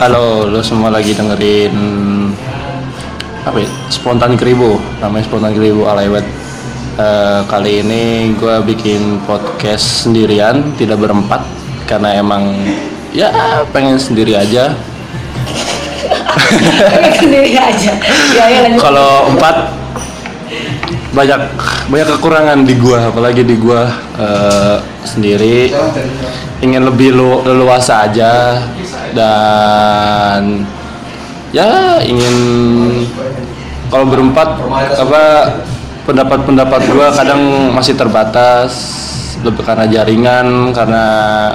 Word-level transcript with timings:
Halo, 0.00 0.48
lu 0.48 0.64
semua 0.64 0.88
lagi 0.88 1.12
dengerin 1.12 1.76
apa 3.44 3.60
ya? 3.60 3.68
Spontan 3.92 4.32
Kribo, 4.32 4.80
namanya 4.96 5.28
Spontan 5.28 5.52
Kribo 5.52 5.92
Alewet. 5.92 6.24
Eh, 6.96 7.40
kali 7.44 7.84
ini 7.84 8.32
gue 8.32 8.64
bikin 8.64 9.20
podcast 9.28 10.08
sendirian, 10.08 10.72
tidak 10.80 11.04
berempat, 11.04 11.44
karena 11.84 12.16
emang 12.16 12.48
ya 13.12 13.28
pengen 13.76 14.00
sendiri 14.00 14.40
aja. 14.40 14.72
Sendiri 17.20 17.60
aja. 17.60 17.92
Ya 18.32 18.44
ya. 18.48 18.80
Kalau 18.80 19.28
empat 19.36 19.68
banyak 21.12 21.40
banyak 21.92 22.08
kekurangan 22.16 22.64
di 22.64 22.72
gua, 22.80 23.12
apalagi 23.12 23.44
di 23.44 23.60
gua 23.60 23.84
eh, 24.16 24.76
sendiri 25.04 25.76
ingin 26.64 26.88
lebih 26.88 27.12
lu, 27.12 27.44
leluasa 27.44 28.08
aja 28.08 28.64
dan 29.12 30.64
ya 31.50 31.98
ingin 32.02 32.36
kalau 33.90 34.06
berempat 34.06 34.48
apa 34.98 35.22
pendapat-pendapat 36.06 36.80
gua 36.90 37.08
kadang 37.14 37.72
masih 37.74 37.94
terbatas. 37.98 38.98
Lebih 39.40 39.64
karena 39.64 39.88
jaringan 39.88 40.68
karena 40.76 41.04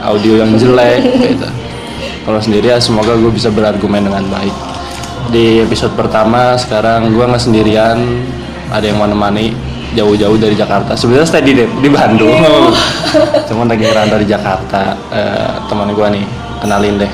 audio 0.10 0.41
yang 0.41 0.58
jelek 0.58 1.05
gitu. 1.22 1.46
Kalau 2.26 2.41
sendiri 2.41 2.73
ya 2.73 2.82
semoga 2.82 3.13
gue 3.13 3.30
bisa 3.30 3.54
berargumen 3.54 4.10
dengan 4.10 4.26
baik. 4.26 4.55
Di 5.30 5.62
episode 5.62 5.94
pertama 5.94 6.58
sekarang 6.58 7.13
gue 7.13 7.22
nggak 7.22 7.38
sendirian. 7.46 8.26
Ada 8.74 8.90
yang 8.90 8.98
menemani 8.98 9.54
jauh-jauh 9.94 10.34
dari 10.41 10.58
Jakarta. 10.58 10.98
Sebenarnya 10.98 11.30
stay 11.30 11.46
di 11.46 11.54
di 11.62 11.90
Bandung. 11.94 12.34
Cuman 13.46 13.70
lagi 13.70 13.85
ngerantau 13.85 14.18
di 14.18 14.27
Jakarta. 14.34 14.98
Eh, 15.13 15.54
teman 15.70 15.94
gue 15.94 16.08
nih 16.18 16.26
kenalin 16.66 17.05
deh 17.05 17.12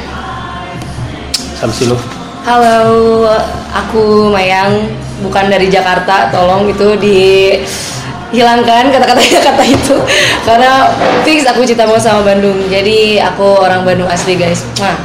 siapa 1.62 1.74
sih 1.78 1.86
lu 1.86 1.94
Halo, 2.42 3.30
aku 3.70 4.34
Mayang, 4.34 4.90
bukan 5.22 5.46
dari 5.46 5.70
Jakarta. 5.70 6.26
Tolong 6.34 6.66
itu 6.66 6.98
dihilangkan 6.98 8.90
kata-kata 8.90 9.22
kata 9.46 9.62
itu 9.70 9.94
karena 10.42 10.90
fix 11.22 11.46
aku 11.46 11.62
cinta 11.62 11.86
banget 11.86 12.02
sama 12.02 12.26
Bandung. 12.26 12.58
Jadi 12.66 13.22
aku 13.22 13.46
orang 13.62 13.86
Bandung 13.86 14.10
asli 14.10 14.42
guys. 14.42 14.66
Nah, 14.82 14.98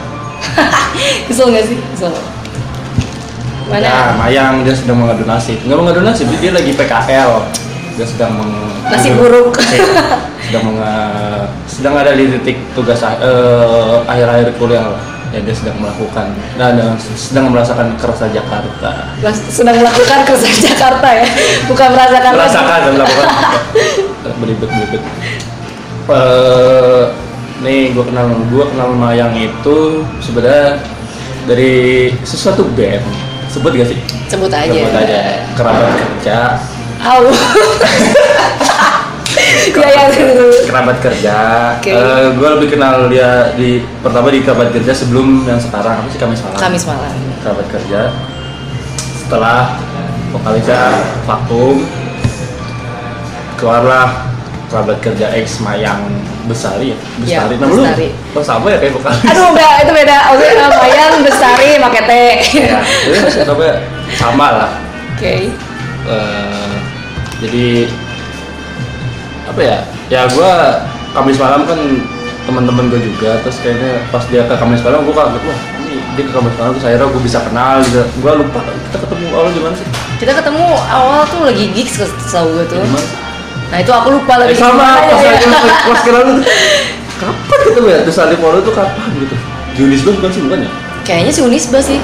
kesel 1.28 1.52
nggak 1.52 1.68
sih? 1.68 1.76
Kesel. 1.92 2.16
Ya, 3.68 3.84
Mana? 3.84 4.16
Mayang 4.16 4.64
dia 4.64 4.72
sedang 4.72 5.04
mengadu 5.04 5.28
nasib. 5.28 5.60
Nggak 5.60 5.76
mengadu 5.76 6.00
nasib, 6.08 6.32
dia 6.40 6.56
lagi 6.56 6.72
PKL. 6.72 7.32
Dia 8.00 8.06
sedang 8.08 8.32
meng 8.32 8.52
Nasib 8.88 9.12
buruk. 9.20 9.60
sedang 10.40 10.64
menge- 10.72 11.52
sedang 11.68 12.00
ada 12.00 12.16
di 12.16 12.32
titik 12.32 12.64
tugas 12.72 13.04
eh, 13.04 13.94
akhir-akhir 14.08 14.56
kuliah 14.56 14.88
lah. 14.88 15.15
Ya 15.34 15.42
dia 15.42 15.54
sedang 15.54 15.76
melakukan 15.82 16.32
dan 16.56 16.78
dan 16.78 16.94
sedang 16.98 17.50
merasakan 17.50 17.98
kerasa 17.98 18.30
Jakarta. 18.30 19.10
Sedang 19.50 19.76
melakukan 19.76 20.22
keresahan 20.22 20.60
Jakarta 20.62 21.08
ya, 21.12 21.26
bukan 21.66 21.88
merasakan. 21.92 22.30
Merasakan 22.38 22.78
dan 22.78 22.92
melakukan 22.94 23.28
beribet 24.40 24.68
beribet. 24.70 25.02
Eh, 26.06 27.04
nih 27.66 27.90
gue 27.90 28.04
kenal 28.06 28.30
gue 28.30 28.64
kenal 28.70 28.90
Mayang 28.94 29.34
itu 29.34 30.06
sebenarnya 30.22 30.78
dari 31.50 32.08
sesuatu 32.22 32.62
band 32.78 33.02
sebut 33.50 33.72
gak 33.74 33.88
sih? 33.88 33.98
Sebut 34.30 34.52
aja. 34.52 34.70
Sebut 34.70 34.94
aja 34.94 35.20
kerabat 35.56 35.90
kerja 35.96 36.60
Au. 37.00 37.24
ya 39.74 39.88
ya 39.88 40.02
dulu. 40.12 40.48
kerabat 40.68 40.96
kerja. 41.00 41.36
Oke. 41.80 41.92
gue 42.36 42.48
lebih 42.58 42.68
kenal 42.76 43.08
dia 43.08 43.52
di 43.56 43.82
pertama 44.04 44.28
di 44.30 44.40
kerabat 44.44 44.70
kerja 44.72 44.92
sebelum 44.92 45.44
yang 45.48 45.60
sekarang 45.60 46.04
apa 46.04 46.08
sih 46.12 46.20
Kamis 46.20 46.40
malam. 46.44 46.58
Kamis 46.58 46.84
malam. 46.84 47.12
Kerabat 47.42 47.66
kerja. 47.72 48.00
Setelah 49.26 49.74
vokalisnya 50.30 50.82
vakum, 51.26 51.82
keluarlah 53.58 54.26
kerabat 54.70 54.98
kerja 55.02 55.26
X 55.42 55.62
Mayang 55.62 56.02
Besari 56.46 56.94
ya. 56.94 56.98
Ya, 57.26 57.38
Besari. 57.42 57.54
Nama 57.58 57.72
lu? 57.72 57.82
Bestari. 57.82 58.08
Oh 58.34 58.44
sama 58.44 58.66
ya 58.70 58.78
kayak 58.78 58.94
vokalis. 58.94 59.22
Aduh 59.26 59.46
enggak, 59.50 59.74
itu 59.82 59.92
beda. 59.94 60.16
Oke, 60.34 60.46
Mayang 60.54 61.14
Bestari 61.26 61.70
pakai 61.82 62.02
T. 62.06 62.12
ya, 62.54 62.78
jadi 63.42 63.68
sama 64.14 64.46
lah. 64.54 64.72
Oke. 65.16 65.50
Eh, 66.06 66.74
jadi 67.42 67.90
apa 69.56 69.62
ya 69.62 69.78
ya 70.12 70.20
gue 70.28 70.52
Kamis 71.10 71.40
malam 71.40 71.64
kan 71.64 71.80
teman-teman 72.44 72.92
gue 72.92 73.00
juga 73.02 73.40
terus 73.40 73.56
kayaknya 73.58 74.04
pas 74.06 74.20
dia 74.22 74.44
ke 74.44 74.52
Kamis 74.52 74.84
malam 74.84 75.00
gue 75.00 75.10
kaget 75.10 75.42
wah 75.42 75.58
ini 75.80 75.96
dia 76.12 76.22
ke 76.22 76.32
Kamis 76.32 76.52
malam 76.54 76.70
terus 76.72 76.84
akhirnya 76.84 77.08
gue 77.08 77.22
bisa 77.24 77.38
kenal 77.40 77.80
gitu 77.80 78.04
gue 78.04 78.32
lupa 78.36 78.60
kita 78.60 78.98
ketemu 79.00 79.24
awal 79.32 79.48
gimana 79.50 79.74
sih 79.74 79.88
Kita 80.16 80.32
ketemu 80.34 80.64
awal 80.86 81.20
tuh 81.26 81.40
lagi 81.42 81.64
gigs 81.72 81.94
ke 81.94 82.04
setahu 82.06 82.52
gue 82.54 82.64
tuh. 82.68 82.76
gimana 82.78 83.08
Nah 83.66 83.78
itu 83.80 83.90
aku 83.90 84.08
lupa 84.10 84.32
lagi. 84.36 84.52
eh 84.52 84.56
sama 84.56 84.76
gimana 84.76 85.00
pas 85.02 85.18
ya. 85.18 85.30
lagi 85.32 85.46
pas- 85.48 86.04
lu 86.06 86.20
tuh, 86.22 86.36
kapan 87.20 87.58
ketemu 87.64 87.86
ya 87.88 87.98
terus 88.04 88.18
Ali 88.18 88.36
Polo 88.36 88.58
tuh 88.60 88.72
kapan 88.72 89.08
gitu 89.16 89.36
Junis 89.74 90.00
bukan 90.04 90.28
sih 90.30 90.42
bukan 90.42 90.58
ya 90.60 90.70
Kayaknya 91.02 91.32
si 91.32 91.40
Unisba 91.40 91.78
sih. 91.80 91.98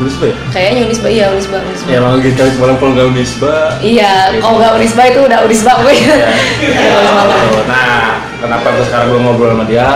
Junis 0.00 0.16
ya 0.16 0.32
Kayaknya 0.48 0.80
Unisba 0.88 1.08
iya 1.12 1.24
Unisba 1.28 1.56
Unisba. 1.60 1.88
ya 1.92 1.96
emang 2.00 2.12
gitu 2.24 2.36
Kamis 2.40 2.56
malam 2.56 2.76
kalau 2.80 2.92
nggak 2.96 3.08
Unisba 3.12 3.54
Iya, 3.84 4.12
kalau 4.40 4.56
nggak 4.56 4.72
Unisba 4.80 5.02
itu 5.06 5.20
udah 5.20 5.38
Unisba 5.44 5.72
gue. 5.84 5.92
Ya. 5.92 6.16
Iya, 6.64 6.92
Unisba. 7.04 7.62
Nah, 7.68 8.08
kenapa 8.40 8.66
gue 8.72 8.84
sekarang 8.88 9.06
gue 9.12 9.20
ngobrol 9.20 9.50
sama 9.52 9.64
dia? 9.68 9.88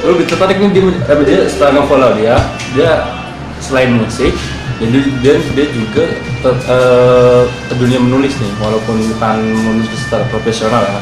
Lu 0.00 0.16
lebih 0.16 0.26
tertarik 0.26 0.56
nih 0.56 0.70
dia, 0.72 0.82
dia 1.24 1.38
setelah 1.44 1.70
nge-follow 1.80 2.10
dia, 2.16 2.36
dia 2.72 2.90
selain 3.60 3.96
musik, 3.96 4.32
jadi 4.76 4.98
dia 5.24 5.34
dia 5.56 5.66
juga 5.72 6.04
ter, 6.44 6.52
eh, 6.68 7.42
ke 7.68 7.74
dunia 7.76 7.96
menulis 7.96 8.36
nih, 8.36 8.52
walaupun 8.60 9.00
bukan 9.16 9.36
menulis 9.40 9.88
secara 10.04 10.28
profesional 10.28 10.84
ya, 10.84 11.00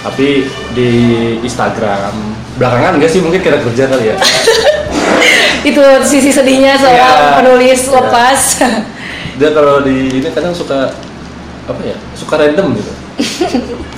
tapi 0.00 0.48
di 0.72 0.90
Instagram 1.44 2.16
belakangan 2.56 2.96
enggak 2.96 3.12
sih 3.12 3.20
mungkin 3.20 3.40
kira 3.40 3.60
kerja 3.60 3.84
kali 3.84 4.12
ya 4.12 4.16
itu 5.62 5.80
sisi 6.02 6.30
sedihnya 6.30 6.76
seorang 6.76 6.96
Iya. 6.96 7.36
penulis 7.36 7.80
Iya. 7.84 7.92
lepas. 7.96 8.40
dia 9.36 9.50
kalau 9.50 9.80
di 9.80 10.20
ini 10.20 10.28
kadang 10.30 10.52
suka 10.52 10.92
apa 11.64 11.80
ya 11.80 11.96
suka 12.12 12.36
random 12.36 12.76
gitu 12.76 12.92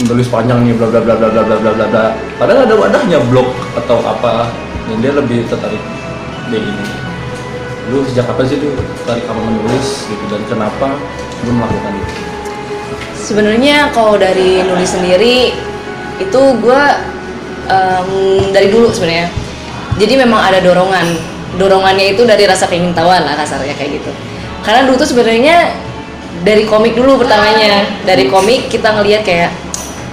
menulis 0.03 0.29
panjang 0.29 0.63
nih 0.63 0.75
bla 0.75 0.87
bla 0.87 1.01
bla 1.01 1.15
bla 1.15 1.29
bla 1.31 1.43
bla 1.43 1.71
bla 1.73 1.87
bla 1.89 2.05
padahal 2.37 2.63
ada 2.63 2.75
wadahnya 2.75 3.19
blog 3.27 3.49
atau 3.75 3.99
apa 4.03 4.51
dan 4.87 4.97
dia 4.99 5.13
lebih 5.13 5.43
tertarik 5.47 5.83
di 6.47 6.59
ini 6.59 6.87
lu 7.89 8.03
sejak 8.05 8.27
kapan 8.27 8.45
sih 8.47 8.57
lu 8.57 8.71
tertarik 9.03 9.25
sama 9.25 9.41
menulis 9.43 10.07
gitu 10.07 10.25
dan 10.29 10.43
kenapa 10.47 10.87
lu 11.43 11.51
melakukan 11.53 11.93
itu 11.97 12.15
Sebenarnya 13.23 13.95
kalau 13.95 14.19
dari 14.19 14.67
nulis 14.67 14.91
sendiri 14.91 15.55
itu 16.19 16.43
gue 16.59 16.83
em, 17.65 18.11
dari 18.51 18.67
dulu 18.67 18.91
sebenarnya. 18.91 19.31
Jadi 19.95 20.19
memang 20.19 20.43
ada 20.43 20.59
dorongan. 20.59 21.07
Dorongannya 21.53 22.17
itu 22.17 22.25
dari 22.25 22.49
rasa 22.49 22.65
keingintahuan 22.65 23.23
lah 23.23 23.37
kasarnya 23.37 23.77
kayak 23.77 24.01
gitu. 24.01 24.11
Karena 24.65 24.89
dulu 24.89 24.97
tuh 24.97 25.09
sebenarnya 25.13 25.77
dari 26.43 26.65
komik 26.65 26.97
dulu 26.97 27.21
pertamanya. 27.21 27.85
Dari 28.03 28.27
komik 28.27 28.73
kita 28.73 28.97
ngelihat 28.97 29.23
kayak 29.23 29.51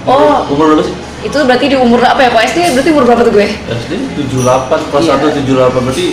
oh 0.04 0.44
umur 0.48 0.76
lu 0.76 0.82
sih 0.84 0.96
itu 1.20 1.36
berarti 1.44 1.68
di 1.68 1.76
umur 1.76 2.00
apa 2.00 2.24
ya? 2.24 2.28
Kok 2.32 2.42
SD 2.48 2.58
berarti 2.72 2.90
umur 2.96 3.04
berapa 3.04 3.22
tuh 3.28 3.32
gue? 3.36 3.44
SD 3.44 3.92
78 4.32 4.88
kelas 4.88 5.04
Iya. 5.04 5.14
1 5.20 5.36
78 5.44 5.84
berarti 5.84 6.06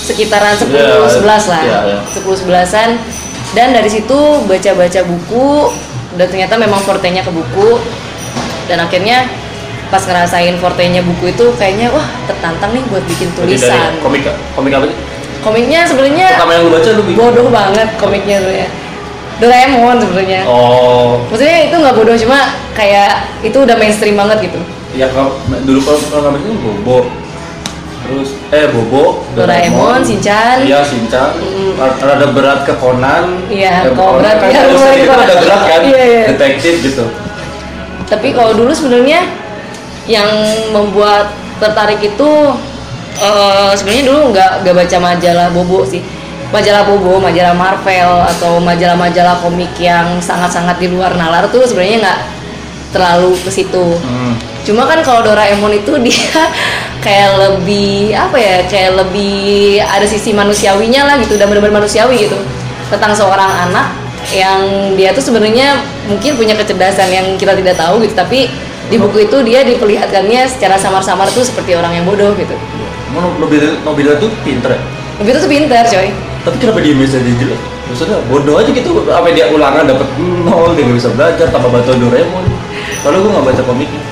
sekitaran 0.00 0.54
10 0.56 0.72
Iya, 0.72 0.96
11 1.04 1.44
lah. 1.52 1.62
iya, 1.62 1.78
iya. 1.84 1.98
10 2.08 2.24
11-an. 2.48 2.90
Dan 3.52 3.76
dari 3.76 3.90
situ 3.92 4.18
baca-baca 4.48 5.00
buku 5.04 5.48
dan 6.16 6.26
ternyata 6.30 6.56
memang 6.56 6.80
fortenya 6.80 7.20
ke 7.20 7.28
buku. 7.28 7.76
Dan 8.64 8.80
akhirnya 8.80 9.28
pas 9.90 10.00
ngerasain 10.00 10.54
fortenya 10.56 11.02
buku 11.02 11.30
itu 11.30 11.44
kayaknya 11.54 11.90
wah 11.90 12.06
tertantang 12.24 12.70
nih 12.70 12.82
buat 12.86 13.02
bikin 13.04 13.28
Berarti 13.28 13.50
dari 13.50 13.58
tulisan. 13.58 13.90
komik 14.00 14.22
komik 14.54 14.72
apa 14.72 14.86
sih 14.86 14.98
Komiknya 15.40 15.80
sebenarnya 15.82 16.36
pertama 16.36 16.52
yang 16.52 16.64
lu 16.64 16.70
baca 16.70 16.90
lu 16.90 17.02
bikin 17.02 17.16
bodoh 17.16 17.48
banget 17.48 17.88
komiknya 17.96 18.36
sebenarnya. 18.38 18.68
Doraemon 19.40 19.96
sebenarnya. 19.96 20.40
oh 20.44 21.24
Maksudnya 21.26 21.58
itu 21.64 21.76
nggak 21.76 21.96
bodoh 21.96 22.12
cuma 22.14 22.38
kayak 22.70 23.12
itu 23.40 23.56
udah 23.56 23.72
mainstream 23.74 24.14
banget 24.14 24.38
gitu. 24.44 24.60
Ya 24.92 25.08
kalau 25.08 25.40
dulu 25.64 25.80
kalau 25.80 25.98
kalau 26.06 26.28
nggak 26.28 26.44
itu 26.44 26.52
Bobo, 26.60 26.98
terus 28.04 28.28
eh 28.52 28.68
Bobo, 28.68 29.24
Doraemon, 29.32 30.04
Shinchan. 30.04 30.60
iya 30.60 30.84
Shinchan, 30.84 31.32
Mm. 31.40 31.72
rada 31.80 32.26
berat 32.28 32.60
ke 32.62 32.76
Conan, 32.76 33.40
Iya, 33.48 33.88
Eh, 33.88 33.96
kalau 33.96 34.20
berat, 34.20 34.36
kan 34.36 34.50
kalau 34.52 34.76
mulai 34.76 34.92
sedikit 34.92 35.08
Conan. 35.08 35.24
rada 35.24 35.36
berat 35.40 35.60
kan, 35.64 35.80
Iya, 35.82 36.02
iya. 36.04 36.22
detektif 36.28 36.74
gitu. 36.84 37.04
tapi 38.04 38.28
kalau 38.34 38.52
dulu 38.52 38.74
sebenarnya 38.74 39.24
yang 40.08 40.28
membuat 40.72 41.32
tertarik 41.60 42.00
itu 42.00 42.30
eh, 43.20 43.72
sebenarnya 43.76 44.04
dulu 44.08 44.20
nggak 44.32 44.50
nggak 44.64 44.74
baca 44.76 44.96
majalah 45.00 45.46
bobo 45.52 45.84
sih. 45.84 46.00
Majalah 46.50 46.82
bobo 46.82 47.22
majalah 47.22 47.54
Marvel 47.54 48.10
atau 48.26 48.58
majalah-majalah 48.58 49.38
komik 49.38 49.70
yang 49.78 50.18
sangat-sangat 50.18 50.82
di 50.82 50.90
luar 50.90 51.14
nalar 51.14 51.46
tuh 51.46 51.62
sebenarnya 51.62 52.02
nggak 52.02 52.20
terlalu 52.90 53.38
ke 53.38 53.50
situ. 53.50 53.86
Hmm. 54.02 54.34
cuma 54.60 54.84
kan 54.84 55.00
kalau 55.00 55.24
Doraemon 55.24 55.72
itu 55.72 55.96
dia 56.04 56.36
kayak 57.00 57.30
lebih 57.38 58.12
apa 58.12 58.36
ya 58.36 58.56
kayak 58.68 58.92
lebih 58.92 59.80
ada 59.80 60.04
sisi 60.04 60.36
manusiawinya 60.36 61.08
lah 61.08 61.16
gitu 61.22 61.40
dan 61.40 61.48
benar-benar 61.48 61.80
manusiawi 61.80 62.28
gitu. 62.28 62.36
Tentang 62.90 63.14
seorang 63.14 63.70
anak 63.70 63.94
yang 64.34 64.94
dia 64.94 65.10
tuh 65.16 65.24
sebenarnya 65.24 65.80
mungkin 66.06 66.36
punya 66.36 66.54
kecerdasan 66.54 67.08
yang 67.08 67.26
kita 67.40 67.56
tidak 67.56 67.74
tahu 67.78 68.04
gitu 68.04 68.14
tapi 68.14 68.52
di 68.90 68.96
buku 68.98 69.30
itu 69.30 69.36
dia 69.46 69.62
diperlihatkannya 69.62 70.42
secara 70.50 70.74
samar-samar 70.74 71.30
tuh 71.30 71.46
seperti 71.46 71.78
orang 71.78 71.94
yang 71.94 72.04
bodoh 72.04 72.34
gitu. 72.34 72.52
Emang 73.14 73.38
Nobila, 73.38 73.70
Nobila 73.86 74.12
tuh 74.18 74.28
pinter 74.42 74.74
ya? 74.74 74.80
Nobita 75.22 75.38
tuh 75.38 75.50
pintar 75.50 75.86
coy. 75.86 76.10
Tapi 76.42 76.56
kenapa 76.58 76.78
dia 76.82 76.94
bisa 76.98 77.22
jadi 77.22 77.34
jelek? 77.38 77.60
Maksudnya 77.90 78.18
bodoh 78.26 78.54
aja 78.58 78.70
gitu, 78.70 78.90
apa 79.10 79.28
dia 79.34 79.50
ulangan 79.50 79.82
dapat 79.82 80.06
nol, 80.46 80.74
dia 80.78 80.86
nggak 80.86 80.98
bisa 80.98 81.10
belajar, 81.14 81.46
tambah 81.50 81.70
bantuan 81.70 81.98
Doraemon. 81.98 82.44
Kalau 83.02 83.16
gue 83.22 83.30
nggak 83.30 83.46
baca 83.50 83.62
komiknya. 83.66 84.02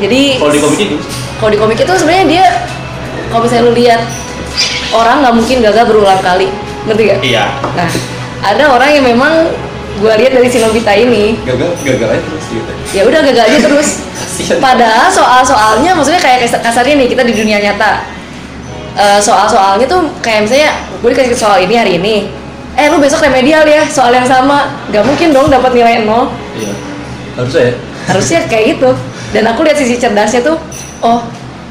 Jadi 0.00 0.20
Kalau 0.40 0.52
di 0.52 0.60
komiknya 0.60 0.86
gitu 0.96 1.06
kalau 1.42 1.50
di 1.50 1.58
komik 1.58 1.78
itu 1.82 1.90
sebenarnya 1.98 2.26
dia 2.30 2.46
kalau 3.34 3.42
misalnya 3.42 3.66
lu 3.66 3.74
lihat 3.74 4.00
orang 4.94 5.26
nggak 5.26 5.34
mungkin 5.34 5.56
gagal 5.58 5.84
berulang 5.90 6.22
kali. 6.22 6.46
Ngerti 6.86 7.02
gak? 7.10 7.18
Iya. 7.26 7.44
Nah, 7.74 7.90
ada 8.46 8.64
orang 8.78 8.90
yang 8.94 9.04
memang 9.10 9.50
gue 10.00 10.12
lihat 10.22 10.32
dari 10.32 10.48
si 10.48 10.58
Nobita 10.62 10.92
ini, 10.96 11.36
Gagal, 11.44 11.70
gagal 11.84 12.08
aja 12.14 12.22
terus 12.24 12.44
gitu 12.48 12.70
ya 12.92 13.02
udah 13.08 13.20
gagal 13.24 13.44
aja 13.48 13.58
terus. 13.60 13.88
Padahal 14.58 15.08
soal-soalnya, 15.12 15.92
maksudnya 15.92 16.20
kayak 16.20 16.48
kas- 16.48 16.62
kasarnya 16.64 16.94
nih 16.98 17.08
kita 17.12 17.22
di 17.24 17.34
dunia 17.36 17.58
nyata, 17.60 18.04
Eh, 18.92 19.20
soal-soalnya 19.24 19.88
tuh 19.88 20.04
kayak 20.20 20.44
misalnya 20.44 20.68
gue 21.00 21.08
dikasih 21.16 21.32
soal 21.32 21.64
ini 21.64 21.80
hari 21.80 21.96
ini, 21.96 22.28
eh 22.76 22.92
lu 22.92 23.00
besok 23.00 23.24
remedial 23.24 23.64
ya 23.64 23.88
soal 23.88 24.12
yang 24.12 24.28
sama, 24.28 24.68
nggak 24.92 25.00
mungkin 25.08 25.32
dong 25.32 25.48
dapat 25.48 25.72
nilai 25.72 26.04
nol. 26.04 26.28
Iya. 26.52 26.76
Harusnya 27.40 27.62
ya. 27.72 27.74
Harusnya 28.12 28.38
kayak 28.52 28.64
gitu. 28.76 28.92
Dan 29.32 29.48
aku 29.48 29.64
lihat 29.64 29.80
sisi 29.80 29.96
cerdasnya 29.96 30.44
tuh, 30.44 30.60
oh 31.00 31.24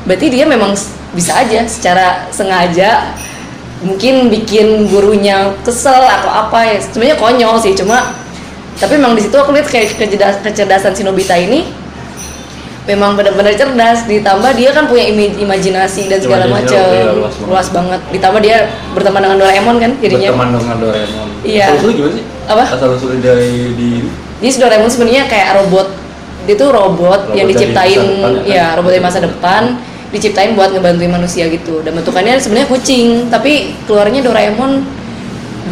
berarti 0.09 0.33
dia 0.33 0.49
memang 0.49 0.73
bisa 1.13 1.37
aja 1.37 1.61
secara 1.69 2.25
sengaja 2.33 3.13
mungkin 3.81 4.29
bikin 4.29 4.85
gurunya 4.87 5.57
kesel 5.65 5.97
atau 5.97 6.29
apa 6.29 6.69
ya 6.69 6.77
sebenarnya 6.77 7.17
konyol 7.17 7.57
sih 7.57 7.73
cuma 7.73 8.13
tapi 8.77 8.97
memang 8.97 9.13
di 9.13 9.25
situ 9.25 9.33
aku 9.33 9.51
lihat 9.51 9.67
kayak 9.67 9.97
kecerdas- 9.97 10.41
kecerdasan 10.41 10.93
si 10.93 11.01
Nobita 11.01 11.33
ini 11.33 11.65
memang 12.81 13.13
benar-benar 13.13 13.53
cerdas 13.53 14.09
ditambah 14.09 14.57
dia 14.57 14.73
kan 14.73 14.89
punya 14.89 15.05
imi- 15.05 15.37
imajinasi 15.37 16.09
dan 16.09 16.17
segala 16.17 16.49
macam 16.49 16.81
iya, 16.81 17.13
luas 17.13 17.33
banget. 17.37 17.45
luas 17.45 17.67
banget 17.69 18.01
ditambah 18.09 18.41
dia 18.41 18.57
berteman 18.93 19.21
dengan 19.21 19.37
Doraemon 19.37 19.75
kan 19.77 19.91
jadinya 20.01 20.29
Berteman 20.33 20.49
dengan 20.57 20.77
Doraemon 20.79 21.27
Iya. 21.41 21.65
Asal 21.67 21.77
usulnya 21.81 21.95
gimana 21.97 22.13
sih? 22.13 22.23
Apa? 22.45 22.63
Asal 22.69 22.89
usulnya 22.93 23.19
dari 23.23 23.53
di 23.73 23.89
jadi 24.41 24.57
Doraemon 24.61 24.89
sebenarnya 24.89 25.23
kayak 25.25 25.49
robot 25.57 25.87
dia 26.41 26.55
tuh 26.57 26.69
robot, 26.73 27.29
Robot 27.29 27.37
yang 27.37 27.45
diciptain 27.45 28.01
depan, 28.01 28.33
ya 28.33 28.41
kan? 28.41 28.49
ya 28.49 28.65
robot 28.73 28.91
dari 28.91 29.03
masa 29.05 29.19
depan 29.21 29.61
diciptain 30.11 30.53
buat 30.53 30.71
ngebantuin 30.71 31.09
manusia 31.09 31.47
gitu. 31.47 31.79
Dan 31.81 31.95
bentukannya 31.95 32.37
sebenarnya 32.37 32.67
kucing 32.67 33.27
tapi 33.27 33.73
keluarnya 33.83 34.21
Doraemon 34.21 34.83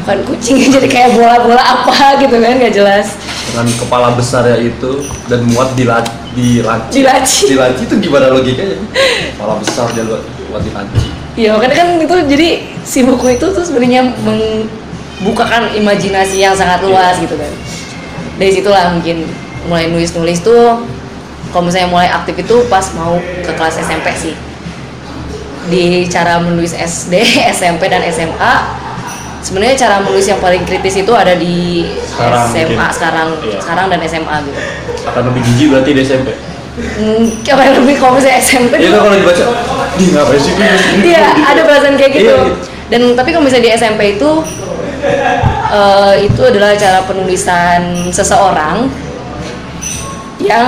bukan 0.01 0.17
kucing 0.25 0.63
jadi 0.75 0.87
kayak 0.87 1.09
bola-bola 1.13 1.59
apa 1.59 2.19
gitu 2.19 2.35
kan 2.35 2.55
nggak 2.57 2.73
jelas. 2.73 3.19
Dengan 3.49 3.67
kepala 3.75 4.07
besar 4.15 4.45
ya 4.45 4.57
itu 4.57 5.03
dan 5.27 5.43
muat 5.49 5.73
di 5.73 5.83
la- 5.83 6.05
di 6.29 6.61
laci 6.61 6.93
Di 6.93 7.03
laci. 7.03 7.43
di 7.49 7.57
laci 7.57 7.81
itu 7.83 7.95
gimana 7.99 8.29
logikanya? 8.29 8.77
Kepala 9.35 9.57
besar 9.57 9.89
dia 9.91 10.05
buat 10.05 10.21
buat 10.49 10.61
di 10.63 10.71
laci 10.71 11.07
ya 11.39 11.55
makanya 11.55 11.75
kan 11.77 11.87
itu 12.03 12.15
jadi 12.35 12.47
si 12.83 12.99
buku 13.07 13.39
itu 13.39 13.45
tuh 13.47 13.63
sebenarnya 13.63 14.11
membukakan 14.21 15.71
imajinasi 15.71 16.41
yang 16.41 16.51
sangat 16.51 16.83
luas 16.83 17.15
gitu 17.17 17.35
kan. 17.35 17.51
Dari 18.35 18.51
situlah 18.51 18.91
mungkin 18.91 19.23
mulai 19.67 19.87
nulis-nulis 19.87 20.39
tuh 20.39 20.83
kalau 21.49 21.65
misalnya 21.65 21.89
mulai 21.89 22.07
aktif 22.07 22.35
itu 22.37 22.55
pas 22.65 22.85
mau 22.93 23.15
ke 23.17 23.51
kelas 23.51 23.79
SMP 23.79 24.07
sih 24.13 24.33
di 25.65 26.05
cara 26.05 26.37
menulis 26.37 26.73
SD, 26.73 27.13
SMP 27.51 27.85
dan 27.93 28.01
SMA 28.09 28.53
sebenarnya 29.39 29.75
cara 29.77 29.95
menulis 30.01 30.25
yang 30.25 30.37
paling 30.37 30.65
kritis 30.65 30.97
itu 30.97 31.11
ada 31.13 31.31
di 31.31 31.85
Sekarang 32.03 32.49
SMA 32.49 32.67
mungkin. 32.75 32.89
sekarang 32.91 33.27
Iya. 33.39 33.57
sekarang 33.61 33.85
dan 33.87 33.99
SMA 34.03 34.35
gitu 34.43 34.59
akan 35.05 35.21
lebih 35.31 35.41
jijik 35.45 35.67
berarti 35.71 35.91
di 35.93 36.01
SMP 36.01 36.27
hmm, 36.75 37.23
apa 37.47 37.61
yang 37.63 37.75
lebih 37.79 37.95
kalau 37.97 38.13
misalnya 38.17 38.39
SMP 38.39 38.73
Iya 38.77 38.89
kalau 38.93 39.15
dibaca 39.15 39.43
di 39.95 40.05
ngapain 40.11 40.39
sih 40.39 40.53
Iya, 41.01 41.23
ada 41.43 41.61
perasaan 41.63 41.95
kayak 41.95 42.11
gitu. 42.13 42.23
Iya, 42.23 42.39
gitu. 42.39 42.67
Dan 42.89 43.01
tapi 43.13 43.29
kalau 43.29 43.43
misalnya 43.45 43.65
di 43.67 43.71
SMP 43.75 44.01
itu 44.15 44.29
eh, 45.69 46.13
itu 46.25 46.41
adalah 46.41 46.73
cara 46.75 46.99
penulisan 47.05 47.79
seseorang 48.09 48.89
yang 50.39 50.67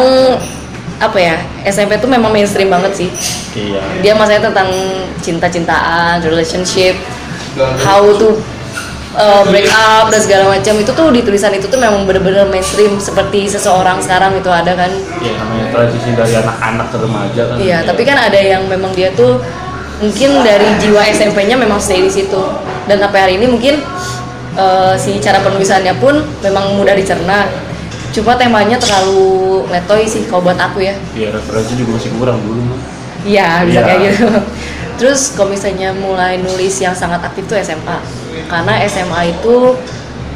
apa 1.02 1.18
ya 1.18 1.36
SMP 1.66 1.98
itu 1.98 2.06
memang 2.06 2.30
mainstream 2.30 2.70
banget 2.70 2.94
sih. 2.94 3.10
iya 3.58 3.82
Dia 4.06 4.14
masanya 4.14 4.54
tentang 4.54 4.70
cinta-cintaan, 5.18 6.22
relationship, 6.22 6.94
how 7.82 8.06
to 8.16 8.38
uh, 9.18 9.44
break 9.50 9.68
up 9.74 10.08
dan 10.14 10.22
segala 10.22 10.46
macam 10.54 10.78
itu 10.78 10.92
tuh 10.94 11.08
di 11.12 11.22
tulisan 11.26 11.52
itu 11.52 11.68
tuh 11.68 11.80
memang 11.82 12.06
bener-bener 12.06 12.48
mainstream 12.48 12.96
seperti 13.02 13.50
seseorang 13.50 14.00
sekarang 14.00 14.38
itu 14.38 14.48
ada 14.48 14.72
kan 14.78 14.92
Iya, 15.20 15.34
namanya 15.42 15.66
transisi 15.74 16.10
dari 16.14 16.34
anak-anak 16.38 16.88
ke 16.94 16.98
remaja 17.02 17.42
kan 17.50 17.56
Iya, 17.58 17.78
tapi 17.84 18.02
kan 18.06 18.18
ada 18.18 18.40
yang 18.40 18.64
memang 18.70 18.94
dia 18.94 19.10
tuh 19.12 19.42
mungkin 20.02 20.42
dari 20.42 20.66
jiwa 20.82 21.02
SMP-nya 21.14 21.58
memang 21.58 21.78
stay 21.78 22.02
di 22.02 22.10
situ. 22.10 22.42
Dan 22.90 22.98
sampai 22.98 23.20
hari 23.22 23.34
ini 23.38 23.46
mungkin 23.46 23.78
eh, 24.58 24.94
si 24.98 25.22
cara 25.22 25.38
penulisannya 25.42 25.94
pun 26.02 26.22
memang 26.42 26.74
mudah 26.74 26.98
dicerna. 26.98 27.46
Cuma 28.12 28.36
temanya 28.36 28.76
terlalu 28.76 29.64
letoy 29.68 30.04
sih 30.04 30.28
kalau 30.28 30.44
buat 30.44 30.60
aku 30.60 30.84
ya. 30.84 30.96
iya 31.16 31.32
referensi 31.32 31.74
juga 31.76 31.96
masih 31.96 32.12
kurang 32.16 32.44
dulu 32.44 32.76
mah 32.76 32.80
Iya, 33.22 33.62
bisa 33.64 33.80
Iya. 33.80 33.86
kayak 33.86 34.00
gitu. 34.10 34.26
Terus 35.00 35.34
kalau 35.34 35.50
misalnya 35.50 35.94
mulai 35.94 36.38
nulis 36.38 36.74
yang 36.78 36.92
sangat 36.92 37.22
aktif 37.22 37.46
tuh 37.46 37.54
SMA. 37.56 37.98
Karena 38.50 38.82
SMA 38.86 39.22
itu 39.30 39.78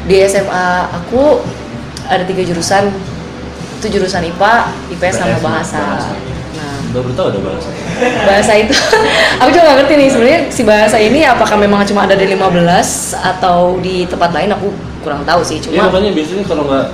di 0.06 0.22
SMA 0.22 0.66
aku 0.94 1.42
ada 2.06 2.22
tiga 2.22 2.42
jurusan. 2.42 2.88
Itu 3.76 3.90
jurusan 3.90 4.22
IPA, 4.24 4.54
IPS 4.94 5.14
sama 5.18 5.36
bahasa. 5.42 5.82
bahasa. 5.82 6.14
Nah, 6.56 6.78
baru 6.90 7.10
tahu 7.12 7.26
ada 7.28 7.40
bahasa 7.42 7.68
bahasa 8.24 8.52
itu 8.56 8.72
aku 9.40 9.48
juga 9.50 9.62
gak 9.66 9.76
ngerti 9.82 9.92
nih 9.96 10.08
sebenarnya 10.08 10.40
si 10.48 10.62
bahasa 10.64 10.96
ini 10.96 11.20
apakah 11.20 11.56
memang 11.56 11.84
cuma 11.84 12.08
ada 12.08 12.16
di 12.16 12.24
15 12.24 12.56
atau 13.12 13.76
di 13.80 14.08
tempat 14.08 14.32
lain 14.32 14.48
aku 14.52 14.72
kurang 15.04 15.20
tahu 15.24 15.44
sih 15.44 15.60
Iya 15.60 15.64
cuma 15.84 15.92
makanya 15.92 16.16
biasanya 16.16 16.44
kalau 16.48 16.64
nggak 16.64 16.86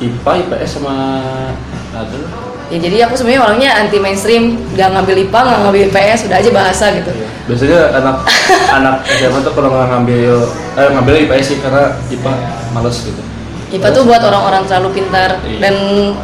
IPA, 0.00 0.30
IPS 0.42 0.70
sama 0.78 0.94
ada 1.94 2.18
ya 2.72 2.78
jadi 2.80 2.96
aku 3.06 3.14
sebenarnya 3.14 3.42
orangnya 3.44 3.70
anti 3.76 4.00
mainstream 4.00 4.56
gak 4.72 4.90
ngambil 4.90 5.28
IPA 5.28 5.40
gak 5.44 5.58
ngambil 5.62 5.82
IPS 5.92 6.20
udah 6.26 6.36
aja 6.40 6.50
bahasa 6.50 6.84
gitu. 6.96 7.10
Biasanya 7.44 7.80
anak 7.92 8.16
anak 8.80 8.94
SMA 9.04 9.38
tuh 9.44 9.52
kalau 9.52 9.68
nggak 9.68 9.88
ngambil 9.92 10.32
eh 10.74 10.88
ngambil 10.96 11.14
IPS 11.28 11.44
sih 11.44 11.58
karena 11.60 11.92
IPA 12.08 12.32
males 12.72 12.96
gitu. 13.04 13.20
IPA 13.68 13.88
tuh 13.92 14.02
buat 14.08 14.22
orang-orang 14.22 14.64
terlalu 14.64 15.02
pintar 15.02 15.38
Iya. 15.44 15.58
dan 15.60 15.74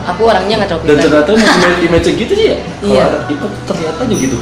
aku 0.09 0.23
orangnya 0.25 0.55
nggak 0.65 0.69
terlalu 0.73 0.85
dan 0.87 0.97
pintar. 0.97 1.23
ternyata 1.29 1.31
image, 1.37 1.81
image 1.85 2.09
gitu 2.17 2.33
sih 2.33 2.47
ya? 2.51 2.59
Kalau 2.81 2.95
Iya. 2.97 3.05
IPA 3.29 3.47
tuh 3.47 3.61
ternyata 3.69 4.01
aja 4.01 4.17
gitu 4.17 4.39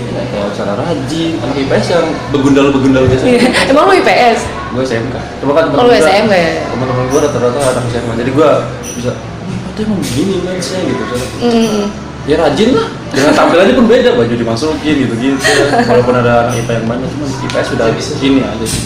ya, 0.00 0.22
kayak 0.24 0.48
cara 0.52 0.72
rajin 0.74 1.32
anak 1.38 1.56
IPS 1.58 1.86
yang 1.90 2.06
begundal-begundal 2.30 3.02
biasa. 3.06 3.24
Iya. 3.24 3.40
emang 3.68 3.84
lu 3.84 3.94
IPS 3.96 4.38
gue 4.68 4.82
SMK 4.84 5.16
coba 5.40 5.52
kan 5.54 5.64
Oh, 5.72 5.84
lu 5.84 5.92
SMK 5.92 6.32
ya? 6.32 6.52
teman-teman 6.68 7.04
gue 7.06 7.20
rata-rata 7.20 7.58
anak 7.72 7.84
SMA 7.88 8.12
jadi 8.16 8.30
gue 8.30 8.48
bisa 8.94 9.10
oh 9.12 9.70
itu 9.70 9.80
emang 9.82 9.98
begini 9.98 10.34
mindsetnya 10.40 10.80
gitu 10.86 11.02
Mm, 11.38 11.84
ya 12.26 12.36
rajin 12.36 12.68
lah. 12.74 12.88
Dengan 13.08 13.32
tampilannya 13.32 13.72
pun 13.72 13.86
beda 13.86 14.10
baju 14.12 14.34
dimasukin 14.34 14.94
gitu 15.00 15.14
gitu 15.16 15.38
walaupun 15.88 16.14
ada 16.14 16.32
anak 16.44 16.60
IPA 16.60 16.72
yang 16.74 16.86
banyak 16.86 17.08
cuman 17.08 17.28
IPS 17.46 17.66
sudah 17.72 17.86
ini 18.20 18.40
aja 18.42 18.66
sih. 18.66 18.82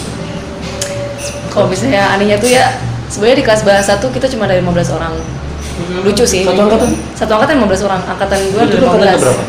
Kalau 1.49 1.67
misalnya 1.67 2.09
anehnya 2.09 2.37
tuh 2.37 2.47
ya 2.47 2.65
sebenarnya 3.07 3.37
di 3.37 3.45
kelas 3.45 3.61
bahasa 3.61 3.99
tuh 3.99 4.09
kita 4.09 4.25
cuma 4.25 4.47
ada 4.47 4.55
15 4.55 4.63
orang. 4.89 5.13
Lucu 6.01 6.23
sih. 6.23 6.41
Satu 6.41 6.61
angkatan? 6.61 6.89
satu 7.13 7.31
angkatan 7.35 7.55
15 7.59 7.83
orang. 7.83 8.01
Angkatan 8.07 8.39
gue 8.47 8.57
ada 8.57 8.65
itu 8.65 8.77
lu 8.77 8.85
angkatan 8.87 9.09
15 9.11 9.19
keberapa? 9.19 9.43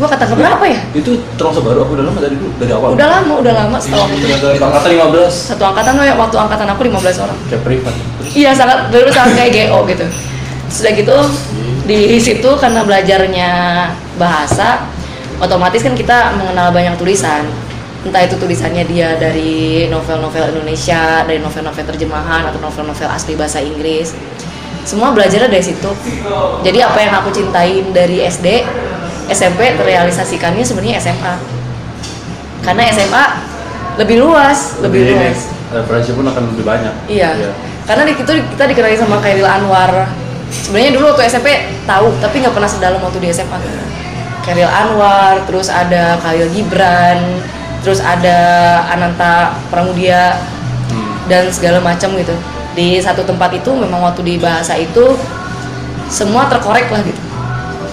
Gue 0.00 0.08
kata 0.08 0.24
keberapa 0.32 0.64
ya? 0.64 0.80
itu 0.96 1.20
termasuk 1.36 1.60
baru 1.60 1.84
aku 1.84 1.92
udah 2.00 2.04
lama 2.08 2.18
dari 2.24 2.36
dulu 2.40 2.52
dari 2.56 2.72
awal. 2.72 2.96
Udah 2.96 3.08
lama 3.20 3.32
udah 3.44 3.52
lama. 3.52 3.76
Setahu 3.76 4.00
aku 4.08 4.14
tuh. 4.16 4.28
dari 4.40 4.56
angkatan 4.56 4.90
15 4.96 5.52
satu 5.52 5.64
angkatan 5.68 5.92
gue 6.00 6.06
waktu 6.16 6.36
angkatan 6.40 6.66
aku 6.72 6.80
15 6.88 7.24
orang. 7.28 7.36
Kayak 7.52 7.62
privat. 7.68 7.94
Iya 8.32 8.50
sangat 8.56 8.78
benar 8.88 9.12
sangat 9.12 9.32
kayak 9.36 9.52
GO 9.52 9.78
gitu. 9.92 10.06
Sudah 10.72 10.92
gitu 10.96 11.16
di 11.84 12.16
situ 12.16 12.50
karena 12.56 12.80
belajarnya 12.80 13.50
bahasa 14.16 14.88
otomatis 15.36 15.84
kan 15.84 15.92
kita 15.92 16.32
mengenal 16.40 16.72
banyak 16.72 16.96
tulisan. 16.96 17.44
Entah 18.00 18.24
itu 18.24 18.40
tulisannya 18.40 18.88
dia 18.88 19.20
dari 19.20 19.84
novel-novel 19.92 20.56
Indonesia 20.56 21.20
dari 21.28 21.36
novel-novel 21.36 21.84
terjemahan 21.84 22.48
atau 22.48 22.56
novel-novel 22.56 23.08
asli 23.12 23.36
bahasa 23.36 23.60
Inggris. 23.60 24.16
Semua 24.88 25.12
belajarnya 25.12 25.52
dari 25.52 25.60
situ. 25.60 25.92
Jadi 26.64 26.78
apa 26.80 26.96
yang 27.04 27.12
aku 27.20 27.28
cintain 27.28 27.92
dari 27.92 28.24
SD 28.24 28.64
SMP 29.30 29.78
terrealisasikannya 29.78 30.66
sebenarnya 30.66 30.98
SMA 30.98 31.34
karena 32.66 32.82
SMA 32.92 33.24
lebih 33.96 34.16
luas 34.20 34.80
lebih 34.82 35.06
ini, 35.06 35.14
luas. 35.16 35.40
referensi 35.70 36.10
pun 36.14 36.24
akan 36.26 36.42
lebih 36.54 36.64
banyak. 36.66 36.94
Iya. 37.06 37.54
Karena 37.86 38.02
di 38.06 38.12
situ 38.14 38.32
kita 38.54 38.64
dikenali 38.70 38.96
sama 38.98 39.18
Khairil 39.18 39.48
Anwar. 39.48 40.10
Sebenarnya 40.50 40.98
dulu 40.98 41.14
waktu 41.14 41.30
SMP 41.30 41.78
tahu 41.86 42.10
tapi 42.18 42.42
nggak 42.42 42.54
pernah 42.54 42.70
sedalam 42.70 42.98
waktu 42.98 43.22
di 43.22 43.30
SMA 43.30 43.58
Khairil 44.42 44.66
Anwar 44.66 45.46
terus 45.46 45.70
ada 45.70 46.18
Khalil 46.18 46.50
Gibran 46.50 47.18
terus 47.80 48.02
ada 48.02 48.38
Ananta 48.92 49.56
Pramudia 49.72 50.36
dan 51.30 51.48
segala 51.54 51.78
macam 51.78 52.12
gitu. 52.18 52.34
Di 52.74 52.98
satu 52.98 53.22
tempat 53.22 53.54
itu 53.54 53.70
memang 53.74 54.02
waktu 54.02 54.26
di 54.26 54.34
bahasa 54.42 54.74
itu 54.74 55.14
semua 56.10 56.50
terkorek 56.50 56.90
lah 56.90 57.02
gitu 57.06 57.29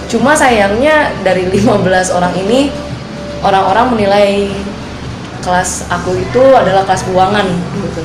cuma 0.08 0.32
sayangnya 0.32 1.12
dari 1.20 1.46
15 1.52 2.16
orang 2.16 2.32
ini 2.40 2.72
orang-orang 3.44 3.86
menilai 3.92 4.48
kelas 5.44 5.86
aku 5.92 6.16
itu 6.16 6.42
adalah 6.56 6.82
kelas 6.88 7.04
keuangan 7.06 7.46
gitu 7.76 8.02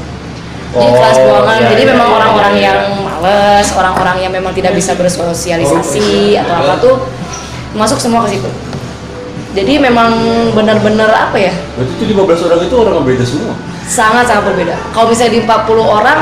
jadi 0.73 0.89
Oh, 0.89 0.97
kelas 0.97 1.17
keuangan 1.21 1.59
iya, 1.61 1.69
jadi 1.69 1.83
iya, 1.85 1.91
memang 1.93 2.07
iya, 2.09 2.15
orang-orang 2.17 2.53
iya. 2.57 2.65
yang 2.65 2.79
males 3.05 3.67
orang-orang 3.77 4.17
yang 4.25 4.31
memang 4.33 4.51
tidak 4.57 4.73
bisa 4.73 4.97
bersosialisasi 4.97 6.33
atau 6.41 6.53
apa 6.65 6.73
tuh 6.81 6.95
masuk 7.77 8.01
semua 8.01 8.25
ke 8.25 8.37
situ 8.37 8.49
jadi 9.53 9.77
memang 9.77 10.09
benar-benar 10.57 11.13
apa 11.13 11.37
ya 11.37 11.53
Berarti 11.77 11.93
itu 11.93 12.03
15 12.09 12.45
orang 12.49 12.59
itu 12.65 12.75
orang 12.75 12.93
yang 12.97 13.05
beda 13.05 13.25
semua. 13.25 13.53
sangat 13.85 14.25
sangat 14.25 14.49
berbeda. 14.49 14.73
Kalau 14.95 15.11
misalnya 15.13 15.37
di 15.37 15.41
40 15.45 15.77
orang 15.77 16.19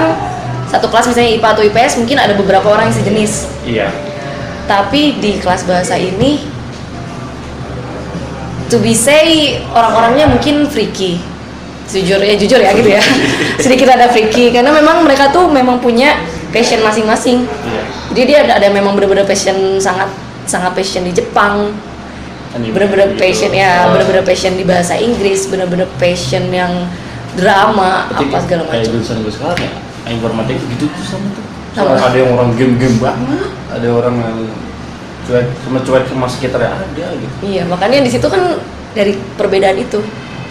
satu 0.68 0.92
kelas 0.92 1.06
misalnya 1.16 1.32
IPA 1.40 1.48
atau 1.56 1.64
IPS 1.64 1.94
mungkin 2.04 2.18
ada 2.20 2.34
beberapa 2.36 2.68
orang 2.68 2.92
yang 2.92 2.96
sejenis. 3.00 3.32
Iya. 3.64 3.88
Tapi 4.72 5.20
di 5.20 5.36
kelas 5.36 5.68
bahasa 5.68 6.00
ini 6.00 6.40
to 8.72 8.80
be 8.80 8.96
say 8.96 9.60
orang-orangnya 9.76 10.32
mungkin 10.32 10.64
freaky. 10.72 11.20
Jujur 11.92 12.24
ya 12.24 12.40
jujur 12.40 12.56
ya 12.64 12.72
gitu 12.72 12.88
ya. 12.88 13.04
Sedikit 13.64 13.92
ada 13.92 14.08
freaky 14.08 14.56
karena 14.56 14.72
memang 14.72 15.04
mereka 15.04 15.28
tuh 15.28 15.52
memang 15.52 15.84
punya 15.84 16.16
passion 16.56 16.80
masing-masing. 16.80 17.44
Iya. 17.44 17.84
Jadi 18.16 18.22
dia 18.24 18.38
ada, 18.48 18.64
ada 18.64 18.68
memang 18.72 18.96
benar-benar 18.96 19.28
passion 19.28 19.76
sangat 19.76 20.08
sangat 20.48 20.72
passion 20.72 21.04
di 21.04 21.12
Jepang, 21.12 21.76
bener-bener 22.56 23.16
gitu. 23.16 23.20
passion 23.20 23.52
ya 23.52 23.88
Ah. 23.88 23.92
bener-bener 23.92 24.24
passion 24.24 24.56
di 24.56 24.64
bahasa 24.64 24.96
Inggris 25.00 25.48
bener-bener 25.48 25.88
passion 26.00 26.48
yang 26.52 26.88
drama 27.40 28.08
Berarti 28.12 28.24
apa 28.28 28.38
segala 28.44 28.62
Kayak 28.68 28.72
macam 28.72 28.92
jurusan 28.96 29.16
gue 29.24 29.34
sekarang 29.36 29.60
ya. 29.60 29.72
Informatika 30.12 30.64
gitu 30.76 30.86
tuh 30.92 31.04
sama 31.08 31.28
tuh. 31.32 31.46
Sama. 31.72 31.96
Ada 31.96 32.18
yang 32.20 32.36
orang 32.36 32.52
game-game 32.60 33.00
banget, 33.00 33.48
ada 33.72 33.88
orang 33.96 34.16
yang 34.20 34.38
cuek 35.28 35.48
sama 35.64 35.80
cuek 35.86 36.04
sama 36.10 36.26
sekitarnya 36.28 36.70
ada 36.76 37.08
gitu. 37.16 37.34
iya 37.46 37.64
makanya 37.70 38.04
di 38.04 38.12
situ 38.12 38.28
kan 38.28 38.58
dari 38.92 39.16
perbedaan 39.38 39.78
itu 39.78 40.02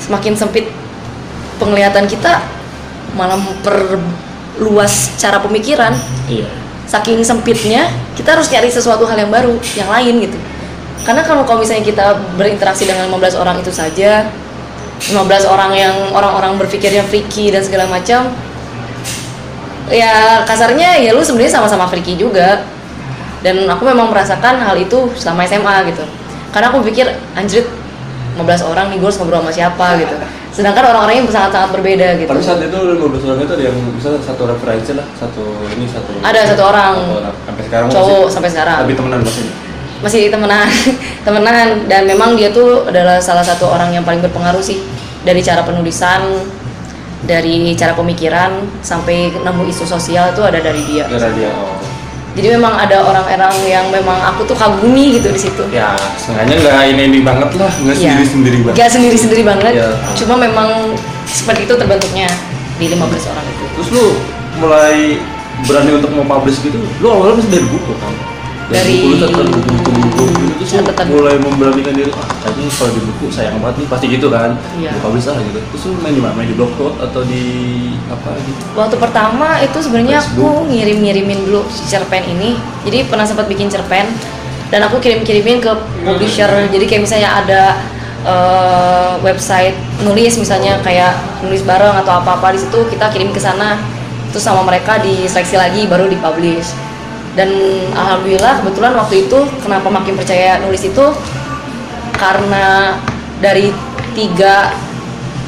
semakin 0.01 0.33
sempit 0.39 0.71
penglihatan 1.61 2.07
kita 2.09 2.41
malah 3.19 3.37
memperluas 3.37 5.19
cara 5.19 5.43
pemikiran 5.43 5.93
Iya. 6.31 6.47
saking 6.87 7.21
sempitnya 7.27 7.91
kita 8.15 8.39
harus 8.39 8.49
nyari 8.49 8.71
sesuatu 8.71 9.05
hal 9.05 9.19
yang 9.19 9.31
baru 9.35 9.59
yang 9.75 9.91
lain 9.91 10.31
gitu 10.31 10.39
karena 11.03 11.27
kalau 11.27 11.43
kalau 11.43 11.61
misalnya 11.61 11.85
kita 11.85 12.07
berinteraksi 12.39 12.87
dengan 12.87 13.11
15 13.11 13.37
orang 13.41 13.57
itu 13.59 13.73
saja 13.75 14.31
15 15.01 15.49
orang 15.49 15.73
yang 15.75 15.95
orang-orang 16.13 16.61
berpikirnya 16.61 17.03
freaky 17.09 17.51
dan 17.51 17.65
segala 17.65 17.89
macam 17.89 18.31
ya 19.91 20.47
kasarnya 20.47 20.97
ya 20.97 21.11
lu 21.13 21.21
sebenarnya 21.21 21.59
sama-sama 21.59 21.85
freaky 21.85 22.15
juga 22.15 22.63
dan 23.41 23.67
aku 23.67 23.83
memang 23.85 24.09
merasakan 24.09 24.61
hal 24.61 24.77
itu 24.77 25.11
selama 25.15 25.43
SMA 25.45 25.77
gitu 25.91 26.05
karena 26.51 26.71
aku 26.71 26.83
pikir 26.83 27.07
anjrit 27.35 27.67
15 28.39 28.47
orang 28.65 28.87
nih 28.89 28.97
gue 28.97 29.09
harus 29.11 29.19
ngobrol 29.19 29.43
sama 29.43 29.53
siapa 29.53 29.87
gitu 29.99 30.15
sedangkan 30.51 30.83
orang-orangnya 30.87 31.27
sangat-sangat 31.27 31.71
berbeda 31.73 32.09
gitu 32.19 32.31
Tapi 32.31 32.43
saat 32.43 32.63
itu 32.63 32.75
15 32.75 33.27
orang 33.27 33.41
itu 33.43 33.53
ada 33.55 33.65
yang 33.65 33.77
bisa 33.95 34.09
satu 34.19 34.43
referensi 34.51 34.93
lah, 34.99 35.07
satu 35.15 35.45
ini 35.79 35.87
satu. 35.87 36.11
Ada 36.21 36.41
satu 36.53 36.63
orang. 36.67 36.95
Satu 36.99 37.15
orang. 37.23 37.35
Sampai 37.47 37.63
sekarang 37.71 37.87
Cowok 37.87 38.11
masih- 38.11 38.33
sampai 38.35 38.51
sekarang. 38.51 38.79
Tapi 38.83 38.95
temenan 38.99 39.21
masih. 39.23 39.47
masih 40.01 40.23
temenan 40.27 40.67
temenan 41.29 41.67
dan 41.87 42.03
memang 42.03 42.35
dia 42.35 42.51
tuh 42.51 42.83
adalah 42.89 43.23
salah 43.23 43.47
satu 43.47 43.71
orang 43.71 43.95
yang 43.95 44.03
paling 44.03 44.19
berpengaruh 44.19 44.59
sih 44.59 44.83
dari 45.23 45.39
cara 45.39 45.63
penulisan 45.63 46.25
dari 47.21 47.75
cara 47.75 47.93
pemikiran 47.93 48.51
sampai 48.81 49.29
nemu 49.31 49.63
isu 49.69 49.85
sosial 49.85 50.33
itu 50.33 50.41
ada 50.41 50.57
dari 50.57 50.81
dia 50.85 51.05
Gara 51.05 51.29
dia. 51.31 51.53
Oh. 51.53 51.77
jadi 52.33 52.57
memang 52.57 52.79
ada 52.79 53.03
orang-orang 53.03 53.53
yang 53.67 53.85
memang 53.91 54.17
aku 54.25 54.47
tuh 54.47 54.55
kagumi 54.55 55.19
gitu 55.19 55.29
di 55.29 55.41
situ 55.41 55.63
Ya, 55.69 55.93
sengaja 56.17 56.49
nggak 56.49 56.77
ini 56.89 57.03
ini 57.07 57.19
banget 57.21 57.53
lah, 57.55 57.69
nggak 57.69 57.97
Iya. 57.97 58.15
sendiri 58.17 58.25
sendiri 58.27 58.59
banget. 58.63 58.77
Nggak 58.79 58.91
sendiri-sendiri 58.91 59.43
banget 59.43 59.73
Iya. 59.77 59.89
cuma 60.17 60.35
memang 60.37 60.69
seperti 61.27 61.67
itu 61.67 61.75
terbentuknya 61.75 62.29
di 62.79 62.87
15 62.89 63.29
orang 63.29 63.45
itu 63.45 63.65
Terus 63.77 63.89
lu 63.93 64.07
mulai 64.57 65.21
berani 65.61 65.91
untuk 65.93 66.11
mau 66.15 66.25
publish 66.27 66.63
gitu, 66.63 66.81
lu 66.81 67.07
awalnya 67.07 67.37
masih 67.37 67.51
dari 67.53 67.67
buku 67.69 67.93
kan? 68.01 68.13
Dari- 68.71 69.03
buku 69.03 69.19
catatan 69.19 69.47
buku-buku 69.51 69.91
buku 69.99 70.25
gitu 70.31 70.51
terus 70.71 71.11
mulai 71.11 71.35
memberanikan 71.43 71.93
diri, 71.99 72.13
ah 72.15 72.23
kayaknya 72.47 72.71
kalau 72.71 72.91
di 72.95 73.01
buku 73.03 73.27
sayang 73.33 73.59
banget 73.59 73.83
nih, 73.83 73.87
pasti 73.91 74.07
gitu 74.07 74.31
kan? 74.31 74.55
Iya. 74.79 74.95
Di 74.95 75.01
publish 75.03 75.27
lah 75.27 75.43
gitu. 75.43 75.59
Terus 75.75 75.83
lu 75.91 75.93
main 75.99 76.15
di 76.15 76.23
mana? 76.23 76.33
Main 76.39 76.49
di 76.53 76.55
blogspot 76.55 76.95
atau 77.03 77.21
di 77.27 77.45
apa 78.07 78.31
gitu? 78.39 78.61
Waktu 78.79 78.97
pertama 79.03 79.59
itu 79.59 79.79
sebenarnya 79.83 80.23
aku 80.23 80.31
Facebook. 80.31 80.71
ngirim-ngirimin 80.71 81.39
dulu 81.51 81.61
si 81.75 81.83
cerpen 81.91 82.23
ini. 82.23 82.55
Jadi 82.87 83.11
pernah 83.11 83.27
sempat 83.27 83.51
bikin 83.51 83.67
cerpen 83.67 84.07
dan 84.71 84.81
aku 84.87 85.03
kirim-kirimin 85.03 85.59
ke 85.59 85.73
publisher. 86.07 86.47
Jadi 86.71 86.85
kayak 86.87 87.03
misalnya 87.03 87.31
ada 87.43 87.63
eh, 88.23 89.13
website 89.27 89.75
nulis 90.07 90.39
misalnya 90.39 90.79
kayak 90.85 91.19
nulis 91.43 91.67
bareng 91.67 91.99
atau 92.07 92.23
apa-apa 92.23 92.55
di 92.55 92.63
situ 92.63 92.79
kita 92.87 93.11
kirim 93.11 93.35
ke 93.35 93.41
sana. 93.43 93.81
Terus 94.31 94.47
sama 94.47 94.63
mereka 94.63 95.03
diseleksi 95.03 95.59
lagi 95.59 95.91
baru 95.91 96.07
dipublish. 96.07 96.71
Dan 97.31 97.49
alhamdulillah 97.93 98.59
kebetulan 98.59 98.93
waktu 98.93 99.15
itu 99.25 99.39
kenapa 99.61 99.87
makin 99.87 100.19
percaya 100.19 100.59
nulis 100.59 100.83
itu 100.83 101.07
karena 102.13 102.99
dari 103.39 103.71
tiga 104.13 104.75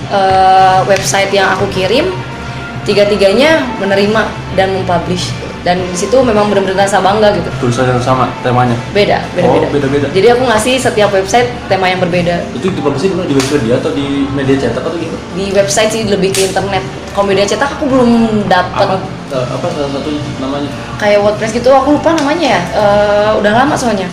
eh, 0.08 0.78
website 0.84 1.30
yang 1.30 1.52
aku 1.52 1.66
kirim 1.68 2.08
tiga-tiganya 2.82 3.62
menerima 3.78 4.22
dan 4.54 4.72
mempublish 4.72 5.30
dan 5.62 5.78
di 5.78 5.94
situ 5.94 6.18
memang 6.18 6.50
benar-benar 6.50 6.82
rasa 6.82 6.98
bangga 6.98 7.30
gitu 7.32 7.46
Tulisan 7.60 7.86
yang 7.86 8.02
sama 8.02 8.26
temanya. 8.42 8.74
beda 8.90 9.22
beda-beda 9.32 9.62
Oh, 9.62 9.70
beda-beda. 9.70 10.06
jadi 10.10 10.34
aku 10.34 10.42
ngasih 10.42 10.74
setiap 10.76 11.14
website 11.14 11.46
tema 11.66 11.86
yang 11.86 12.02
berbeda 12.02 12.42
Itu 12.50 12.66
di 12.68 12.82
publish 12.82 13.06
di 13.06 13.14
mana? 13.14 13.26
Di 13.30 13.34
website 13.38 13.62
dia 13.62 13.78
atau 13.78 13.94
di 13.94 14.26
media 14.28 14.56
cetak 14.58 14.82
atau 14.82 14.98
gitu? 14.98 15.14
di 15.38 15.54
website 15.54 15.90
sih 15.90 16.02
lebih 16.04 16.34
ke 16.34 16.50
internet 16.50 16.82
kalau 17.12 17.26
media 17.26 17.44
cetak 17.44 17.70
aku 17.70 17.84
belum 17.84 18.10
Apa 18.42 18.48
dapat 18.64 19.00
eh, 19.30 19.46
apa 19.48 19.66
salah 19.68 19.90
satu 19.90 20.10
namanya? 20.38 20.68
kayak 20.96 21.18
WordPress 21.20 21.52
gitu 21.52 21.68
aku 21.68 21.88
lupa 21.92 22.12
namanya 22.14 22.46
ya 22.50 22.60
Eh, 22.72 23.30
udah 23.36 23.52
lama 23.54 23.74
soalnya 23.74 24.08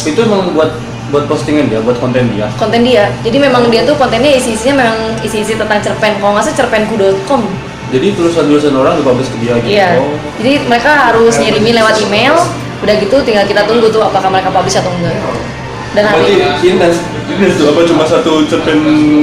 Itu 0.00 0.20
emang 0.20 0.52
buat 0.52 0.72
buat 1.08 1.24
postingan 1.24 1.68
dia, 1.68 1.80
buat 1.80 1.96
konten 1.96 2.28
dia. 2.30 2.52
konten 2.54 2.84
dia 2.84 3.08
jadi 3.20 3.36
memang 3.38 3.68
dia 3.68 3.80
tuh 3.82 3.96
kontennya 3.96 4.28
isi-isinya 4.30 4.74
memang 4.78 4.96
isi-isi 5.18 5.56
tentang 5.56 5.80
cerpen 5.80 6.16
kalau 6.16 6.36
nggak 6.36 6.44
salah 6.44 6.58
cerpenku.com 6.58 7.42
Jadi 7.88 8.12
tulisan-tulisan 8.12 8.76
orang 8.76 9.00
dipublish 9.00 9.32
ke 9.32 9.36
dia 9.40 9.56
gitu. 9.58 9.72
Iya. 9.72 9.96
Oh. 9.96 10.12
Jadi 10.36 10.60
mereka 10.62 11.08
harus 11.08 11.32
ngirimin 11.34 11.72
lewat 11.74 11.96
email. 11.98 12.36
Udah 12.78 12.94
gitu 12.94 13.16
tinggal 13.24 13.48
kita 13.48 13.64
tunggu 13.64 13.88
tuh 13.88 14.04
apakah 14.04 14.28
mereka 14.28 14.52
publish 14.52 14.76
atau 14.76 14.92
enggak. 14.92 15.16
Dan 15.96 16.04
Berarti 16.04 16.32
ini 16.36 16.78
ini 17.28 17.46
tuh 17.54 17.72
apa 17.72 17.80
cuma 17.84 18.04
satu 18.04 18.44
cerpen 18.44 18.78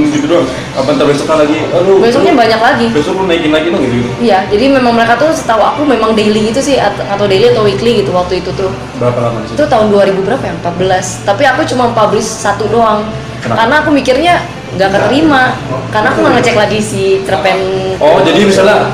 gitu 0.10 0.26
doang? 0.26 0.48
Apa 0.74 0.94
ntar 0.94 1.06
besoknya 1.06 1.46
lagi? 1.46 1.58
Lu, 1.86 2.02
besoknya 2.02 2.34
lu- 2.34 2.42
banyak 2.42 2.62
lagi. 2.62 2.86
Besok 2.90 3.14
lu 3.18 3.24
naikin 3.26 3.52
lagi 3.54 3.68
dong 3.70 3.82
gitu, 3.82 3.96
gitu. 4.02 4.10
Iya, 4.22 4.40
jadi 4.50 4.66
memang 4.74 4.94
mereka 4.94 5.14
tuh 5.16 5.30
setahu 5.30 5.62
aku 5.62 5.82
memang 5.86 6.14
daily 6.14 6.50
gitu 6.50 6.62
sih 6.62 6.78
at- 6.78 7.06
atau 7.06 7.26
daily 7.26 7.54
atau 7.54 7.66
weekly 7.66 8.02
gitu 8.02 8.10
waktu 8.12 8.42
itu 8.42 8.50
tuh. 8.54 8.70
Berapa 8.98 9.20
lama 9.20 9.46
situ? 9.46 9.58
Itu 9.58 9.64
tahun 9.66 9.88
2000 9.90 10.22
berapa 10.22 10.42
ya? 10.42 10.54
14. 10.62 11.22
Tapi 11.22 11.44
aku 11.46 11.62
cuma 11.66 11.92
publish 11.92 12.26
satu 12.26 12.66
doang. 12.68 13.06
Kenapa? 13.42 13.58
Karena 13.62 13.76
aku 13.82 13.90
mikirnya 13.94 14.34
nggak 14.74 14.90
keterima. 14.90 15.54
Karena 15.94 16.08
aku 16.12 16.20
nggak 16.22 16.34
ngecek 16.42 16.56
lagi 16.58 16.80
si 16.82 17.02
cerpen. 17.26 17.58
Oh, 17.98 18.18
jadi 18.22 18.42
misalnya 18.42 18.90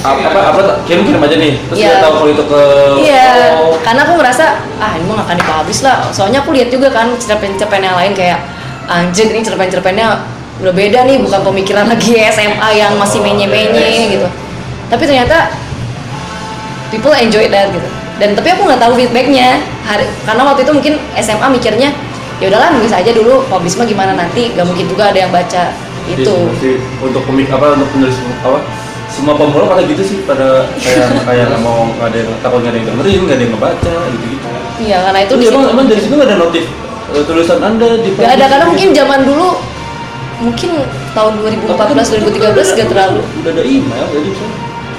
apa 0.00 0.20
apa, 0.32 0.40
apa 0.54 0.60
kirim 0.86 1.02
kirim 1.04 1.20
aja 1.20 1.36
nih. 1.36 1.52
Terus 1.68 1.78
Iya. 1.78 1.88
dia 1.92 2.02
tahu 2.02 2.12
kalau 2.16 2.28
itu 2.30 2.44
ke 2.46 2.62
Iya, 3.04 3.28
Oh, 3.60 3.76
karena 3.82 4.00
aku 4.06 4.12
ngerasa 4.16 4.44
ah 4.80 4.92
ini 4.96 5.04
mah 5.04 5.14
nggak 5.20 5.26
akan 5.28 5.36
dipublish 5.38 5.80
lah. 5.84 5.96
Soalnya 6.14 6.38
aku 6.40 6.50
lihat 6.54 6.68
juga 6.72 6.88
kan 6.88 7.12
cerpen-cerpen 7.18 7.82
yang 7.82 7.96
lain 7.98 8.12
kayak 8.14 8.40
anjir 8.88 9.28
ini 9.30 9.44
cerpen-cerpennya 9.44 10.06
udah 10.60 10.74
beda 10.76 11.08
nih, 11.08 11.16
bukan 11.24 11.40
pemikiran 11.40 11.88
lagi 11.88 12.20
SMA 12.28 12.68
yang 12.76 12.92
masih 13.00 13.20
menye-menye 13.24 14.18
gitu. 14.18 14.28
Tapi 14.92 15.02
ternyata 15.06 15.52
people 16.90 17.14
enjoy 17.14 17.46
that 17.48 17.70
gitu. 17.70 17.88
Dan 18.20 18.36
tapi 18.36 18.52
aku 18.52 18.68
nggak 18.68 18.80
tahu 18.80 18.92
feedbacknya. 18.98 19.60
Hari, 19.80 20.04
karena 20.28 20.42
waktu 20.44 20.60
itu 20.68 20.72
mungkin 20.76 20.94
SMA 21.16 21.46
mikirnya 21.50 21.90
ya 22.40 22.46
udahlah 22.48 22.72
nulis 22.76 22.92
aja 22.92 23.10
dulu, 23.12 23.44
publish 23.48 23.76
mah 23.76 23.84
gimana 23.84 24.12
nanti, 24.16 24.52
gak 24.56 24.64
mungkin 24.64 24.88
juga 24.88 25.12
ada 25.12 25.18
yang 25.18 25.32
baca 25.32 25.72
jadi 26.08 26.24
itu. 26.24 26.36
untuk 27.04 27.22
pemik 27.28 27.48
apa 27.52 27.76
untuk 27.76 27.88
penulis 27.92 28.16
apa 28.42 28.58
semua 29.10 29.34
pemula 29.34 29.66
pada 29.66 29.82
gitu 29.84 30.02
sih 30.06 30.16
pada 30.22 30.64
kayak 30.78 31.06
kayak 31.28 31.44
nggak 31.50 31.62
mau 31.66 31.90
nggak 31.98 32.08
ada 32.14 32.18
yang 32.22 32.30
takut 32.40 32.58
nggak 32.62 32.72
ada 32.72 32.78
yang 32.78 32.88
dengerin 32.94 33.20
nggak 33.26 33.36
ada 33.36 33.42
yang 33.42 33.52
ngebaca 33.54 33.94
gitu 34.14 34.26
gitu 34.38 34.48
Iya, 34.80 34.96
karena 35.04 35.20
itu 35.28 35.34
di 35.36 35.44
emang, 35.52 35.60
situ. 35.60 35.72
emang 35.76 35.86
dari 35.92 36.00
situ 36.00 36.14
nggak 36.16 36.28
ada 36.32 36.38
notif 36.40 36.64
eh, 37.12 37.24
tulisan 37.28 37.60
anda 37.60 37.88
di 38.00 38.08
Gak 38.16 38.32
ada 38.38 38.46
karena 38.48 38.64
mungkin 38.70 38.88
zaman 38.96 39.20
dulu 39.28 39.48
mungkin 40.40 40.70
tahun 41.12 41.32
2014 41.68 42.16
2013 42.24 42.78
gak 42.80 42.88
terlalu 42.88 43.20
udah 43.44 43.50
ada 43.52 43.62
email 43.66 44.04
jadi 44.08 44.28
bisa 44.32 44.44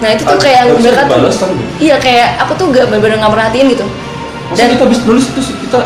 nah 0.02 0.10
itu 0.14 0.24
tuh 0.26 0.40
kayak 0.42 0.62
dibalas 0.78 1.38
kan, 1.38 1.50
gitu. 1.54 1.72
iya 1.82 1.96
kayak 1.98 2.28
aku 2.46 2.54
tuh 2.58 2.66
gak 2.74 2.90
bener-bener 2.90 3.22
nggak 3.22 3.34
perhatiin 3.34 3.68
gitu 3.74 3.86
Masa 4.52 4.58
dan 4.58 4.68
kita 4.76 4.84
habis 4.84 5.00
nulis 5.08 5.26
itu 5.32 5.42
sih, 5.48 5.56
kita 5.64 5.80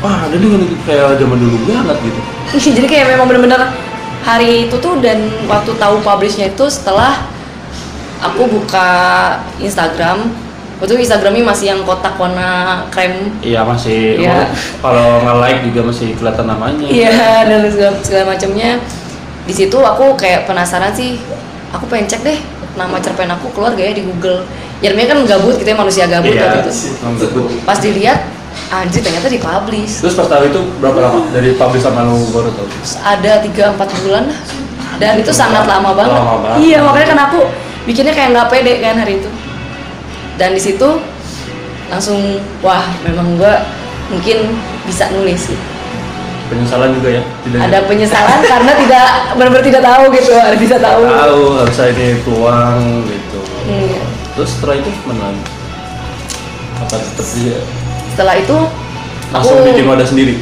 wah 0.00 0.16
ada 0.24 0.36
yang 0.40 0.64
kayak 0.88 1.20
zaman 1.20 1.36
dulu 1.36 1.56
banget 1.68 1.96
gitu. 2.00 2.20
jadi 2.80 2.86
kayak 2.88 3.06
memang 3.12 3.26
bener-bener 3.28 3.60
hari 4.24 4.66
itu 4.66 4.76
tuh 4.80 4.96
dan 5.04 5.28
waktu 5.44 5.76
tahu 5.76 6.00
publishnya 6.00 6.48
itu 6.48 6.64
setelah 6.72 7.12
aku 8.24 8.42
buka 8.48 8.88
Instagram 9.60 10.32
waktu 10.80 10.90
itu 10.98 11.06
Instagramnya 11.06 11.44
masih 11.44 11.66
yang 11.70 11.80
kotak 11.86 12.18
warna 12.18 12.82
krem 12.90 13.30
Iya 13.44 13.62
masih. 13.62 14.20
Iya. 14.20 14.48
Kalau 14.80 15.22
nge 15.22 15.34
like 15.40 15.60
juga 15.70 15.80
masih 15.86 16.08
kelihatan 16.18 16.46
namanya. 16.48 16.86
Iya 16.88 17.46
dan 17.46 17.60
segala, 17.70 17.92
segala 18.02 18.24
macamnya. 18.34 18.70
Di 19.44 19.52
situ 19.52 19.76
aku 19.76 20.16
kayak 20.16 20.48
penasaran 20.48 20.92
sih. 20.96 21.20
Aku 21.74 21.84
pengen 21.90 22.06
cek 22.06 22.22
deh 22.24 22.38
nama 22.74 22.98
cerpen 22.98 23.30
aku 23.30 23.54
keluar 23.54 23.74
gak 23.78 23.86
ya 23.86 23.94
di 23.94 24.02
Google. 24.02 24.42
Ya 24.82 24.90
namanya 24.90 25.14
kan 25.14 25.18
gabut 25.24 25.54
kita 25.56 25.78
manusia 25.78 26.10
gabut 26.10 26.34
Iya. 26.34 26.42
waktu 26.58 26.60
itu. 26.66 26.72
emang 27.00 27.14
gabut. 27.22 27.46
Pas 27.62 27.78
dilihat, 27.78 28.18
anjir 28.68 29.00
ternyata 29.00 29.30
dipublish. 29.30 30.02
Terus 30.02 30.14
pas 30.18 30.26
tahu 30.26 30.42
itu 30.50 30.60
berapa 30.82 30.98
lama 31.00 31.20
dari 31.30 31.54
publish 31.54 31.82
sama 31.86 32.02
lu 32.04 32.18
baru 32.34 32.50
tahu? 32.52 32.66
Ada 33.02 33.42
3-4 33.46 34.02
bulan 34.04 34.26
lah. 34.28 34.40
Dan 34.98 35.18
itu 35.18 35.32
sangat 35.34 35.66
lama 35.66 35.90
banget. 35.94 36.18
Lama 36.18 36.34
banget. 36.42 36.58
Iya 36.62 36.78
makanya 36.82 37.06
kan 37.14 37.20
aku 37.30 37.40
bikinnya 37.84 38.12
kayak 38.12 38.32
nggak 38.32 38.48
pede 38.50 38.80
kan 38.80 38.96
hari 38.96 39.20
itu. 39.20 39.30
Dan 40.34 40.52
di 40.52 40.60
situ 40.60 40.88
langsung 41.88 42.40
wah 42.58 42.84
memang 43.04 43.38
gua 43.38 43.62
mungkin 44.10 44.52
bisa 44.84 45.08
nulis 45.12 45.52
sih. 45.52 45.58
Penyesalan 46.44 46.92
juga 46.92 47.08
ya? 47.18 47.22
Tidak 47.44 47.60
ada 47.60 47.78
penyesalan 47.88 48.40
karena 48.44 48.72
tidak 48.76 49.06
benar-benar 49.36 49.64
tidak 49.64 49.82
tahu 49.82 50.04
gitu 50.12 50.32
ada 50.48 50.56
tidak 50.60 50.80
tahu 50.84 51.02
tahu 51.08 51.40
harusnya 51.60 51.86
ini 51.96 52.06
peluang 52.20 52.78
gitu. 53.08 53.40
Iya. 53.64 54.02
Terus 54.36 54.50
setelah 54.58 54.74
itu 54.76 54.90
menang. 55.08 55.36
Apa 56.84 56.94
tetap 57.00 57.26
dia 57.38 57.58
setelah 58.14 58.38
itu 58.38 58.56
langsung 59.34 59.58
aku 59.58 59.66
bikin 59.74 59.84
wadah 59.90 60.06
sendiri? 60.06 60.34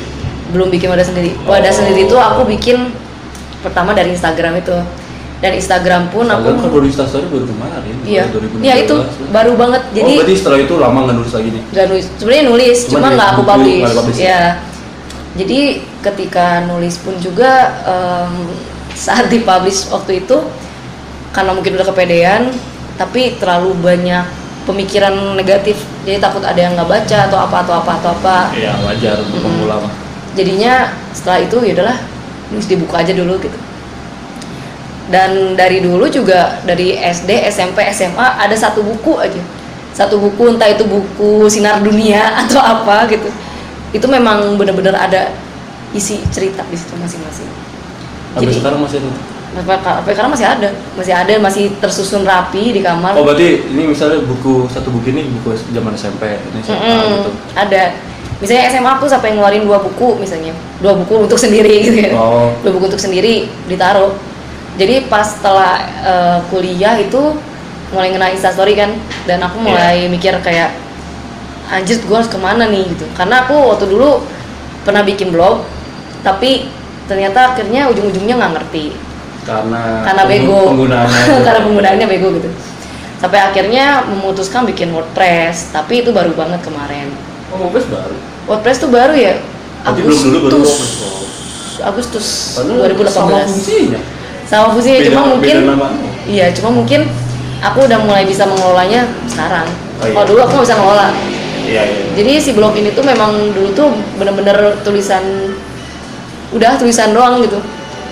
belum 0.52 0.68
bikin 0.68 0.92
wadah 0.92 1.00
sendiri 1.00 1.32
wadah 1.48 1.72
Oh. 1.72 1.76
sendiri 1.80 2.04
itu 2.04 2.12
aku 2.12 2.44
bikin 2.44 2.92
pertama 3.64 3.96
dari 3.96 4.12
Instagram 4.12 4.60
itu 4.60 4.76
dan 5.42 5.52
Instagram 5.52 6.02
pun 6.08 6.22
Instagram 6.22 6.54
kan 6.54 6.62
aku 6.62 6.68
baru 6.70 6.86
instastory 6.86 7.26
baru 7.26 7.46
kemarin. 7.50 7.94
iya 8.06 8.22
2019. 8.30 8.62
iya 8.62 8.74
itu 8.78 8.94
baru 9.28 9.52
banget 9.58 9.82
oh, 9.82 9.92
jadi 9.92 10.12
berarti 10.22 10.34
setelah 10.38 10.58
itu 10.62 10.74
lama 10.78 10.98
nggak 11.02 11.16
nulis 11.18 11.32
lagi 11.34 11.48
nih? 11.50 11.62
nggak 11.68 11.86
nulis 11.90 12.04
sebenarnya 12.16 12.44
nulis 12.46 12.78
Cuma 12.86 12.90
cuma 12.94 13.06
di 13.10 13.14
nggak 13.18 13.28
aku 13.28 13.42
publish 13.42 13.78
nggak 13.82 13.90
di-publish 13.92 14.18
ya? 14.18 14.26
ya 14.30 14.42
jadi 15.32 15.60
ketika 16.00 16.46
nulis 16.64 16.94
pun 17.00 17.14
juga 17.18 17.50
em, 17.82 18.32
saat 18.94 19.26
dipublish 19.26 19.90
waktu 19.90 20.22
itu 20.22 20.36
karena 21.32 21.50
mungkin 21.52 21.72
udah 21.74 21.86
kepedean 21.88 22.42
tapi 22.94 23.34
terlalu 23.40 23.72
banyak 23.80 24.22
pemikiran 24.62 25.34
negatif 25.34 25.74
jadi 26.06 26.22
takut 26.22 26.44
ada 26.44 26.54
yang 26.54 26.78
nggak 26.78 26.86
baca 26.86 27.18
atau 27.26 27.38
apa 27.40 27.56
atau 27.66 27.74
apa 27.82 27.92
atau 27.98 28.10
apa 28.14 28.36
Iya 28.54 28.78
wajar 28.84 29.16
untuk 29.18 29.42
Mm-mm. 29.42 29.58
pemula 29.58 29.76
mah. 29.82 29.92
jadinya 30.38 30.74
setelah 31.10 31.42
itu 31.42 31.56
ya 31.66 31.72
udahlah 31.74 31.98
nulis 32.52 32.68
dibuka 32.68 33.02
aja 33.02 33.10
dulu 33.10 33.42
gitu 33.42 33.58
dan 35.12 35.52
dari 35.52 35.84
dulu 35.84 36.08
juga 36.08 36.64
dari 36.64 36.96
SD 36.96 37.44
SMP 37.52 37.84
SMA 37.92 38.40
ada 38.40 38.56
satu 38.56 38.80
buku 38.80 39.20
aja. 39.20 39.38
Satu 39.92 40.16
buku 40.16 40.56
entah 40.56 40.72
itu 40.72 40.88
buku 40.88 41.52
sinar 41.52 41.84
dunia 41.84 42.32
atau 42.48 42.64
apa 42.64 43.04
gitu. 43.12 43.28
Itu 43.92 44.08
memang 44.08 44.56
benar-benar 44.56 44.96
ada 44.96 45.36
isi 45.92 46.24
cerita 46.32 46.64
di 46.64 46.80
situ 46.80 46.96
masing-masing. 46.96 47.44
Sampai 48.32 48.56
sekarang 48.56 48.80
masih 48.80 48.98
ada. 49.04 49.12
sampai 49.52 50.12
sekarang 50.16 50.32
masih 50.32 50.48
ada. 50.48 50.68
Masih 50.96 51.12
ada 51.12 51.34
masih 51.36 51.64
tersusun 51.76 52.24
rapi 52.24 52.72
di 52.72 52.80
kamar. 52.80 53.12
Oh 53.12 53.28
berarti 53.28 53.68
ini 53.68 53.92
misalnya 53.92 54.24
buku 54.24 54.64
satu 54.72 54.88
buku 54.88 55.12
ini 55.12 55.28
buku 55.28 55.52
zaman 55.76 55.92
SMP 55.92 56.40
ini 56.40 56.64
SMA 56.64 56.80
Mm-mm, 56.80 57.08
gitu. 57.20 57.30
ada. 57.52 57.92
Misalnya 58.40 58.64
SMA 58.72 58.90
aku 58.96 59.04
sampai 59.12 59.36
ngeluarin 59.36 59.68
dua 59.68 59.76
buku 59.76 60.16
misalnya. 60.16 60.56
Dua 60.80 60.96
buku 60.96 61.28
untuk 61.28 61.36
sendiri 61.36 61.84
gitu 61.84 62.00
ya. 62.00 62.16
Oh. 62.16 62.48
dua 62.64 62.72
buku 62.72 62.88
untuk 62.88 63.02
sendiri 63.04 63.44
ditaruh 63.68 64.31
jadi 64.80 65.04
pas 65.08 65.26
setelah 65.26 65.84
eh, 66.00 66.38
kuliah 66.48 66.96
itu 66.96 67.36
mulai 67.92 68.08
ngena 68.08 68.32
instastory 68.32 68.72
kan 68.72 68.96
dan 69.28 69.44
aku 69.44 69.60
mulai 69.60 70.08
mikir 70.08 70.32
kayak 70.40 70.72
anjir 71.68 72.00
gue 72.00 72.16
harus 72.16 72.28
ke 72.28 72.40
mana 72.40 72.68
nih? 72.68 72.88
gitu. 72.88 73.04
Karena 73.12 73.44
aku 73.44 73.52
waktu 73.52 73.88
dulu 73.88 74.24
pernah 74.82 75.04
bikin 75.04 75.28
blog 75.28 75.64
tapi 76.24 76.68
ternyata 77.06 77.52
akhirnya 77.52 77.92
ujung-ujungnya 77.92 78.40
nggak 78.40 78.52
ngerti. 78.60 78.96
Karena 79.44 80.06
karena 80.08 80.22
bego. 80.24 80.72
Penggunaannya. 80.72 81.24
karena 81.46 81.60
penggunaannya 81.64 82.06
bego 82.08 82.28
gitu. 82.40 82.48
Sampai 83.20 83.38
akhirnya 83.38 84.02
memutuskan 84.08 84.66
bikin 84.66 84.90
WordPress 84.90 85.76
tapi 85.76 86.00
itu 86.00 86.10
baru 86.10 86.32
banget 86.32 86.64
kemarin. 86.64 87.12
Oh 87.52 87.68
WordPress 87.68 87.86
baru. 87.92 88.16
WordPress 88.48 88.78
tuh 88.80 88.90
baru 88.90 89.14
ya? 89.14 89.34
Agustus. 89.84 90.80
Agustus 91.82 92.26
Padahal 92.54 92.94
2018 92.94 93.10
sama 93.10 93.36
fungsinya. 93.44 94.00
Sama 94.52 94.68
fungsinya 94.70 95.00
Beda- 95.00 95.08
cuma 95.08 95.22
mungkin 95.26 95.56
iya 96.28 96.46
cuma 96.52 96.70
mungkin 96.70 97.00
aku 97.58 97.78
udah 97.82 97.98
mulai 97.98 98.24
bisa 98.24 98.44
mengelolanya 98.44 99.08
sekarang 99.24 99.64
Oh, 99.94 100.04
iya. 100.04 100.12
kalau 100.12 100.26
dulu 100.26 100.40
aku 100.40 100.52
nggak 100.52 100.66
bisa 100.66 100.76
ngelola 100.76 101.08
Iya 101.62 101.82
iya. 101.84 102.04
jadi 102.12 102.32
si 102.36 102.50
blog 102.52 102.74
ini 102.74 102.90
tuh 102.90 103.00
memang 103.02 103.32
dulu 103.50 103.70
tuh 103.70 103.88
bener-bener 104.18 104.56
tulisan 104.82 105.22
udah 106.50 106.74
tulisan 106.74 107.14
doang 107.14 107.38
gitu 107.40 107.62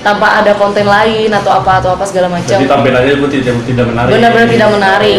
tanpa 0.00 0.40
ada 0.40 0.52
konten 0.54 0.82
lain 0.82 1.28
atau 1.28 1.52
apa 1.52 1.76
atau 1.76 1.92
apa 1.92 2.04
segala 2.04 2.26
macam. 2.26 2.56
Jadi 2.56 2.64
tampilannya 2.64 3.14
pun 3.16 3.28
tidak 3.28 3.52
tidak 3.62 3.86
menarik. 3.86 4.10
benar-benar 4.10 4.48
tidak 4.48 4.68
menarik. 4.72 5.18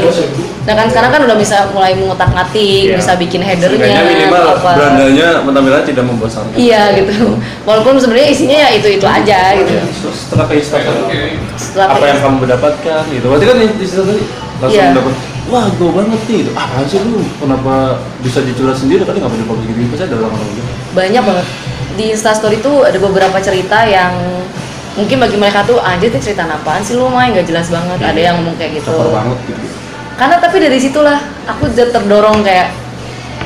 Nah 0.61 0.73
kan 0.73 0.87
sekarang 0.87 1.09
kan 1.09 1.21
udah 1.21 1.33
bisa 1.35 1.57
mulai 1.69 1.93
mengotak 1.93 2.29
ngatik 2.29 2.81
Iya. 2.87 2.95
bisa 2.95 3.11
bikin 3.15 3.41
headernya 3.41 3.77
Seenggaknya 3.77 4.03
minimal 4.07 4.43
apa. 4.55 4.69
brandanya 4.73 5.27
tampilannya 5.43 5.85
tidak 5.85 6.03
membosankan. 6.03 6.53
iya 6.55 6.81
gitu. 6.93 7.13
Walaupun 7.61 7.97
sebenarnya 7.97 8.29
isinya 8.29 8.57
ya 8.59 8.69
itu 8.71 8.87
itu 8.91 9.05
aja 9.05 9.39
gitu. 9.55 9.69
Iya. 9.71 9.83
Terus 9.87 10.17
setelah 10.19 10.45
ke 10.45 10.53
Instagram 10.55 10.97
setelah 11.55 11.85
apa 11.87 11.97
ke- 11.97 12.07
yang 12.07 12.19
kamu 12.19 12.35
mendapatkan 12.39 13.01
gitu. 13.07 13.25
Berarti 13.27 13.45
kan 13.45 13.55
di 13.57 13.85
situ 13.85 14.01
tadi 14.01 14.21
langsung 14.59 14.81
Iya. 14.81 14.93
dapat 14.93 15.13
wah 15.47 15.65
gue 15.67 15.89
banget 15.91 16.21
nih. 16.23 16.37
Itu 16.39 16.51
apaan 16.53 16.85
sih 16.85 16.99
lu? 16.99 17.21
Kenapa 17.37 17.73
bisa 18.19 18.39
dicurhat 18.41 18.75
sendiri? 18.75 19.01
Tadi 19.01 19.17
nggak 19.17 19.29
boleh 19.31 19.45
publik 19.47 19.69
gitu 19.71 19.89
pasti 19.89 20.03
ada 20.05 20.15
orang-orang 20.19 20.49
gitu. 20.51 20.69
Banyak 20.91 21.23
banget. 21.23 21.45
Di 21.91 22.05
instastory 22.09 22.57
tuh 22.57 22.81
ada 22.81 22.97
beberapa 22.97 23.37
cerita 23.37 23.83
yang 23.83 24.13
mungkin 24.91 25.17
bagi 25.23 25.37
mereka 25.39 25.63
tuh 25.63 25.79
anjir 25.79 26.11
ini 26.11 26.19
cerita 26.19 26.43
apaan 26.43 26.83
sih 26.83 26.99
lu 26.99 27.07
main 27.07 27.31
nggak 27.31 27.47
jelas 27.47 27.71
banget 27.71 27.99
ada 28.03 28.19
yang 28.19 28.35
ngomong 28.39 28.55
kayak 28.59 28.81
gitu. 28.81 28.91
Caper 28.91 29.09
banget 29.11 29.37
gitu. 29.47 29.63
Karena 30.19 30.35
tapi 30.37 30.55
dari 30.59 30.77
situlah 30.77 31.17
aku 31.47 31.63
jadi 31.71 31.89
terdorong 31.95 32.43
kayak 32.43 32.67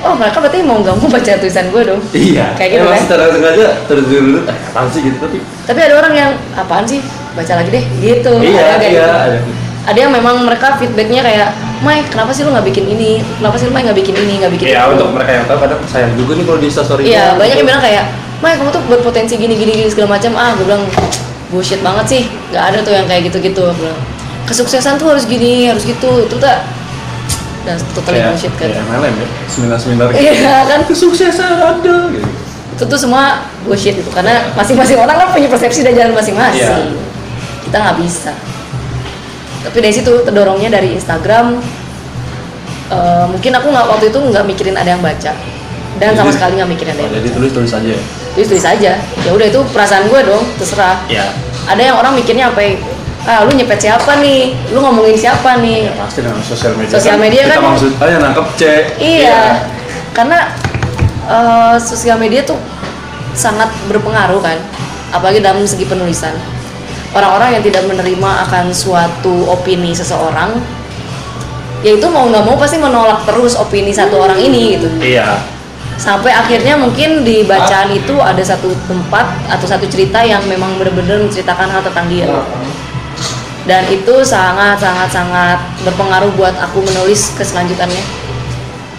oh 0.05 0.13
mereka 0.17 0.37
berarti 0.41 0.59
mau 0.65 0.81
nggak 0.81 0.95
mau 0.97 1.07
baca 1.09 1.31
tulisan 1.37 1.65
gue 1.69 1.81
dong. 1.85 2.01
Iya. 2.11 2.45
Kayak 2.57 2.69
gitu 2.73 2.83
emang 2.83 2.93
kan? 2.97 3.03
secara 3.05 3.23
sengaja 3.29 3.65
terus 3.85 4.05
eh 4.09 4.55
apaan 4.73 4.87
sih? 4.89 5.01
Gitu 5.05 5.17
tapi 5.21 5.37
tapi 5.69 5.79
ada 5.85 5.93
orang 6.01 6.13
yang 6.13 6.31
apaan 6.57 6.85
sih? 6.85 6.99
Baca 7.37 7.53
lagi 7.61 7.69
deh. 7.69 7.85
Gitu. 8.01 8.31
Iya 8.41 8.63
ada 8.75 8.85
iya 8.85 8.89
gitu. 8.89 9.03
ada. 9.05 9.39
Ada 9.85 9.97
yang 10.01 10.11
memang 10.17 10.41
mereka 10.41 10.81
feedbacknya 10.81 11.21
kayak 11.21 11.49
Mai 11.85 12.01
kenapa 12.07 12.33
sih 12.33 12.41
lu 12.41 12.49
nggak 12.49 12.65
bikin 12.65 12.89
ini? 12.89 13.21
Kenapa 13.37 13.59
sih 13.61 13.69
lu 13.69 13.73
Mai 13.75 13.85
nggak 13.85 13.99
bikin 14.01 14.15
ini 14.17 14.41
nggak 14.41 14.53
bikin 14.57 14.67
Iya 14.73 14.81
itu? 14.89 14.91
untuk 14.97 15.07
mereka 15.13 15.31
yang 15.37 15.45
tahu 15.45 15.57
kadang 15.61 15.79
sayang 15.85 16.13
juga 16.17 16.31
nih 16.33 16.45
kalau 16.49 16.57
di 16.57 16.67
instastory 16.71 17.01
Iya, 17.05 17.37
banyak 17.37 17.45
gitu. 17.45 17.59
yang 17.61 17.67
bilang 17.69 17.83
kayak, 17.85 18.05
Mai 18.41 18.53
kamu 18.57 18.69
tuh 18.73 18.81
berpotensi 18.89 19.33
gini 19.37 19.53
gini 19.53 19.71
gini 19.77 19.89
segala 19.91 20.17
macam. 20.17 20.31
Ah, 20.33 20.57
gue 20.57 20.65
bilang 20.65 20.83
bullshit 21.49 21.81
banget 21.81 22.05
sih. 22.07 22.21
Gak 22.49 22.73
ada 22.73 22.77
tuh 22.81 22.91
yang 22.91 23.05
kayak 23.05 23.27
gitu-gitu. 23.27 23.65
Kesuksesan 24.45 24.95
tuh 24.95 25.09
harus 25.11 25.25
gini, 25.25 25.67
harus 25.67 25.83
gitu. 25.83 26.25
Itu 26.25 26.37
tak 26.37 26.65
dan 27.65 27.81
totally 27.97 28.21
kayak 28.21 28.29
bullshit 28.29 28.53
kan. 28.55 28.69
kayak 28.69 28.85
MLM 28.85 29.13
ya 29.15 29.27
seminar-seminar 29.49 30.05
gitu. 30.13 30.21
Iya 30.21 30.55
kan, 30.65 30.79
kesuksesan 30.85 31.49
ada 31.49 31.69
gitu 31.81 32.21
itu 32.75 32.83
tuh 32.83 32.99
semua 32.99 33.39
bullshit 33.63 33.95
itu 33.95 34.09
karena 34.11 34.51
masing-masing 34.53 34.99
orang 34.99 35.15
kan 35.15 35.27
punya 35.31 35.47
persepsi 35.47 35.79
dan 35.81 35.95
jalan 35.95 36.13
masing-masing. 36.13 36.61
Iya. 36.61 36.93
Kita 37.63 37.77
nggak 37.79 37.97
bisa. 38.03 38.35
Tapi 39.63 39.77
dari 39.79 39.93
situ 39.95 40.11
terdorongnya 40.21 40.69
dari 40.69 40.93
Instagram. 40.93 41.57
eh, 42.85 43.25
mungkin 43.25 43.49
aku 43.49 43.67
nggak 43.73 43.85
waktu 43.89 44.05
itu 44.13 44.19
nggak 44.21 44.45
mikirin 44.45 44.77
ada 44.77 44.93
yang 44.93 45.01
baca 45.01 45.33
dan 45.97 46.09
sama 46.13 46.29
Jadi- 46.29 46.35
sekali 46.37 46.53
nggak 46.61 46.69
mikirin 46.69 46.91
ada 46.93 47.01
Oh, 47.01 47.05
yang 47.09 47.13
jadi 47.17 47.25
baca. 47.25 47.37
tulis 47.41 47.51
tulis 47.57 47.71
aja 47.73 47.89
ya 47.89 48.01
tulis 48.35 48.47
tulis 48.51 48.67
aja 48.67 48.99
ya 48.99 49.29
udah 49.31 49.47
itu 49.47 49.59
perasaan 49.71 50.11
gue 50.11 50.19
dong 50.21 50.43
terserah. 50.59 50.99
Iya. 51.07 51.25
ada 51.65 51.81
yang 51.81 51.95
orang 51.97 52.13
mikirnya 52.13 52.51
sampai 52.51 52.77
ah 53.25 53.41
lu 53.41 53.57
nyepet 53.57 53.81
siapa 53.81 54.21
nih? 54.21 54.53
Lu 54.69 54.85
ngomongin 54.85 55.17
siapa 55.17 55.57
nih? 55.57 55.89
Ya 55.89 55.93
pasti 55.97 56.21
dengan 56.21 56.37
sosial 56.45 56.77
media 56.77 56.93
Sosial 56.93 57.17
media 57.17 57.41
kita 57.41 57.57
kan- 57.57 57.65
maksud 57.73 57.91
aja 57.97 58.17
nangkep 58.21 58.47
C. 58.53 58.61
Iya. 59.01 59.39
Karena 60.13 60.39
eh, 61.25 61.75
sosial 61.81 62.21
media 62.21 62.45
tuh 62.45 62.59
sangat 63.33 63.67
berpengaruh 63.89 64.37
kan 64.43 64.61
apalagi 65.09 65.41
dalam 65.41 65.65
segi 65.65 65.89
penulisan. 65.89 66.35
Orang-orang 67.15 67.57
yang 67.57 67.63
tidak 67.63 67.87
menerima 67.87 68.31
akan 68.45 68.69
suatu 68.69 69.47
opini 69.47 69.95
seseorang 69.95 70.59
ya 71.81 71.95
itu 71.95 72.07
mau 72.11 72.27
nggak 72.27 72.43
mau 72.43 72.59
pasti 72.59 72.75
menolak 72.77 73.23
terus 73.23 73.55
opini 73.55 73.89
satu 73.89 74.19
orang 74.21 74.37
ini 74.37 74.75
gitu. 74.77 74.87
Iya 75.01 75.54
sampai 75.95 76.31
akhirnya 76.31 76.75
mungkin 76.75 77.23
di 77.23 77.47
bacaan 77.47 77.91
itu 77.91 78.19
ada 78.19 78.43
satu 78.43 78.71
tempat 78.85 79.25
atau 79.47 79.65
satu 79.67 79.87
cerita 79.87 80.19
yang 80.21 80.43
memang 80.45 80.75
benar-benar 80.75 81.23
menceritakan 81.23 81.71
hal 81.71 81.81
tentang 81.83 82.07
dia. 82.11 82.27
Dan 83.65 83.81
itu 83.89 84.21
sangat 84.21 84.77
sangat 84.77 85.09
sangat 85.09 85.57
berpengaruh 85.81 86.29
buat 86.37 86.53
aku 86.61 86.85
menulis 86.85 87.33
ke 87.33 87.41
selanjutannya 87.41 88.25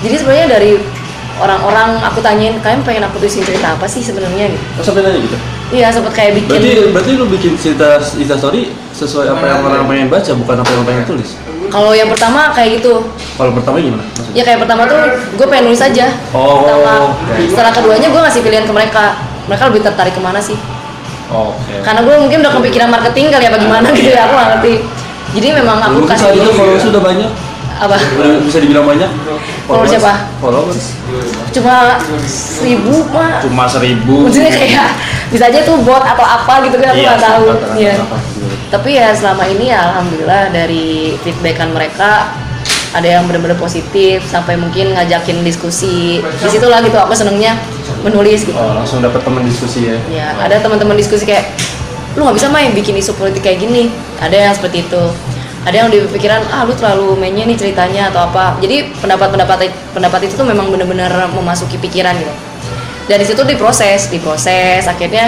jadi 0.05 0.15
sebenarnya 0.21 0.47
dari 0.53 0.73
orang-orang 1.41 2.01
aku 2.05 2.21
tanyain 2.21 2.57
kalian 2.61 2.81
pengen 2.85 3.05
aku 3.09 3.17
tulisin 3.21 3.45
cerita 3.45 3.77
apa 3.77 3.89
sih 3.89 4.05
sebenarnya? 4.05 4.53
Gitu. 4.53 4.65
Oh, 4.77 4.85
sampai 4.85 5.03
nanya 5.05 5.21
gitu. 5.25 5.37
iya 5.75 5.91
sempat 5.91 6.15
kayak 6.15 6.39
bikin 6.39 6.63
Berarti 6.63 6.73
berarti 6.95 7.11
lu 7.19 7.27
bikin 7.27 7.53
cerita 7.59 7.99
Insta 7.99 8.37
story 8.39 8.71
sesuai 8.95 9.35
apa 9.35 9.45
yang 9.45 9.61
orang 9.67 9.89
pengen 9.89 10.09
baca, 10.13 10.33
bukan 10.37 10.57
apa 10.63 10.71
yang 10.71 10.85
pengen 10.85 11.05
tulis. 11.09 11.31
Kalau 11.69 11.93
yang 11.93 12.07
pertama 12.07 12.51
kayak 12.51 12.79
gitu 12.79 13.05
Kalau 13.37 13.53
pertama 13.53 13.77
gimana? 13.79 14.03
Maksudnya? 14.03 14.33
ya 14.33 14.43
kayak 14.43 14.59
pertama 14.61 14.83
tuh 14.85 14.99
gue 15.33 15.47
pengen 15.47 15.65
nulis 15.67 15.81
aja 15.81 16.07
Oh, 16.31 16.61
pertama 16.61 16.93
oke. 17.11 17.35
setelah 17.45 17.73
keduanya 17.73 18.09
gue 18.09 18.21
ngasih 18.21 18.41
pilihan 18.41 18.65
ke 18.65 18.73
mereka 18.73 19.05
mereka 19.45 19.63
lebih 19.69 19.83
tertarik 19.83 20.13
ke 20.13 20.21
mana 20.21 20.39
sih 20.39 20.57
Oke. 21.27 21.83
karena 21.83 22.01
gue 22.01 22.15
mungkin 22.17 22.39
udah 22.41 22.53
kepikiran 22.55 22.89
marketing 22.89 23.27
kali 23.29 23.45
apa 23.45 23.59
gimana 23.59 23.87
gitu 23.91 24.11
ya 24.11 24.25
aku 24.25 24.35
nggak 24.35 24.49
ngerti 24.55 24.75
jadi 25.35 25.49
memang 25.55 25.79
aku 25.81 25.99
kasih 26.07 26.33
itu 26.33 26.51
followers 26.51 26.81
sudah 26.81 27.03
banyak. 27.03 27.29
Apa 27.77 27.97
bisa 28.41 28.59
dibilang 28.59 28.85
banyak. 28.85 29.11
Followers 29.65 29.91
siapa? 29.91 30.13
Followers. 30.39 30.85
cuma 31.49 31.97
seribu 32.27 33.01
mah 33.09 33.41
Cuma 33.41 33.65
seribu. 33.65 34.29
maksudnya 34.29 34.53
kayak 34.53 34.89
bisa 35.27 35.45
aja 35.47 35.61
tuh 35.63 35.81
bot 35.81 35.99
atau 35.99 36.21
apa 36.21 36.61
gitu 36.63 36.77
kan 36.77 36.91
aku 36.91 36.99
Iya, 36.99 37.09
nggak 37.11 37.23
tahu 37.23 37.45
Iya. 37.75 37.93
gitu. 37.95 38.05
tapi 38.69 38.91
ya 38.93 39.09
selama 39.11 39.45
ini 39.47 39.65
ya 39.67 39.79
alhamdulillah 39.87 40.43
dari 40.51 40.87
feedbackan 41.19 41.73
mereka 41.73 42.29
ada 42.93 43.09
yang 43.11 43.25
benar-benar 43.25 43.57
positif 43.57 44.21
sampai 44.23 44.55
mungkin 44.55 44.93
ngajakin 44.93 45.41
diskusi 45.43 46.21
di 46.21 46.47
situ 46.47 46.65
lah 46.65 46.81
gitu 46.81 46.95
aku 46.95 47.13
senengnya 47.13 47.57
menulis 48.03 48.43
gitu 48.43 48.53
Oh, 48.53 48.73
langsung 48.75 49.01
dapat 49.01 49.21
teman 49.21 49.41
diskusi 49.43 49.89
ya. 49.89 49.97
ya 50.07 50.29
ada 50.37 50.61
teman-teman 50.61 50.93
diskusi 50.95 51.25
kayak 51.25 51.57
lu 52.15 52.25
nggak 52.25 52.37
bisa 52.37 52.49
main 52.49 52.71
bikin 52.71 52.97
isu 52.97 53.13
politik 53.13 53.41
kayak 53.41 53.61
gini 53.61 53.89
ada 54.19 54.33
yang 54.35 54.53
seperti 54.53 54.85
itu 54.85 55.03
ada 55.67 55.75
yang 55.83 55.91
di 55.91 55.99
pikiran 56.07 56.47
ah 56.55 56.63
lu 56.63 56.71
terlalu 56.79 57.19
mainnya 57.19 57.43
nih 57.43 57.59
ceritanya 57.59 58.15
atau 58.15 58.31
apa. 58.31 58.55
Jadi 58.63 58.87
pendapat-pendapat 59.03 59.67
pendapat 59.91 60.31
itu 60.31 60.39
tuh 60.39 60.47
memang 60.47 60.71
benar-benar 60.71 61.11
memasuki 61.35 61.75
pikiran 61.83 62.15
gitu. 62.15 62.31
Dan 63.11 63.19
di 63.19 63.27
situ 63.27 63.43
diproses 63.43 64.07
diproses 64.07 64.87
akhirnya 64.87 65.27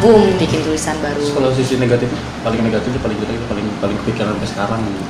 boom 0.00 0.40
bikin 0.40 0.64
tulisan 0.64 0.96
baru. 1.04 1.20
Terus 1.20 1.36
kalau 1.36 1.50
sisi 1.52 1.76
negatif 1.76 2.08
paling 2.40 2.64
negatif 2.64 2.96
paling 2.96 3.18
kita 3.20 3.32
paling 3.44 3.66
paling 3.84 3.96
kepikiran 4.04 4.32
sampai 4.32 4.48
sekarang 4.48 4.80
gitu. 4.88 5.04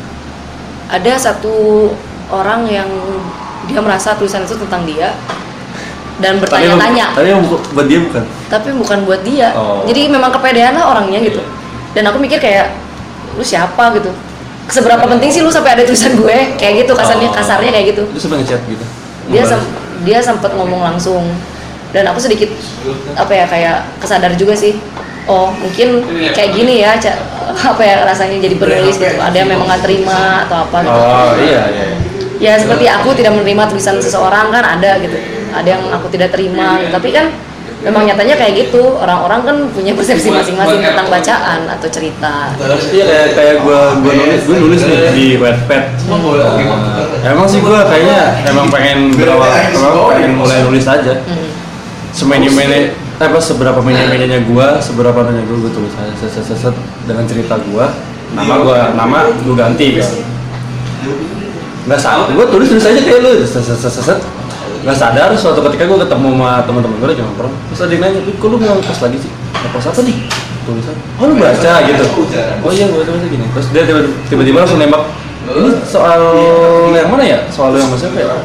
ada 0.85 1.13
satu 1.17 1.55
orang 2.35 2.67
yang 2.67 2.91
dia 3.71 3.79
merasa 3.81 4.19
tulisan 4.19 4.43
itu 4.43 4.59
tentang 4.59 4.83
dia 4.85 5.15
dan 6.19 6.43
bertanya-tanya. 6.43 7.15
Tapi 7.15 7.31
yang 7.31 7.47
bu- 7.47 7.63
buat 7.79 7.87
dia 7.87 8.03
bukan. 8.03 8.23
tapi 8.51 8.69
bukan 8.75 8.99
buat 9.07 9.23
dia. 9.23 9.55
Oh. 9.55 9.87
jadi 9.87 10.11
memang 10.11 10.35
kepedean 10.35 10.75
lah 10.75 10.99
orangnya 10.99 11.23
gitu. 11.23 11.43
Dan 11.95 12.11
aku 12.11 12.19
mikir 12.19 12.43
kayak 12.43 12.75
lu 13.39 13.43
siapa? 13.47 13.95
gitu 13.95 14.11
seberapa 14.69 15.05
penting 15.05 15.31
sih 15.31 15.41
lu 15.45 15.51
sampai 15.53 15.77
ada 15.77 15.83
tulisan 15.85 16.17
gue? 16.17 16.37
Kayak 16.57 16.85
gitu 16.85 16.93
kasarnya 16.97 17.29
Oh. 17.31 17.37
kasarnya 17.37 17.71
kayak 17.71 17.87
gitu. 17.95 18.03
Itu 18.11 18.21
sampai 18.21 18.39
ngechat 18.43 18.61
gitu. 18.65 18.85
dia 19.25 19.41
sem- 19.41 19.69
dia 20.05 20.19
sempat 20.21 20.53
ngomong 20.53 20.85
langsung. 20.85 21.25
Dan 21.95 22.05
aku 22.11 22.19
sedikit 22.19 22.51
apa 23.15 23.33
ya 23.33 23.45
kayak 23.47 23.77
kesadar 24.03 24.35
juga 24.35 24.53
sih. 24.53 24.77
Oh 25.25 25.49
mungkin 25.57 26.05
kayak 26.37 26.53
gini 26.53 26.85
ya 26.85 26.93
apa 27.55 27.81
ya 27.81 28.05
rasanya 28.05 28.37
jadi 28.45 28.57
penulis 28.61 28.99
gitu. 28.99 29.17
ada 29.17 29.33
yang 29.33 29.49
memang 29.49 29.65
nggak 29.65 29.83
terima 29.85 30.45
atau 30.45 30.69
apa 30.69 30.77
gitu. 30.85 31.01
Oh 31.01 31.33
iya 31.41 31.63
iya. 31.71 31.85
iya. 31.89 31.99
ya 32.37 32.53
seperti 32.61 32.85
aku 32.85 33.17
tidak 33.17 33.33
menerima 33.33 33.65
tulisan 33.71 33.97
seseorang 33.97 34.53
kan 34.53 34.61
ada 34.61 35.01
gitu. 35.01 35.17
Ada 35.55 35.69
yang 35.79 35.83
aku 35.89 36.13
tidak 36.13 36.35
terima. 36.35 36.77
Gitu. 36.83 36.93
tapi 36.93 37.09
kan 37.15 37.33
memang 37.85 38.03
nyatanya 38.09 38.35
kayak 38.41 38.53
gitu 38.65 38.97
orang-orang 38.97 39.41
kan 39.45 39.57
punya 39.77 39.93
persepsi 39.93 40.33
masing-masing 40.33 40.81
tentang 40.81 41.07
bacaan 41.13 41.61
atau 41.69 41.89
cerita 41.93 42.57
Iya 42.91 43.05
kayak 43.05 43.29
kayak 43.37 43.57
gua 43.61 43.81
gua 44.01 44.13
nulis 44.17 44.41
gua 44.49 44.57
nulis 44.57 44.81
nih 44.89 44.99
di 45.13 45.27
Wattpad. 45.37 45.83
Eh, 46.09 47.29
emang 47.29 47.47
sih 47.49 47.61
gua 47.61 47.85
kayaknya 47.85 48.41
emang 48.49 48.67
pengen 48.73 49.13
berawal 49.13 49.53
emang 49.53 49.93
pengen 50.17 50.33
mulai 50.41 50.59
nulis 50.65 50.85
aja. 50.89 51.15
Hmm. 51.29 51.49
Semene-mene 52.15 52.95
apa 53.19 53.39
seberapa 53.39 53.79
mene-menenya 53.79 54.43
gua, 54.49 54.81
seberapa 54.81 55.15
nanya 55.27 55.45
gua 55.47 55.69
gua 55.69 55.73
tulis 55.73 55.95
aja 55.95 56.13
set, 56.19 56.31
set, 56.35 56.45
set, 56.47 56.59
set, 56.59 56.75
dengan 57.05 57.25
cerita 57.29 57.61
gua. 57.69 57.93
Nama 58.33 58.55
gua 58.65 58.79
nama 58.97 59.19
gua 59.45 59.55
ganti 59.55 60.01
kan. 60.01 60.11
Nggak 61.85 62.01
salah, 62.01 62.27
gua 62.33 62.47
tulis 62.49 62.71
tulis 62.73 62.87
aja 62.87 63.01
kayak 63.03 63.21
lu 63.21 63.33
set, 63.45 63.61
set, 63.61 63.77
set, 63.77 63.93
set, 63.93 64.05
set. 64.15 64.19
Nggak 64.85 64.97
sadar 64.97 65.29
suatu 65.35 65.61
ketika 65.71 65.89
gua 65.89 65.99
ketemu 66.05 66.29
sama 66.37 66.51
teman-teman 66.69 66.97
gua 67.01 67.09
lagi 67.09 67.23
nongkrong 67.25 67.55
terus 67.73 67.81
ada 67.81 67.93
yang 67.93 68.03
nanya, 68.05 68.21
"Lu, 68.21 68.33
kok 68.37 68.49
lu 68.53 68.57
mau 68.61 68.77
post 68.85 69.01
lagi 69.01 69.17
sih?" 69.17 69.31
Nge-post 69.33 69.87
apa 69.89 70.01
nih? 70.05 70.17
Tulisan. 70.65 70.97
Oh 71.17 71.25
lu 71.29 71.35
baca 71.37 71.73
gitu. 71.83 72.05
Oh 72.61 72.71
iya 72.73 72.85
gua 72.89 73.01
baca 73.05 73.25
gini. 73.25 73.45
Terus 73.53 73.67
dia 73.73 73.83
tiba- 73.85 74.13
tiba-tiba 74.29 74.57
langsung 74.61 74.77
nembak. 74.77 75.03
Ini 75.45 75.71
soal 75.85 76.21
yang 76.93 77.09
mana 77.09 77.25
ya? 77.25 77.39
Soal 77.49 77.77
yang 77.77 77.89
mas 77.89 78.01
siapa 78.01 78.17
ya? 78.17 78.37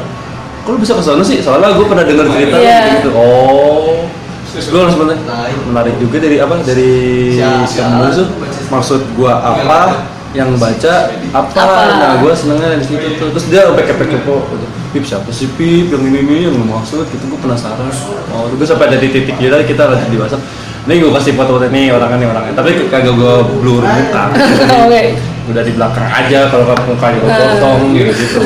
Kok 0.60 0.76
lu 0.76 0.78
bisa 0.80 0.92
ke 0.92 1.00
sana 1.00 1.24
sih? 1.24 1.40
Soalnya 1.40 1.72
gue 1.72 1.86
pernah 1.88 2.04
dengar 2.04 2.28
cerita 2.28 2.56
Iya. 2.60 3.00
gitu. 3.00 3.08
Oh. 3.16 4.04
Terus 4.52 4.66
gue 4.68 4.80
langsung 4.84 5.00
bilang, 5.08 5.16
menarik 5.64 5.96
juga 5.96 6.16
dari 6.20 6.36
apa? 6.36 6.60
Dari 6.60 6.92
kamu 7.40 8.04
tuh 8.12 8.26
maksud 8.68 9.00
gua 9.16 9.40
apa? 9.40 10.04
Yang 10.36 10.60
baca 10.60 10.92
apa? 11.32 11.48
Apa? 11.56 11.82
Nah, 11.96 12.12
gue 12.20 12.32
senengnya 12.36 12.76
di 12.76 12.84
situ 12.84 13.16
tuh. 13.16 13.32
Terus 13.32 13.46
dia 13.48 13.64
sampai 13.64 13.84
kepo 13.88 14.04
kepo. 14.04 14.34
gitu. 14.52 14.66
Pip 14.90 15.04
siapa 15.06 15.30
sih 15.30 15.46
Pip? 15.54 15.94
Yang 15.94 16.02
ini 16.10 16.18
ini 16.26 16.36
yang 16.50 16.56
maksud 16.66 17.06
gitu 17.06 17.24
gue 17.30 17.40
penasaran. 17.42 17.90
Oh, 18.34 18.50
gue 18.50 18.66
sampai 18.66 18.90
ada 18.90 18.98
di 18.98 19.08
titik 19.10 19.38
kita 19.38 19.62
kita 19.62 19.82
lagi 19.90 20.06
di 20.10 20.18
WhatsApp. 20.18 20.42
Nih 20.88 20.98
gue 20.98 21.12
kasih 21.12 21.36
foto-foto 21.38 21.70
nih 21.70 21.94
orangnya 21.94 22.16
nih 22.24 22.28
orangnya. 22.28 22.52
Tapi 22.58 22.90
kagak 22.90 23.14
gue 23.14 23.34
blur 23.62 23.84
muka. 23.86 24.24
oke 24.86 25.04
udah 25.50 25.62
di 25.66 25.72
belakang 25.74 26.06
aja 26.06 26.40
kalau 26.46 26.64
kamu 26.70 26.82
mukanya 26.94 27.18
gue 27.18 27.30
potong 27.34 27.80
gitu 27.96 28.12
gitu 28.14 28.40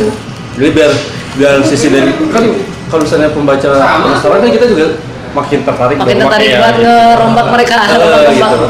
jadi 0.57 0.69
biar 0.73 0.91
biar 1.37 1.55
sisi 1.67 1.93
dari 1.93 2.11
kan 2.33 2.45
kalau 2.89 3.03
misalnya 3.05 3.29
pembaca 3.35 3.71
penasaran 3.77 4.39
kan 4.41 4.51
kita 4.51 4.67
juga 4.73 4.85
makin 5.37 5.59
tertarik 5.67 5.97
makin 6.01 6.09
dan 6.09 6.17
tertarik 6.25 6.49
buat 6.57 6.77
ngerombak 6.81 7.47
mereka 7.53 7.75
ngerombak 7.93 8.33
gitu 8.33 8.69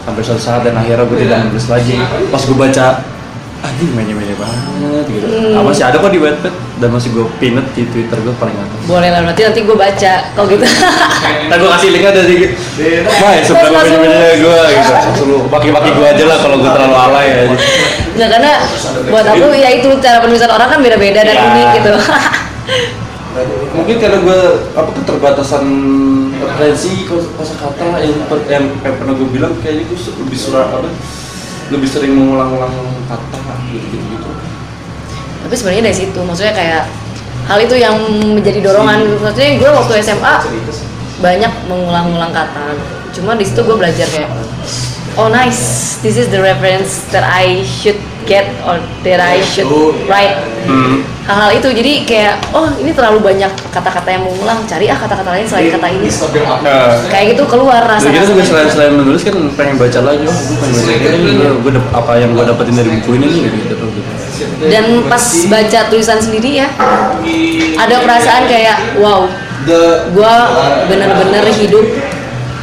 sampai 0.00 0.22
suatu 0.24 0.42
saat 0.42 0.60
dan 0.62 0.74
akhirnya 0.78 1.04
gue 1.04 1.18
tidak 1.18 1.38
nulis 1.50 1.66
lagi 1.66 1.96
pas 2.30 2.42
gue 2.44 2.56
baca 2.56 2.86
anjing 3.60 3.92
mainnya-mainnya 3.92 4.36
banget 4.36 5.04
gitu. 5.06 5.26
Hmm. 5.26 5.52
ah, 5.52 5.62
masih 5.62 5.84
ada 5.84 5.96
kok 5.96 6.08
di 6.08 6.16
Wattpad 6.16 6.54
dan 6.80 6.88
masih 6.88 7.08
gue 7.12 7.24
pinet 7.36 7.66
di 7.72 7.84
Twitter 7.86 8.16
gue 8.16 8.32
paling 8.34 8.56
atas. 8.56 8.80
Boleh 8.88 9.08
lah 9.08 9.20
nanti 9.20 9.44
nanti 9.44 9.60
gue 9.60 9.76
baca 9.76 10.12
kalau 10.32 10.46
gitu. 10.48 10.64
Ntar 11.46 11.56
gue 11.60 11.70
kasih 11.70 11.88
linknya 11.92 12.12
dari 12.14 12.36
Mai, 13.20 13.38
seberapa 13.44 13.68
langsung- 13.70 14.00
mainnya 14.00 14.32
gue 14.34 14.60
gitu. 14.70 14.92
Langsung 14.96 15.26
lu 15.28 15.38
baki-baki 15.46 15.90
gue 15.92 16.06
aja 16.08 16.24
lah 16.24 16.38
kalau 16.40 16.56
gue 16.56 16.70
terlalu 16.70 16.96
alay 16.96 17.26
ya. 17.28 17.42
Nggak 18.16 18.28
karena 18.32 18.52
buat 19.06 19.26
aku 19.28 19.46
ya 19.52 19.68
itu 19.70 19.88
cara 20.00 20.18
penulisan 20.18 20.48
orang 20.48 20.68
kan 20.68 20.80
beda-beda 20.80 21.20
dan 21.20 21.36
Ya. 21.36 21.44
unik 21.46 21.68
gitu. 21.76 21.92
Mungkin 23.70 23.96
karena 24.02 24.18
gue 24.18 24.40
apa 24.74 24.90
keterbatasan 24.90 25.64
referensi 26.34 27.06
kosa 27.06 27.54
kata 27.54 28.02
yang, 28.02 28.18
yang, 28.48 28.64
yang 28.80 28.94
pernah 28.98 29.14
gue 29.14 29.28
bilang 29.30 29.52
kayaknya 29.60 29.84
gue 29.86 29.98
lebih 30.26 30.38
surat 30.40 30.66
apa 30.66 30.88
lebih 31.70 31.88
sering 31.88 32.12
mengulang-ulang 32.18 32.74
kata 33.06 33.38
gitu 33.70 33.96
gitu 33.96 34.30
tapi 35.46 35.54
sebenarnya 35.54 35.90
dari 35.90 35.96
situ 35.96 36.20
maksudnya 36.20 36.54
kayak 36.54 36.84
hal 37.50 37.58
itu 37.58 37.74
yang 37.74 37.98
menjadi 38.38 38.62
dorongan. 38.62 39.18
Maksudnya 39.18 39.58
gue 39.58 39.70
waktu 39.70 39.92
SMA 40.06 40.34
banyak 41.18 41.52
mengulang-ulang 41.66 42.30
kata. 42.30 42.78
Cuma 43.10 43.34
di 43.34 43.42
situ 43.42 43.66
gue 43.66 43.74
belajar 43.74 44.06
kayak 44.06 44.30
oh 45.18 45.26
nice 45.26 45.98
this 46.06 46.14
is 46.14 46.30
the 46.30 46.38
reference 46.38 47.02
that 47.10 47.26
I 47.26 47.66
should 47.66 47.98
get 48.24 48.48
or 48.64 48.80
that 49.04 49.20
I 49.20 49.44
should 49.44 49.68
write 50.08 50.40
hmm. 50.64 51.04
hal-hal 51.28 51.50
itu. 51.54 51.68
Jadi 51.70 51.92
kayak 52.08 52.40
oh 52.56 52.68
ini 52.80 52.90
terlalu 52.96 53.20
banyak 53.20 53.52
kata-kata 53.70 54.08
yang 54.08 54.22
mengulang 54.24 54.64
cari 54.64 54.88
ah 54.88 54.98
kata-kata 54.98 55.30
lain 55.36 55.46
selain 55.46 55.70
kata 55.72 55.88
ini. 55.92 56.08
Nah, 56.60 57.00
kayak 57.08 57.36
gitu 57.36 57.44
keluar 57.50 57.82
rasa 57.84 58.06
jadi 58.06 58.22
kita 58.22 58.26
juga 58.30 58.44
selain 58.46 58.68
selain 58.70 58.92
menulis 58.94 59.22
kan 59.26 59.36
pengen 59.58 59.76
baca 59.76 60.00
lagi 60.06 60.24
oh 60.26 60.38
gue 60.38 60.56
pengen 60.58 60.74
baca 60.86 61.08
ini 61.10 61.30
gue, 61.34 61.50
gue 61.66 61.72
apa 61.90 62.12
yang 62.18 62.30
gue 62.32 62.44
dapetin 62.46 62.74
dari 62.78 62.90
buku 63.00 63.10
ini 63.18 63.26
nih 63.26 63.42
gitu, 63.66 63.74
gitu. 63.74 64.14
dan 64.70 64.84
pas 65.10 65.24
baca 65.50 65.80
tulisan 65.90 66.18
sendiri 66.22 66.50
ya 66.62 66.68
ada 67.78 67.96
perasaan 68.04 68.44
kayak 68.46 68.78
wow 69.02 69.26
gue 69.66 70.34
bener-bener 70.88 71.44
hidup 71.54 71.86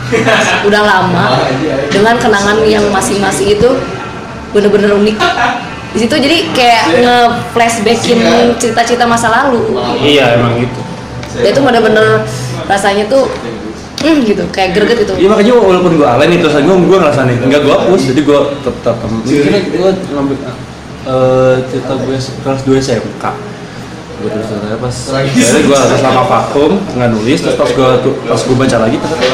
udah 0.68 0.82
lama 0.88 1.44
dengan 1.92 2.16
kenangan 2.16 2.64
yang 2.64 2.86
masing-masing 2.96 3.60
itu 3.60 3.70
bener-bener 4.56 4.92
unik. 4.96 5.18
Di 5.96 5.98
situ 6.04 6.16
jadi 6.20 6.38
kayak 6.52 6.84
nge 7.02 7.18
flashbackin 7.56 8.20
cerita-cerita 8.60 9.08
masa 9.08 9.32
lalu. 9.32 9.80
Iya 10.04 10.40
emang 10.40 10.60
gitu. 10.62 10.82
Dan 11.38 11.50
itu 11.54 11.62
bener-bener 11.62 12.26
rasanya 12.68 13.06
tuh 13.08 13.30
hmm, 14.04 14.18
gitu 14.26 14.44
kayak 14.52 14.78
greget 14.78 15.08
gitu. 15.08 15.14
Iya 15.18 15.28
makanya 15.32 15.54
walaupun 15.58 15.92
gue 15.98 16.08
alay 16.08 16.28
nih 16.30 16.40
terus 16.42 16.58
gue 16.60 16.76
gue 16.76 16.98
ngerasain 16.98 17.40
enggak 17.42 17.62
gue 17.66 17.74
hapus 17.74 18.02
jadi 18.14 18.22
gue 18.26 18.40
tetap 18.66 18.96
mungkin 19.06 19.54
gue 19.54 19.92
ngambil 20.14 20.38
eh, 21.08 21.56
cerita 21.72 21.94
gue 21.98 22.18
kelas 22.18 22.62
2 22.66 22.84
SMK 22.84 23.24
gue 24.28 24.36
tulis 24.36 24.48
ternyata 24.52 24.78
pas 24.84 24.96
akhirnya 25.24 25.62
gue 25.64 25.78
sama 26.04 26.24
vakum 26.28 26.72
nggak 26.84 27.10
nulis 27.16 27.40
terus 27.40 27.56
pas 27.56 27.70
gue 27.72 27.90
pas 28.28 28.42
gue 28.44 28.58
baca 28.60 28.78
lagi 28.84 28.98
ternyata 29.00 29.28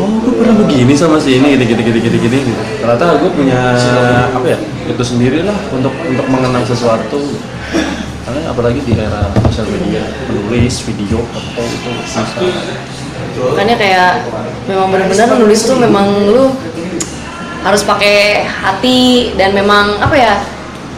oh 0.00 0.08
gue 0.24 0.32
pernah 0.40 0.56
begini 0.64 0.92
sama 0.96 1.20
si 1.20 1.36
ini 1.36 1.60
gini 1.60 1.68
gini 1.68 1.82
gini 1.84 1.98
gini 2.00 2.16
gini 2.16 2.38
gitu. 2.48 2.62
ternyata 2.80 3.20
gue 3.20 3.30
punya 3.36 3.60
apa 4.32 4.46
ya 4.48 4.58
itu 4.88 5.02
sendiri 5.04 5.44
lah 5.44 5.56
untuk 5.68 5.92
untuk 6.08 6.26
mengenang 6.32 6.64
sesuatu. 6.64 7.20
Karena 8.22 8.54
apalagi 8.54 8.78
di 8.86 8.94
era 8.94 9.34
sosial 9.50 9.66
media 9.66 9.98
menulis 10.30 10.86
video 10.86 11.26
foto 11.26 11.62
itu 11.66 11.90
bisa 12.06 12.22
makanya 13.50 13.76
kayak 13.76 14.12
memang 14.70 14.94
benar-benar 14.94 15.26
nulis 15.42 15.60
tuh 15.66 15.74
memang 15.74 16.06
lu 16.30 16.54
harus 17.66 17.82
pakai 17.82 18.46
hati 18.46 19.34
dan 19.34 19.54
memang 19.54 19.98
apa 19.98 20.14
ya 20.14 20.32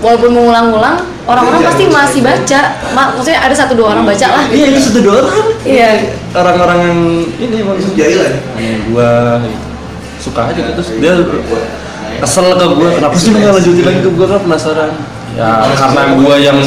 walaupun 0.04 0.36
mengulang-ulang 0.36 1.00
orang-orang 1.24 1.64
pasti 1.64 1.88
masih 1.88 2.20
baca. 2.20 2.60
Ma- 2.92 3.16
maksudnya 3.16 3.40
ada 3.40 3.56
satu 3.56 3.72
dua 3.72 3.96
orang 3.96 4.04
baca 4.04 4.26
lah. 4.28 4.44
Iya 4.52 4.66
itu 4.76 4.80
satu 4.92 5.00
dua 5.00 5.14
orang. 5.24 5.36
Iya. 5.64 5.90
Orang-orang 6.36 6.78
yang 6.84 6.98
ini 7.40 7.56
emang 7.64 7.80
Jailan. 7.96 8.32
hanya 8.60 8.74
gua 8.92 9.08
suka 10.20 10.52
aja 10.52 10.60
gitu 10.60 10.72
terus 10.76 10.88
dia 11.00 11.12
kesel 12.20 12.46
ke 12.52 12.66
gua 12.76 12.88
kenapa 12.96 13.16
sih 13.16 13.32
nggak 13.32 13.52
lanjutin 13.56 13.84
lagi 13.88 14.00
ke 14.04 14.10
gua 14.12 14.26
kan? 14.36 14.40
Penasaran. 14.44 14.90
Ya 15.34 15.48
karena 15.72 16.02
gua 16.20 16.36
yang 16.36 16.58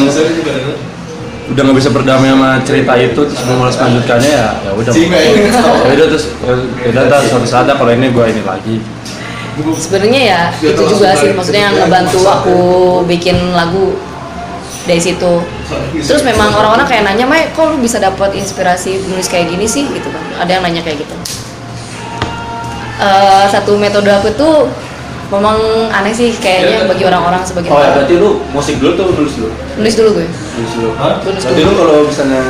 udah 1.48 1.62
nggak 1.64 1.78
bisa 1.80 1.90
berdamai 1.96 2.28
sama 2.28 2.60
cerita 2.68 2.92
itu 3.00 3.22
terus 3.24 3.42
mau 3.48 3.64
malas 3.64 3.80
melanjutkannya 3.80 4.32
ya 4.36 4.48
ya 4.68 4.72
udah. 4.76 4.92
Ya 4.92 5.92
udah 5.96 6.08
terus 6.12 6.26
ya 6.44 6.54
udah 6.92 7.02
ntar 7.08 7.24
suatu 7.24 7.48
saat 7.48 7.64
dah 7.72 7.80
kalau 7.80 7.94
ini 7.96 8.12
gua 8.12 8.28
ini 8.28 8.44
lagi 8.44 8.84
sebenarnya 9.78 10.22
ya 10.22 10.42
itu 10.62 10.82
juga 10.86 11.14
sih. 11.18 11.34
maksudnya 11.34 11.72
yang 11.72 11.76
ngebantu 11.76 12.20
aku 12.26 12.60
bikin 13.10 13.36
lagu 13.54 13.98
dari 14.88 15.02
situ. 15.04 15.44
Terus 16.00 16.24
memang 16.24 16.56
orang-orang 16.56 16.88
kayak 16.88 17.04
nanya 17.04 17.28
Mai 17.28 17.52
kok 17.52 17.68
lu 17.68 17.78
bisa 17.84 18.00
dapat 18.00 18.32
inspirasi 18.40 19.04
nulis 19.12 19.28
kayak 19.28 19.52
gini 19.52 19.68
sih? 19.68 19.84
Gitu 19.84 20.08
kan. 20.08 20.24
Ada 20.48 20.58
yang 20.58 20.64
nanya 20.64 20.82
kayak 20.82 21.04
gitu. 21.04 21.16
Eh, 22.98 23.46
satu 23.52 23.78
metode 23.78 24.10
aku 24.10 24.34
tuh 24.34 24.66
memang 25.28 25.60
aneh 25.92 26.16
sih 26.16 26.32
kayaknya 26.40 26.88
bagi 26.88 27.04
orang-orang 27.04 27.44
sebagian 27.44 27.76
oh 27.76 27.84
ya 27.84 27.92
berarti 27.92 28.16
lu 28.16 28.40
musik 28.56 28.80
dulu 28.80 28.92
tuh 28.96 29.06
nulis 29.12 29.34
dulu? 29.36 29.50
Nulis 29.78 29.96
dulu 30.00 30.10
gue. 30.18 30.26
Nulis 30.26 30.72
dulu. 30.74 30.90
Nulis 30.96 31.44
berarti 31.44 31.62
dulu. 31.62 31.70
lu 31.70 31.74
kalau 31.78 31.98
misalnya 32.08 32.44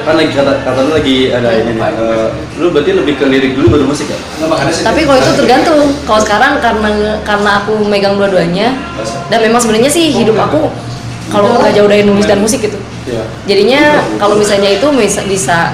kan 0.00 0.14
lagi 0.16 0.32
kata 0.32 0.52
kata 0.64 0.78
lu 0.86 0.90
lagi 0.96 1.16
ada 1.30 1.48
ini 1.52 1.72
nih 1.76 1.82
eh, 1.82 2.28
lu 2.56 2.66
berarti 2.72 2.90
lebih 2.96 3.14
ke 3.20 3.24
lirik 3.28 3.52
dulu 3.52 3.76
baru 3.76 3.84
musik 3.88 4.08
ya? 4.08 4.18
Tapi 4.84 5.00
kalau 5.04 5.18
itu 5.20 5.32
tergantung. 5.36 5.80
Kalau 6.08 6.20
sekarang 6.20 6.52
karena 6.58 6.90
karena 7.22 7.50
aku 7.62 7.84
megang 7.84 8.16
dua-duanya 8.16 8.74
dan 9.28 9.38
memang 9.44 9.60
sebenarnya 9.60 9.90
sih 9.92 10.10
hidup 10.12 10.36
aku 10.36 10.72
kalau 11.30 11.62
nggak 11.62 11.72
jauh 11.78 11.86
dari 11.86 12.02
nulis 12.02 12.26
dan 12.26 12.42
musik 12.42 12.60
gitu. 12.60 12.76
Iya. 13.00 13.24
jadinya 13.48 13.96
kalau 14.20 14.36
misalnya 14.36 14.76
itu 14.76 14.86
bisa 14.92 15.24
bisa 15.24 15.72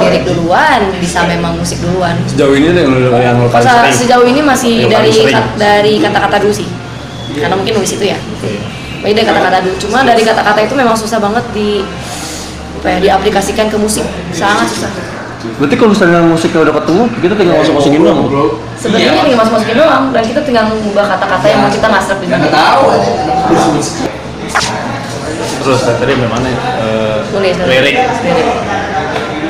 lirik 0.00 0.24
duluan 0.24 0.80
bisa 0.98 1.20
memang 1.28 1.54
musik 1.60 1.78
duluan. 1.84 2.16
Sejauh 2.24 2.56
ini 2.56 2.72
yang 2.72 2.88
lu 2.88 3.12
yang 3.12 3.36
lu 3.38 3.46
paling 3.52 3.92
sejauh 3.92 4.24
ini 4.24 4.40
masih 4.40 4.88
dari 4.88 5.12
dari 5.60 5.92
kata-kata 6.00 6.40
dulu 6.40 6.54
sih. 6.54 6.66
Karena 7.36 7.54
mungkin 7.60 7.76
nulis 7.76 7.92
itu 7.92 8.04
ya. 8.08 8.18
Baik 9.04 9.14
dari 9.20 9.26
kata-kata 9.26 9.58
dulu. 9.68 9.76
Cuma 9.84 9.98
dari 10.06 10.22
kata-kata 10.24 10.60
itu 10.64 10.74
memang 10.78 10.96
susah 10.96 11.20
banget 11.20 11.44
di 11.52 11.84
apa 12.82 12.98
ya, 12.98 12.98
diaplikasikan 12.98 13.70
ke 13.70 13.78
musik? 13.78 14.02
Sangat 14.34 14.66
susah. 14.66 14.90
Berarti 15.58 15.74
kalau 15.74 15.90
misalnya 15.94 16.18
musiknya 16.22 16.66
udah 16.66 16.74
ketemu 16.82 17.02
kita 17.18 17.34
tinggal 17.34 17.56
masuk 17.58 17.74
masukin 17.78 18.00
dong 18.06 18.18
sebenarnya 18.78 19.10
tinggal 19.26 19.38
masuk 19.42 19.52
masukin 19.58 19.74
doang 19.74 20.04
dan 20.14 20.22
kita 20.22 20.40
tinggal 20.46 20.64
mengubah 20.70 21.04
kata-kata 21.14 21.46
yang 21.50 21.60
mau 21.66 21.70
kita 21.70 21.86
nggak 21.90 22.02
serap 22.06 22.18
di 22.22 22.26
Nggak 22.30 22.52
tahu. 22.54 22.84
terus 25.62 25.80
tadi 25.82 26.12
memang 26.14 26.42
uh, 26.42 27.22
Nulis, 27.34 27.54
nulis. 27.58 27.70
lirik. 27.70 27.94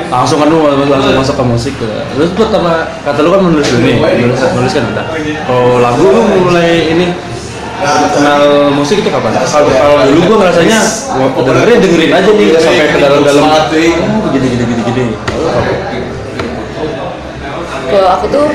Langsung 0.09 0.37
kan 0.41 0.47
lu 0.49 0.65
langsung 0.65 1.13
masuk 1.17 1.35
ke 1.37 1.45
musik 1.45 1.73
ya. 1.77 2.05
terus 2.13 2.29
pertama 2.37 2.89
kata 3.01 3.19
lu 3.21 3.29
kan 3.29 3.41
menulis 3.45 3.65
dulu 3.69 3.81
nih. 3.85 3.97
Nulis 4.01 4.41
nulis 4.41 4.71
kan 4.73 4.83
udah 4.97 5.05
kalau 5.45 5.77
lagu 5.77 6.01
lu 6.09 6.21
mulai 6.41 6.89
ini 6.89 7.05
kenal 8.13 8.41
musik 8.73 9.03
itu 9.03 9.09
kapan? 9.11 9.31
Kalau 9.35 9.69
kalau 9.69 10.05
dulu 10.09 10.21
gua 10.27 10.37
ngerasanya 10.47 10.79
gua 11.13 11.43
dengerin 11.43 11.77
dengerin 11.83 12.11
aja 12.11 12.29
nih 12.31 12.47
sampai 12.57 12.87
ke 12.89 12.97
dalam-dalam. 12.99 13.43
Oh, 13.43 14.29
gini 14.31 14.47
gini 14.55 14.63
gini 14.63 14.81
gini. 14.87 15.05
Kalau 17.93 18.09
aku 18.09 18.25
tuh 18.31 18.47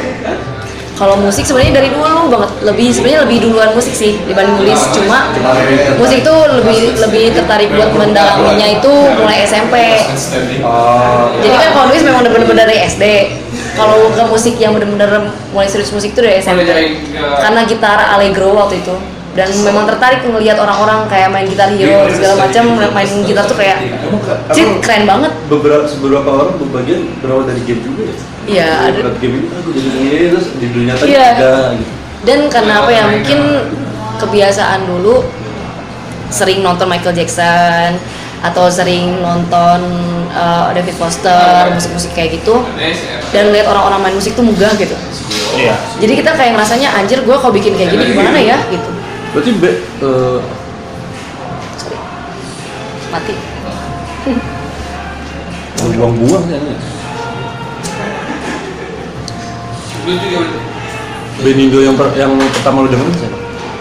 kalau 0.99 1.15
musik 1.23 1.47
sebenarnya 1.47 1.79
dari 1.79 1.89
dulu 1.95 2.27
banget. 2.27 2.51
Lebih 2.67 2.89
sebenarnya 2.91 3.21
lebih 3.23 3.39
duluan 3.47 3.71
musik 3.71 3.95
sih 3.95 4.19
dibanding 4.27 4.59
nulis. 4.59 4.81
Cuma 4.91 5.31
musik 6.01 6.27
tuh 6.27 6.39
lebih 6.59 6.99
lebih 6.99 7.25
tertarik 7.39 7.71
buat 7.71 7.95
mendalaminya 7.95 8.67
itu 8.67 8.93
mulai 9.23 9.47
SMP 9.47 9.77
Oh, 10.59 11.31
jadi 11.39 11.55
kan 11.55 11.71
kalau 11.71 11.87
nulis 11.95 12.03
memang 12.03 12.27
bener-bener 12.27 12.67
dari 12.67 12.83
SD 12.83 13.05
kalau 13.79 14.11
ke 14.11 14.23
musik 14.27 14.59
yang 14.59 14.75
bener-bener 14.75 15.31
mulai 15.55 15.71
serius 15.71 15.95
musik 15.95 16.11
itu 16.11 16.21
dari 16.21 16.43
SMP 16.43 16.67
karena 17.39 17.63
gitar 17.63 17.99
allegro 18.11 18.51
waktu 18.59 18.83
itu 18.83 18.95
dan 19.33 19.49
memang 19.61 19.85
tertarik 19.85 20.21
ngelihat 20.23 20.57
orang-orang 20.57 21.07
kayak 21.07 21.29
main 21.29 21.47
gitar 21.47 21.71
hero 21.71 22.09
segala 22.09 22.35
macam 22.39 22.65
main 22.91 23.09
gitar 23.23 23.45
tuh 23.45 23.55
kayak 23.55 23.79
cip 24.51 24.69
keren 24.81 25.05
banget 25.05 25.31
beberapa 25.47 25.85
beberapa 25.99 26.29
orang 26.29 26.51
berbagian 26.59 27.01
berawal 27.19 27.45
dari 27.45 27.63
game 27.63 27.81
juga 27.81 28.03
ya. 28.05 28.17
Iya, 28.49 28.69
ada- 28.89 29.13
game 29.17 29.35
ini 29.37 29.47
aku 29.53 29.71
jadi 29.71 29.89
ini 29.93 30.09
terus 30.33 30.47
di 30.57 30.67
dunia 30.69 30.93
nyata 30.93 31.05
Iya. 31.05 31.27
ada 31.35 31.53
gitu. 31.77 31.93
dan 32.25 32.39
karena 32.49 32.73
apa 32.81 32.91
ya 32.91 33.05
mungkin 33.07 33.41
kebiasaan 34.19 34.81
dulu 34.85 35.23
sering 36.29 36.61
nonton 36.61 36.87
Michael 36.87 37.15
Jackson 37.15 37.97
atau 38.39 38.67
sering 38.69 39.19
nonton 39.19 39.81
uh, 40.31 40.71
David 40.71 40.95
Foster 40.95 41.69
musik-musik 41.69 42.11
kayak 42.13 42.39
gitu 42.39 42.63
dan 43.29 43.51
lihat 43.51 43.67
orang-orang 43.67 44.01
main 44.01 44.15
musik 44.15 44.33
tuh 44.33 44.43
megah 44.43 44.73
gitu 44.75 44.95
Iya. 45.55 45.75
jadi 45.99 46.13
kita 46.17 46.31
kayak 46.33 46.55
ngerasanya 46.55 46.89
anjir 46.95 47.19
gue 47.19 47.35
kalau 47.35 47.51
bikin 47.51 47.75
kayak 47.75 47.91
gini 47.91 48.05
gimana 48.09 48.39
ya 48.39 48.59
gitu 48.69 48.89
Berarti 49.33 49.51
be, 49.61 49.71
sorry 51.77 51.99
mati 53.09 53.35
buang-buang 55.79 56.45
ya. 56.53 56.59
Benindo 61.39 61.79
yang 61.81 61.95
per, 61.95 62.11
yang 62.19 62.35
pertama 62.51 62.83
lu 62.85 62.89
dengerin 62.91 63.15
siapa? 63.15 63.39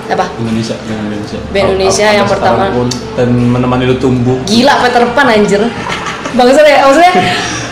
apa 0.08 0.26
Indonesia, 0.40 0.76
yang 0.88 1.04
Indonesia. 1.04 1.40
Band 1.52 1.68
Indonesia 1.76 2.06
Sampai 2.08 2.16
yang 2.16 2.28
pertama. 2.32 2.64
pun, 2.72 2.88
dan 3.20 3.28
menemani 3.28 3.84
lu 3.92 3.96
tumbuh. 4.00 4.40
gila 4.48 4.80
Peter 4.80 5.04
Pan 5.12 5.28
anjir 5.28 5.60
bagus 6.38 6.56
ya 6.60 6.86
maksudnya 6.86 7.14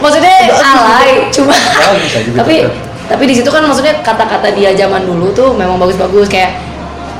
maksudnya 0.03 0.35
alay 0.67 1.29
cuma 1.31 1.55
tapi 2.35 2.55
tapi 3.05 3.23
di 3.29 3.35
situ 3.37 3.47
kan 3.47 3.63
maksudnya 3.63 4.01
kata-kata 4.01 4.51
dia 4.51 4.73
zaman 4.75 5.05
dulu 5.05 5.31
tuh 5.31 5.53
memang 5.53 5.79
bagus-bagus 5.79 6.27
kayak 6.27 6.64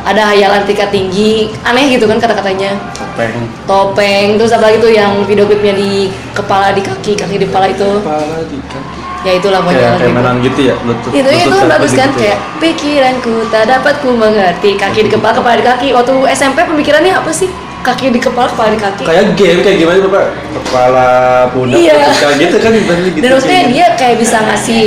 ada 0.06 0.22
hayalan 0.28 0.62
tingkat 0.64 0.90
tinggi 0.90 1.34
aneh 1.62 1.90
gitu 1.90 2.06
kan 2.06 2.16
kata-katanya 2.16 2.78
Topeng. 2.94 3.34
topeng 3.66 4.28
terus 4.36 4.52
apa 4.52 4.70
lagi 4.70 4.78
tuh 4.78 4.92
yang 4.92 5.26
video 5.26 5.44
klipnya 5.44 5.74
di 5.74 5.92
kepala 6.32 6.70
di 6.70 6.80
kaki 6.80 7.14
kaki 7.16 7.36
di 7.36 7.46
kepala 7.46 7.66
itu 7.68 7.90
Kepala 8.00 8.38
di 8.46 8.58
kaki. 8.62 9.02
ya 9.24 9.32
itulah 9.34 9.60
Kayak 9.60 9.74
pokoknya 9.74 9.98
kayak 9.98 10.14
mainan 10.14 10.36
gitu 10.40 10.60
ya, 10.64 10.76
lutut. 10.80 11.10
itu 11.12 11.26
itu 11.28 11.50
lutut 11.50 11.66
bagus 11.68 11.90
siapa 11.90 11.98
kan 11.98 12.08
gitu 12.08 12.20
kayak 12.22 12.38
ya. 12.38 12.58
pikiranku 12.62 13.34
tak 13.50 13.64
dapat 13.66 13.94
ku 13.98 14.10
mengerti 14.14 14.72
kaki 14.76 15.00
di 15.02 15.10
kepala 15.10 15.34
kepala 15.34 15.56
di 15.56 15.66
kaki 15.66 15.88
waktu 15.92 16.14
SMP 16.32 16.58
pemikirannya 16.62 17.10
apa 17.12 17.32
sih 17.32 17.50
kaki 17.82 18.06
di 18.08 18.20
kepala 18.20 18.46
kepala 18.48 18.70
di 18.70 18.80
kaki 18.80 19.04
kayak 19.04 19.34
game 19.34 19.60
kayak 19.60 19.78
gimana 19.80 19.98
tuh 20.00 20.12
Pak? 20.12 20.26
Kepala 20.56 21.08
pundak 21.50 21.78
Iya. 21.78 21.98
kayak 22.14 22.36
gitu 22.40 22.56
kan 22.60 22.72
ibaratnya 22.72 23.10
gitu. 23.10 23.20
dan 23.20 23.30
maksudnya 23.32 23.56
kayak 23.56 23.70
dia 23.72 23.86
kayak 23.96 24.16
bisa 24.20 24.38
ngasih 24.40 24.86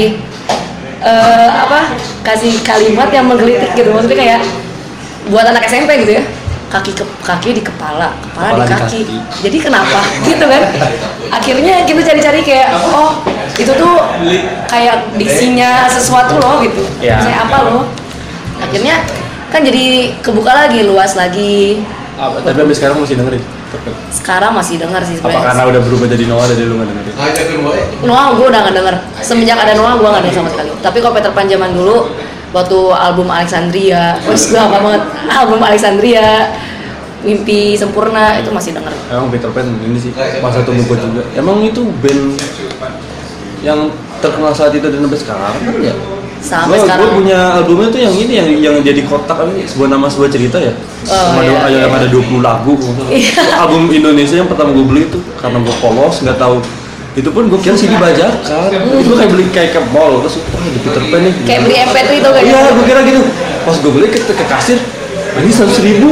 eh 1.01 1.49
apa 1.49 1.81
kasih 2.23 2.55
kalimat 2.61 3.07
yang 3.09 3.27
menggelitik 3.27 3.71
gitu 3.73 3.91
maksudnya 3.91 4.15
kayak 4.17 4.41
buat 5.29 5.45
anak 5.47 5.65
SMP 5.65 5.91
gitu 6.01 6.13
ya 6.15 6.25
kaki 6.69 6.93
ke 6.93 7.01
kaki 7.23 7.51
di 7.55 7.63
kepala 7.65 8.13
kepala, 8.21 8.53
Kepala 8.53 8.61
di, 8.61 8.69
di 8.69 8.69
kaki. 8.69 9.01
kaki. 9.01 9.17
jadi 9.41 9.57
kenapa 9.63 10.01
gitu 10.29 10.45
kan 10.45 10.63
akhirnya 11.31 11.75
kita 11.85 12.01
cari-cari 12.05 12.41
kayak 12.43 12.69
oh 12.77 13.25
itu 13.57 13.73
tuh 13.73 13.97
kayak 14.67 15.17
diksinya 15.17 15.89
sesuatu 15.89 16.37
loh 16.37 16.61
gitu 16.61 16.85
Ya. 17.01 17.17
Misalnya 17.19 17.41
apa 17.49 17.59
loh 17.65 17.83
akhirnya 18.59 19.01
kan 19.49 19.65
jadi 19.65 20.13
kebuka 20.21 20.53
lagi 20.53 20.85
luas 20.85 21.17
lagi 21.17 21.81
Apa, 22.19 22.43
tapi 22.43 22.59
sampai 22.59 22.75
sekarang 22.75 22.97
masih 22.99 23.15
dengerin. 23.15 23.43
Sekarang 24.11 24.53
masih 24.53 24.75
dengar 24.77 25.01
sih 25.05 25.15
Apa 25.15 25.23
sebenarnya 25.25 25.47
karena 25.47 25.63
udah 25.71 25.81
berubah 25.81 26.07
jadi 26.09 26.25
Noah 26.27 26.47
jadi 26.49 26.63
lu 26.67 26.75
nggak 26.77 26.89
dengerin? 26.91 27.15
Noah 28.03 28.27
gue 28.35 28.47
udah 28.49 28.61
gak 28.61 28.75
denger 28.75 28.95
Semenjak 29.21 29.59
ada 29.61 29.73
Noah 29.73 29.95
gue 29.95 30.09
gak 30.09 30.23
denger 30.25 30.37
sama 30.37 30.51
sekali 30.51 30.71
Tapi 30.81 30.99
kalau 30.99 31.15
Peter 31.15 31.31
Pan 31.31 31.47
zaman 31.47 31.71
dulu 31.71 32.11
Waktu 32.49 32.79
album 32.91 33.29
Alexandria 33.29 34.17
Wes 34.25 34.49
gue 34.49 34.57
apa 34.57 34.79
banget 34.79 35.03
Album 35.29 35.61
Alexandria 35.61 36.49
Mimpi 37.19 37.75
Sempurna 37.75 38.37
itu 38.37 38.49
masih 38.49 38.73
denger 38.73 38.95
Emang 39.09 39.29
Peter 39.29 39.51
Pan 39.51 39.69
ini 39.79 39.99
sih 39.99 40.13
masa 40.39 40.63
tumbuh 40.63 40.85
gue 40.87 40.97
juga. 40.97 41.23
Emang 41.33 41.61
itu 41.61 41.83
band 41.99 42.41
yang 43.59 43.91
terkenal 44.19 44.51
saat 44.51 44.71
itu 44.71 44.83
dan 44.83 44.99
sampai 44.99 45.19
sekarang 45.19 45.53
kan 45.53 45.75
ya? 45.79 45.95
sampai 46.39 46.71
Gua- 46.73 46.87
sekarang 46.87 47.03
gua 47.05 47.17
punya 47.19 47.39
albumnya 47.53 47.89
tuh 47.91 47.99
yang 47.99 48.15
ini 48.15 48.33
yang 48.33 48.49
yang 48.63 48.75
jadi 48.79 49.03
kotak 49.03 49.43
ini 49.49 49.67
sebuah 49.67 49.91
nama 49.91 50.07
sebuah 50.07 50.31
cerita 50.31 50.55
ya. 50.57 50.71
Oh, 50.71 51.11
Sama 51.11 51.43
iya, 51.43 51.51
ada- 51.51 51.67
iya. 51.69 51.79
yang 51.83 51.93
ada 51.93 52.07
20 52.07 52.39
lagu. 52.41 52.79
Iya. 53.11 53.43
album 53.59 53.91
Indonesia 53.91 54.37
yang 54.37 54.47
pertama 54.47 54.71
gue 54.71 54.87
beli 54.87 55.03
itu 55.05 55.19
karena 55.35 55.59
gue 55.59 55.75
polos 55.77 56.23
nggak 56.23 56.39
tahu 56.39 56.63
itu 57.19 57.31
pun 57.35 57.51
gue 57.51 57.59
kira 57.59 57.75
CD 57.75 57.99
bajakan 57.99 58.71
itu 59.03 59.11
kayak 59.11 59.31
beli 59.35 59.45
kayak 59.51 59.71
ke 59.75 59.81
mall 59.91 60.23
terus 60.23 60.39
wah 60.55 60.63
ada 60.63 60.79
Peter 60.79 61.03
Pan 61.11 61.21
nih 61.27 61.35
kayak 61.43 61.61
beli 61.67 61.77
MP3 61.83 62.11
itu 62.15 62.31
kan 62.31 62.43
iya 62.47 62.61
gue 62.71 62.85
kira 62.87 63.01
gitu 63.03 63.21
pas 63.67 63.77
gue 63.77 63.93
beli 63.93 64.07
ke, 64.07 64.19
ke 64.23 64.45
kasir 64.47 64.79
ini 65.39 65.51
seratus 65.55 65.79
ribu 65.83 66.11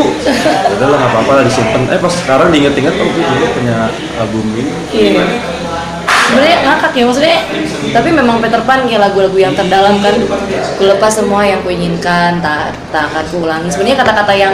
udah 0.77 0.87
lah 0.87 0.99
nggak 0.99 1.11
apa-apa 1.15 1.33
lah 1.41 1.45
disimpan 1.47 1.83
eh 1.95 1.99
pas 2.03 2.11
sekarang 2.15 2.49
diinget-inget 2.51 2.95
oh 2.99 3.07
gue 3.07 3.23
dulu 3.23 3.47
punya 3.55 3.77
album 4.19 4.45
ini 4.59 4.71
Iya. 4.91 5.25
Sebenarnya 6.27 6.59
ngakak 6.67 6.91
ya 6.99 7.05
maksudnya, 7.07 7.39
tapi 7.95 8.11
memang 8.11 8.43
Peter 8.43 8.59
Pan 8.67 8.83
kayak 8.83 8.99
lagu-lagu 8.99 9.39
yang 9.39 9.55
terdalam 9.55 10.03
kan. 10.03 10.11
Ku 10.75 10.83
lepas 10.83 11.15
semua 11.23 11.47
yang 11.47 11.63
kuinginkan, 11.63 12.43
tak 12.43 12.75
tak 12.91 13.15
akan 13.15 13.25
kuulangi. 13.31 13.71
Sebenarnya 13.71 14.03
kata-kata 14.03 14.35
yang 14.35 14.51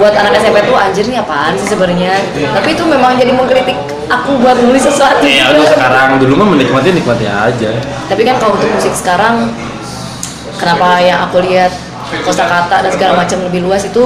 buat 0.00 0.16
anak 0.16 0.40
SMP 0.40 0.64
tuh 0.64 0.72
anjir 0.72 1.04
nih 1.04 1.20
apaan 1.20 1.52
sih 1.60 1.68
sebenarnya. 1.68 2.16
Tapi 2.32 2.72
itu 2.72 2.88
memang 2.88 3.20
jadi 3.20 3.28
mengkritik 3.28 3.76
aku 4.06 4.30
buat 4.38 4.56
nulis 4.62 4.82
sesuatu. 4.86 5.22
ya 5.26 5.50
udah 5.50 5.66
sekarang 5.66 6.08
dulu 6.22 6.32
mah 6.38 6.48
menikmati 6.54 6.94
nikmati 6.94 7.26
aja 7.26 7.70
Tapi 8.06 8.22
kan 8.22 8.38
kalau 8.38 8.54
untuk 8.54 8.70
musik 8.70 8.94
sekarang, 8.94 9.50
kenapa 10.58 11.02
yang 11.02 11.26
aku 11.26 11.42
lihat 11.42 11.74
kosakata 12.22 12.86
dan 12.86 12.90
segala 12.94 13.12
macam 13.18 13.42
lebih 13.50 13.66
luas 13.66 13.82
itu, 13.82 14.04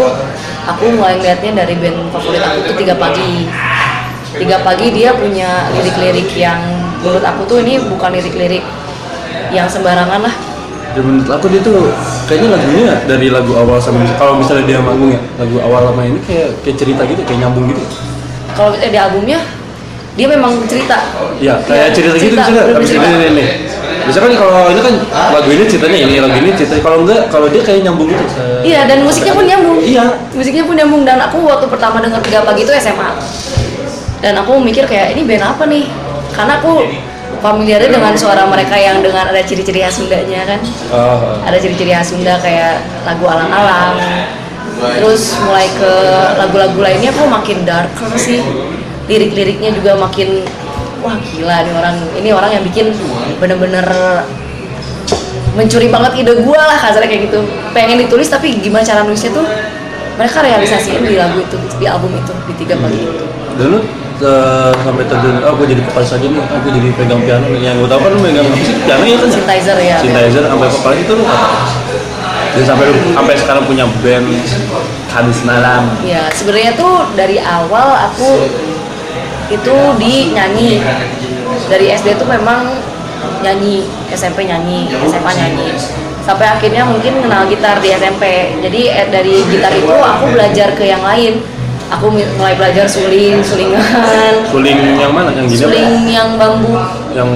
aku 0.64 0.84
mulai 0.96 1.20
ngeliatnya 1.20 1.64
dari 1.64 1.76
band 1.76 2.08
favorit 2.08 2.40
aku 2.40 2.58
tuh 2.72 2.74
Tiga 2.80 2.94
Pagi. 2.96 3.44
Tiga 4.40 4.56
Pagi 4.64 4.86
dia 4.94 5.12
punya 5.12 5.68
lirik-lirik 5.76 6.32
yang 6.32 6.60
menurut 7.04 7.24
aku 7.24 7.44
tuh 7.44 7.58
ini 7.60 7.76
bukan 7.80 8.08
lirik-lirik 8.12 8.64
yang 9.52 9.68
sembarangan 9.68 10.20
lah. 10.24 10.34
dan 10.90 11.06
menurut 11.06 11.30
aku 11.30 11.46
dia 11.54 11.62
tuh 11.62 11.86
kayaknya 12.26 12.50
lagunya 12.50 12.90
dari 13.06 13.30
lagu 13.30 13.54
awal 13.54 13.78
sampai 13.78 14.10
kalau 14.18 14.42
misalnya 14.42 14.66
dia 14.66 14.78
manggung 14.82 15.14
ya 15.14 15.22
lagu 15.38 15.62
awal 15.62 15.86
sama 15.86 16.02
ini 16.02 16.18
kayak 16.26 16.50
kayak 16.66 16.76
cerita 16.82 17.02
gitu 17.06 17.22
kayak 17.22 17.46
nyambung 17.46 17.70
gitu 17.70 17.78
Kalau 18.58 18.74
eh, 18.74 18.90
di 18.90 18.98
albumnya 18.98 19.38
dia 20.20 20.28
memang 20.28 20.52
cerita. 20.68 21.00
Iya, 21.40 21.56
kayak 21.64 21.80
Iya, 21.80 21.94
cerita, 21.96 22.12
gitu 22.12 22.24
cerita, 22.28 22.44
misalnya. 22.44 22.60
bener-bener 22.60 22.76
Abis 22.76 22.90
ini, 22.92 23.00
cerita. 23.00 23.08
ini, 23.16 23.26
ini. 23.32 23.46
Misalkan 24.00 24.32
kalau 24.36 24.62
ini 24.68 24.80
kan 24.84 24.94
lagu 25.32 25.48
ini 25.48 25.64
ceritanya 25.64 25.98
ini, 26.04 26.14
lagu 26.20 26.36
ini 26.36 26.50
ceritanya 26.52 26.82
kalau 26.84 26.98
enggak, 27.04 27.20
kalau 27.32 27.46
dia 27.48 27.62
kayak 27.64 27.80
nyambung 27.88 28.08
gitu. 28.12 28.24
Iya 28.60 28.80
dan 28.84 28.98
musiknya 29.00 29.32
pun 29.32 29.44
nyambung. 29.48 29.78
Iya. 29.80 30.04
Musiknya 30.36 30.64
pun 30.68 30.74
nyambung 30.76 31.02
dan 31.08 31.18
aku 31.24 31.36
waktu 31.48 31.66
pertama 31.72 32.04
dengar 32.04 32.20
Tiga 32.20 32.44
Pagi 32.44 32.68
itu 32.68 32.72
SMA. 32.76 33.10
Dan 34.20 34.36
aku 34.36 34.60
mikir 34.60 34.84
kayak 34.84 35.16
ini 35.16 35.24
band 35.24 35.44
apa 35.56 35.64
nih? 35.64 35.88
Karena 36.36 36.60
aku 36.60 36.84
familiar 37.40 37.80
dengan 37.80 38.12
suara 38.12 38.44
mereka 38.44 38.76
yang 38.76 39.00
dengan 39.00 39.24
ada 39.32 39.40
ciri-ciri 39.40 39.80
khas 39.80 39.96
Sundanya 39.96 40.44
kan. 40.44 40.60
Oh, 40.92 41.40
Ada 41.40 41.56
ciri-ciri 41.56 41.96
khas 41.96 42.12
Sunda 42.12 42.36
kayak 42.36 42.84
lagu 43.08 43.24
alang-alang. 43.24 43.96
Terus 44.80 45.36
mulai 45.44 45.68
ke 45.76 45.92
lagu-lagu 46.40 46.78
lainnya 46.80 47.12
kok 47.12 47.28
makin 47.28 47.64
darker 47.64 48.12
sih. 48.16 48.40
Lirik-liriknya 49.08 49.70
juga 49.72 49.96
makin 49.96 50.44
wah 51.00 51.16
gila 51.16 51.56
nih 51.64 51.72
orang 51.72 51.96
ini 52.20 52.28
orang 52.30 52.50
yang 52.60 52.64
bikin 52.64 52.92
bener-bener 53.40 53.86
mencuri 55.56 55.88
banget 55.90 56.12
ide 56.22 56.32
gua 56.44 56.60
lah 56.60 56.78
kasarnya 56.78 57.08
kayak 57.10 57.22
gitu 57.32 57.40
pengen 57.74 57.98
ditulis 58.06 58.28
tapi 58.30 58.60
gimana 58.60 58.84
cara 58.84 59.02
nulisnya 59.02 59.32
tuh 59.34 59.46
mereka 60.20 60.44
realisasiin 60.44 61.02
di 61.02 61.16
lagu 61.16 61.40
itu 61.40 61.56
di 61.80 61.86
album 61.88 62.12
itu 62.14 62.32
di 62.46 62.54
tiga 62.60 62.76
pagi 62.78 63.00
itu 63.00 63.24
dan 63.58 63.66
lu 63.76 63.80
eh, 64.20 64.72
sampai 64.84 65.04
terjun, 65.04 65.36
oh 65.44 65.52
gue 65.56 65.66
jadi 65.68 65.82
vokalis 65.84 66.16
aja 66.16 66.26
nih, 66.28 66.40
aku 66.40 66.68
jadi 66.72 66.88
pegang 66.96 67.20
piano 67.24 67.46
nih. 67.52 67.60
Yang 67.60 67.76
gue 67.84 67.88
tau 67.92 67.98
kan 68.00 68.10
lu 68.12 68.20
megang 68.24 68.46
apa 68.48 68.56
sih? 68.56 68.76
Piano 68.84 69.04
ya 69.04 69.16
kan? 69.16 69.28
synthesizer 69.32 69.78
ya 69.80 69.96
Synthesizer 70.00 70.44
sampai 70.48 70.68
vokalis 70.68 71.00
itu 71.04 71.12
lu? 71.12 71.24
Dan 72.56 72.64
sampai 72.64 72.84
lu 72.88 72.94
sampai 73.12 73.34
sekarang 73.36 73.64
punya 73.68 73.84
band 74.00 74.26
Kadus 75.12 75.40
Malam. 75.44 75.92
ya 76.06 76.30
sebenarnya 76.32 76.72
tuh 76.78 77.04
dari 77.18 77.36
awal 77.36 78.12
aku 78.12 78.48
itu 79.50 79.76
di 79.98 80.30
nyanyi 80.30 80.78
dari 81.66 81.90
SD 81.90 82.14
tuh 82.16 82.26
memang 82.30 82.70
nyanyi 83.42 83.84
SMP 84.14 84.46
nyanyi 84.46 84.86
SMA 85.10 85.32
nyanyi. 85.34 85.68
Sampai 86.22 86.46
akhirnya 86.46 86.86
mungkin 86.86 87.18
kenal 87.26 87.48
gitar 87.50 87.82
di 87.82 87.90
SMP 87.90 88.54
jadi 88.62 88.80
eh, 89.02 89.06
dari 89.10 89.42
gitar 89.50 89.72
itu 89.74 89.90
aku 89.90 90.24
belajar 90.30 90.72
ke 90.78 90.86
yang 90.86 91.02
lain. 91.02 91.42
Aku 91.90 92.06
mulai 92.06 92.54
belajar 92.54 92.86
suling 92.86 93.42
sulingan. 93.42 93.82
Suling 94.46 94.78
yang 94.94 95.10
mana? 95.10 95.34
Yang 95.34 95.46
gini 95.50 95.58
apa? 95.58 95.66
suling 95.66 95.90
yang 96.06 96.28
bambu. 96.38 96.70
Yang 97.10 97.30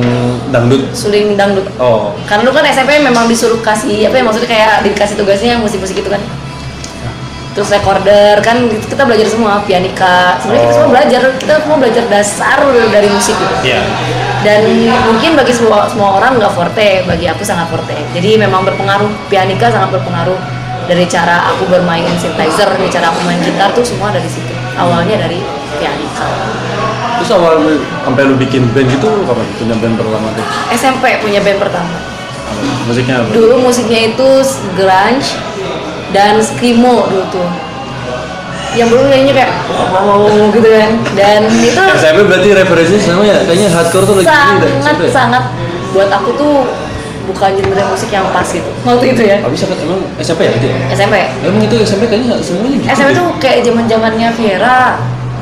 dangdut. 0.54 0.82
suling 0.94 1.26
dangdut. 1.34 1.66
Oh, 1.82 2.14
karena 2.30 2.46
lu 2.46 2.54
kan 2.54 2.62
SMP 2.70 3.02
memang 3.02 3.26
disuruh 3.26 3.58
kasih 3.58 4.06
apa 4.06 4.14
ya 4.14 4.22
maksudnya 4.22 4.46
kayak 4.46 4.86
dikasih 4.86 5.18
tugasnya 5.18 5.58
yang 5.58 5.62
musik-musik 5.66 5.98
itu 5.98 6.06
kan 6.06 6.22
terus 7.54 7.70
recorder 7.70 8.42
kan 8.42 8.66
gitu, 8.66 8.82
kita 8.90 9.06
belajar 9.06 9.30
semua 9.30 9.62
pianika 9.62 10.42
sebenarnya 10.42 10.62
kita 10.66 10.74
semua 10.74 10.84
Oh. 10.84 10.92
belajar 10.92 11.20
kita 11.38 11.54
semua 11.62 11.76
belajar 11.78 12.04
dasar 12.10 12.58
dari 12.90 13.08
musik 13.08 13.36
gitu 13.38 13.54
iya. 13.62 13.80
dan 14.42 14.62
mungkin 15.06 15.38
bagi 15.38 15.54
semua 15.54 15.86
semua 15.86 16.18
orang 16.18 16.34
nggak 16.42 16.50
forte 16.50 17.06
bagi 17.06 17.30
aku 17.30 17.46
sangat 17.46 17.70
forte 17.70 17.94
jadi 18.10 18.42
memang 18.42 18.66
berpengaruh 18.66 19.06
pianika 19.30 19.70
sangat 19.70 19.94
berpengaruh 19.94 20.36
dari 20.84 21.06
cara 21.08 21.54
aku 21.54 21.64
bermain 21.70 22.04
synthesizer 22.18 22.68
dari 22.74 22.90
cara 22.90 23.08
aku 23.14 23.22
main 23.24 23.40
gitar 23.40 23.70
tuh 23.72 23.86
semua 23.86 24.10
dari 24.10 24.26
situ 24.28 24.52
awalnya 24.76 25.16
dari 25.22 25.38
pianika 25.78 26.26
Terus 27.14 27.40
awal 27.40 27.62
sampai 28.04 28.26
lu 28.26 28.34
bikin 28.36 28.68
band 28.74 28.90
gitu 28.90 29.06
lu 29.06 29.24
kapan 29.24 29.46
punya 29.56 29.74
band 29.80 29.94
pertama 29.96 30.26
tuh? 30.34 30.44
SMP 30.76 31.04
punya 31.22 31.40
band 31.40 31.56
pertama? 31.62 31.96
Musiknya 32.84 33.24
apa? 33.24 33.32
dulu 33.32 33.54
musiknya 33.64 34.12
itu 34.12 34.28
grunge 34.76 35.38
dan 36.14 36.38
screamo 36.38 37.10
dulu 37.10 37.24
tuh. 37.34 37.48
Yang 38.74 38.88
dulu 38.90 39.02
nyanyinya 39.06 39.34
kayak 39.34 39.52
wow, 39.70 40.26
gitu 40.50 40.68
kan. 40.70 40.90
Dan 41.14 41.40
itu 41.50 41.82
SMP 41.98 42.18
berarti 42.26 42.48
referensinya 42.54 43.02
sama 43.02 43.22
ya? 43.26 43.38
Kayaknya 43.42 43.68
hardcore 43.70 44.06
tuh 44.06 44.14
lagi 44.18 44.26
sangat 44.30 44.96
sangat 45.10 45.44
buat 45.94 46.10
aku 46.10 46.30
tuh 46.38 46.54
bukan 47.30 47.50
genre 47.54 47.82
musik 47.90 48.10
yang 48.10 48.26
pas 48.30 48.46
gitu. 48.46 48.70
Waktu 48.82 49.14
itu 49.14 49.22
ya. 49.26 49.38
Habis 49.42 49.62
kan 49.66 49.78
emang 49.78 50.02
SMP 50.18 50.40
ya? 50.46 50.52
Gitu? 50.58 50.66
ya? 50.70 50.78
SMP 50.90 51.14
Emang 51.42 51.62
itu 51.62 51.74
SMP 51.82 52.02
kayaknya 52.10 52.38
semuanya 52.42 52.76
gitu. 52.78 52.86
SMP 52.94 53.10
tuh 53.14 53.28
kayak 53.38 53.58
zaman 53.62 53.84
zamannya 53.86 54.28
Viera 54.34 54.98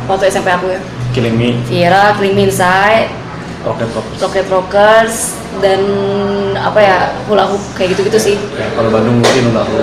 waktu 0.08 0.24
SMP 0.28 0.48
aku 0.52 0.66
ya. 0.72 0.80
Killing 1.12 1.36
Me, 1.36 1.52
Viera, 1.68 2.16
Me 2.16 2.48
Inside, 2.48 3.21
Rocket 3.62 3.88
Pop. 3.94 4.04
Rocket 4.18 4.46
Rockers 4.50 5.16
dan 5.62 5.80
apa 6.58 6.80
ya 6.82 6.96
hula 7.30 7.46
hoop 7.46 7.62
kayak 7.74 7.94
gitu-gitu 7.94 8.18
sih 8.18 8.36
Ya, 8.58 8.66
kalau 8.74 8.90
Bandung 8.90 9.22
mungkin 9.22 9.54
udah 9.54 9.62
aku. 9.62 9.76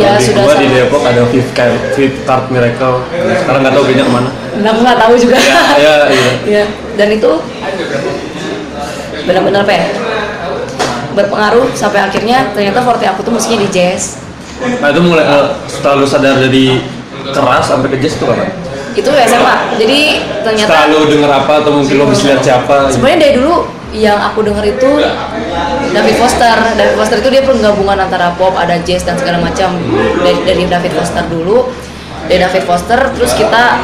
Ya, 0.00 0.16
di 0.16 0.24
sudah 0.24 0.42
gua 0.46 0.54
di. 0.56 0.66
Depok 0.70 1.02
ada 1.04 1.22
Fifth 1.28 1.52
Card, 1.52 1.76
Fifth 1.92 2.20
Card 2.24 2.44
Miracle. 2.48 3.04
Sekarang 3.12 3.60
nggak 3.60 3.74
tahu 3.76 3.84
bandnya 3.84 4.04
ke 4.06 4.12
mana. 4.12 4.30
aku 4.56 4.80
nggak 4.80 5.00
tahu 5.04 5.14
juga 5.20 5.36
Ya, 5.36 5.60
ya, 5.76 5.94
iya. 6.08 6.32
Iya, 6.48 6.64
dan 6.98 7.08
itu 7.12 7.30
benar-benar 9.26 9.66
apa 9.66 9.72
ya 9.74 9.86
berpengaruh 11.12 11.66
sampai 11.72 12.00
akhirnya 12.04 12.52
ternyata 12.52 12.84
forte 12.84 13.04
aku 13.04 13.24
tuh 13.24 13.32
musiknya 13.32 13.64
di 13.64 13.68
jazz 13.72 14.20
Nah 14.56 14.88
itu 14.88 15.00
mulai 15.04 15.24
eh, 15.24 15.46
setelah 15.68 16.00
lu 16.00 16.06
sadar 16.08 16.40
dari 16.40 16.80
keras 17.28 17.68
sampai 17.68 17.92
ke 17.92 18.00
jazz 18.00 18.16
itu 18.16 18.24
kapan? 18.24 18.48
Itu 18.96 19.10
SMA 19.12 19.56
jadi 19.76 20.00
ternyata 20.40 20.70
Setelah 20.72 20.86
lu 20.88 21.06
denger 21.12 21.30
apa 21.30 21.52
atau 21.60 21.70
mungkin 21.76 21.94
lu 22.00 22.04
bisa 22.08 22.22
lihat 22.32 22.40
siapa? 22.40 22.88
sebenarnya 22.88 23.18
dari 23.28 23.34
dulu 23.36 23.54
yang 23.96 24.18
aku 24.18 24.44
denger 24.44 24.64
itu 24.76 24.90
David 25.94 26.16
Foster. 26.20 26.56
David 26.76 26.94
Foster 27.00 27.18
itu 27.24 27.28
dia 27.32 27.42
penggabungan 27.46 27.96
antara 27.96 28.36
pop 28.36 28.52
ada 28.52 28.76
jazz 28.84 29.06
dan 29.06 29.16
segala 29.16 29.40
macam. 29.40 29.72
Dari, 30.20 30.38
dari 30.44 30.64
David 30.68 30.92
Foster 30.92 31.24
dulu. 31.30 31.70
Dari 32.28 32.42
David 32.42 32.64
Foster 32.68 33.00
terus 33.16 33.32
kita 33.32 33.80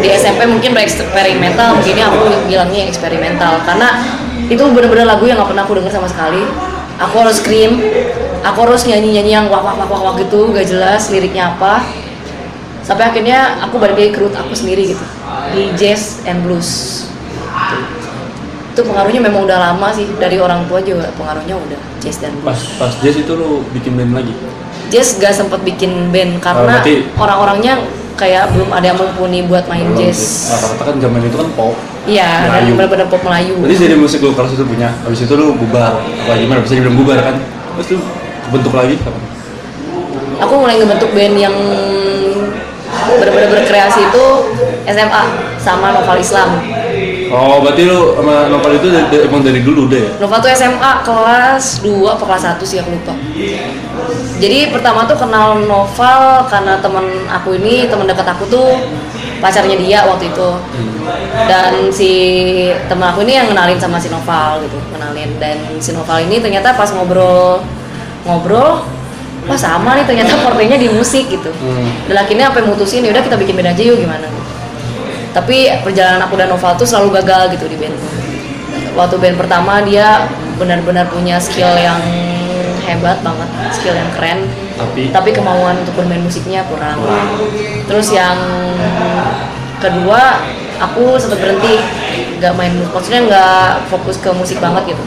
di 0.00 0.08
SMP 0.08 0.48
mungkin 0.48 0.72
bereksperimental. 0.72 1.76
Mungkin 1.76 1.94
aku 2.00 2.48
bilangnya 2.48 2.88
eksperimental. 2.88 3.60
Karena 3.68 4.00
itu 4.48 4.64
bener-bener 4.72 5.04
lagu 5.04 5.28
yang 5.28 5.36
nggak 5.36 5.50
pernah 5.52 5.64
aku 5.68 5.74
denger 5.76 5.92
sama 5.92 6.08
sekali. 6.08 6.42
Aku 7.02 7.14
harus 7.20 7.36
scream. 7.42 7.82
Aku 8.44 8.64
harus 8.64 8.88
nyanyi-nyanyi 8.88 9.32
yang 9.34 9.46
wah 9.52 9.60
wah 9.60 9.76
wah 9.76 10.00
wah 10.08 10.14
gitu 10.20 10.52
gak 10.52 10.68
jelas 10.68 11.08
liriknya 11.08 11.56
apa 11.56 11.80
sampai 12.84 13.04
akhirnya 13.06 13.38
aku 13.60 13.76
balik 13.76 13.96
lagi 13.96 14.10
ke 14.10 14.20
root 14.20 14.32
aku 14.32 14.52
sendiri 14.52 14.92
gitu 14.92 15.04
di 15.50 15.72
jazz 15.74 16.20
and 16.22 16.44
blues 16.44 17.02
itu 18.68 18.82
pengaruhnya 18.82 19.22
memang 19.22 19.46
udah 19.46 19.58
lama 19.62 19.88
sih 19.88 20.04
dari 20.18 20.36
orang 20.36 20.66
tua 20.66 20.78
juga 20.78 21.08
pengaruhnya 21.14 21.54
udah 21.54 21.80
jazz 21.98 22.18
dan 22.18 22.34
Pas 22.36 22.52
blues 22.52 22.76
pas 22.76 22.92
jazz 22.98 23.16
itu 23.16 23.32
lu 23.32 23.62
bikin 23.70 23.94
band 23.94 24.12
lagi? 24.12 24.34
jazz 24.90 25.16
gak 25.16 25.32
sempet 25.32 25.62
bikin 25.62 26.10
band 26.10 26.38
karena 26.38 26.76
berarti- 26.76 27.06
orang-orangnya 27.16 27.74
kayak 28.14 28.52
belum 28.52 28.70
ada 28.70 28.86
yang 28.86 28.98
mumpuni 28.98 29.42
buat 29.42 29.64
main 29.64 29.90
jazz 29.96 30.50
Rata-rata 30.50 30.82
kan 30.84 30.96
zaman 31.00 31.20
itu 31.20 31.34
kan 31.34 31.48
pop. 31.54 31.74
iya 32.04 32.44
dan 32.44 32.50
Melayu. 32.60 32.72
bener-bener 32.76 33.06
pop 33.08 33.22
Melayu 33.22 33.54
Jadi 33.64 33.74
dari 33.80 33.96
musik 33.96 34.20
lu 34.20 34.34
keras 34.34 34.52
itu 34.52 34.62
punya, 34.62 34.92
habis 35.00 35.18
itu 35.18 35.32
lu 35.32 35.56
bubar, 35.56 35.98
apa 35.98 36.32
gimana? 36.36 36.60
Bisa 36.60 36.76
dibilang 36.76 36.94
bubar 36.94 37.18
kan? 37.18 37.36
Terus 37.74 37.88
lu 37.90 37.98
bentuk 38.50 38.70
lagi 38.72 38.94
kapan? 38.98 39.22
aku 40.36 40.54
mulai 40.56 40.76
ngebentuk 40.76 41.10
band 41.10 41.34
yang 41.38 41.54
bener-bener 43.08 43.48
berkreasi 43.52 44.00
itu 44.04 44.24
SMA 44.86 45.22
sama 45.58 45.92
Novel 45.92 46.18
Islam 46.18 46.50
Oh, 47.34 47.58
berarti 47.66 47.82
lu 47.82 48.14
sama 48.14 48.46
Novel 48.46 48.78
itu 48.78 48.94
dari, 48.94 49.06
dari- 49.10 49.24
emang 49.26 49.42
dari 49.42 49.58
dulu 49.58 49.90
deh 49.90 50.06
ya? 50.06 50.10
Nova 50.22 50.38
tuh 50.38 50.46
SMA 50.54 51.02
kelas 51.02 51.82
2 51.82 52.14
apa 52.14 52.22
kelas 52.22 52.42
1 52.54 52.62
sih 52.62 52.78
aku 52.78 52.94
lupa. 52.94 53.10
Jadi 54.38 54.70
pertama 54.70 55.02
tuh 55.02 55.18
kenal 55.18 55.58
Noval 55.58 56.46
karena 56.46 56.78
temen 56.78 57.02
aku 57.26 57.58
ini 57.58 57.90
temen 57.90 58.06
dekat 58.06 58.22
aku 58.28 58.46
tuh 58.46 58.78
pacarnya 59.42 59.74
dia 59.74 60.06
waktu 60.06 60.30
itu. 60.30 60.50
Dan 61.50 61.90
si 61.90 62.12
temen 62.86 63.02
aku 63.10 63.26
ini 63.26 63.34
yang 63.34 63.50
kenalin 63.50 63.82
sama 63.82 63.98
si 63.98 64.06
Noval 64.14 64.62
gitu, 64.62 64.78
kenalin. 64.94 65.34
Dan 65.42 65.58
si 65.82 65.90
Noval 65.90 66.22
ini 66.22 66.38
ternyata 66.38 66.70
pas 66.78 66.94
ngobrol 66.94 67.66
ngobrol 68.22 68.86
wah 69.44 69.58
sama 69.58 69.96
nih 69.96 70.04
ternyata 70.08 70.36
portenya 70.40 70.76
di 70.80 70.88
musik 70.88 71.28
gitu. 71.28 71.50
Dan 72.08 72.16
akhirnya 72.16 72.52
apa 72.52 72.64
yang 72.64 72.72
mutusin 72.72 73.04
ya 73.04 73.10
udah 73.12 73.22
kita 73.24 73.36
bikin 73.36 73.54
band 73.58 73.72
aja 73.76 73.82
yuk 73.82 74.00
gimana. 74.00 74.26
Tapi 75.34 75.70
perjalanan 75.82 76.24
aku 76.24 76.34
dan 76.38 76.48
Noval 76.48 76.78
tuh 76.78 76.86
selalu 76.86 77.20
gagal 77.22 77.50
gitu 77.58 77.66
di 77.66 77.76
band 77.76 77.96
waktu 78.94 79.18
band 79.18 79.36
pertama 79.36 79.82
dia 79.82 80.30
benar-benar 80.56 81.10
punya 81.10 81.36
skill 81.42 81.74
yang 81.74 81.98
hebat 82.86 83.18
banget, 83.26 83.48
skill 83.74 83.94
yang 83.94 84.10
keren. 84.14 84.46
Tapi 84.78 85.10
Tapi 85.10 85.30
kemauan 85.34 85.82
untuk 85.82 85.94
bermain 85.98 86.22
musiknya 86.22 86.62
kurang. 86.70 87.02
Terus 87.90 88.14
yang 88.14 88.38
kedua, 89.82 90.42
aku 90.78 91.18
sempat 91.18 91.42
berhenti, 91.42 91.82
nggak 92.38 92.54
main, 92.54 92.74
maksudnya 92.90 93.20
nggak 93.26 93.90
fokus 93.90 94.18
ke 94.22 94.30
musik 94.30 94.62
banget 94.62 94.94
gitu. 94.94 95.02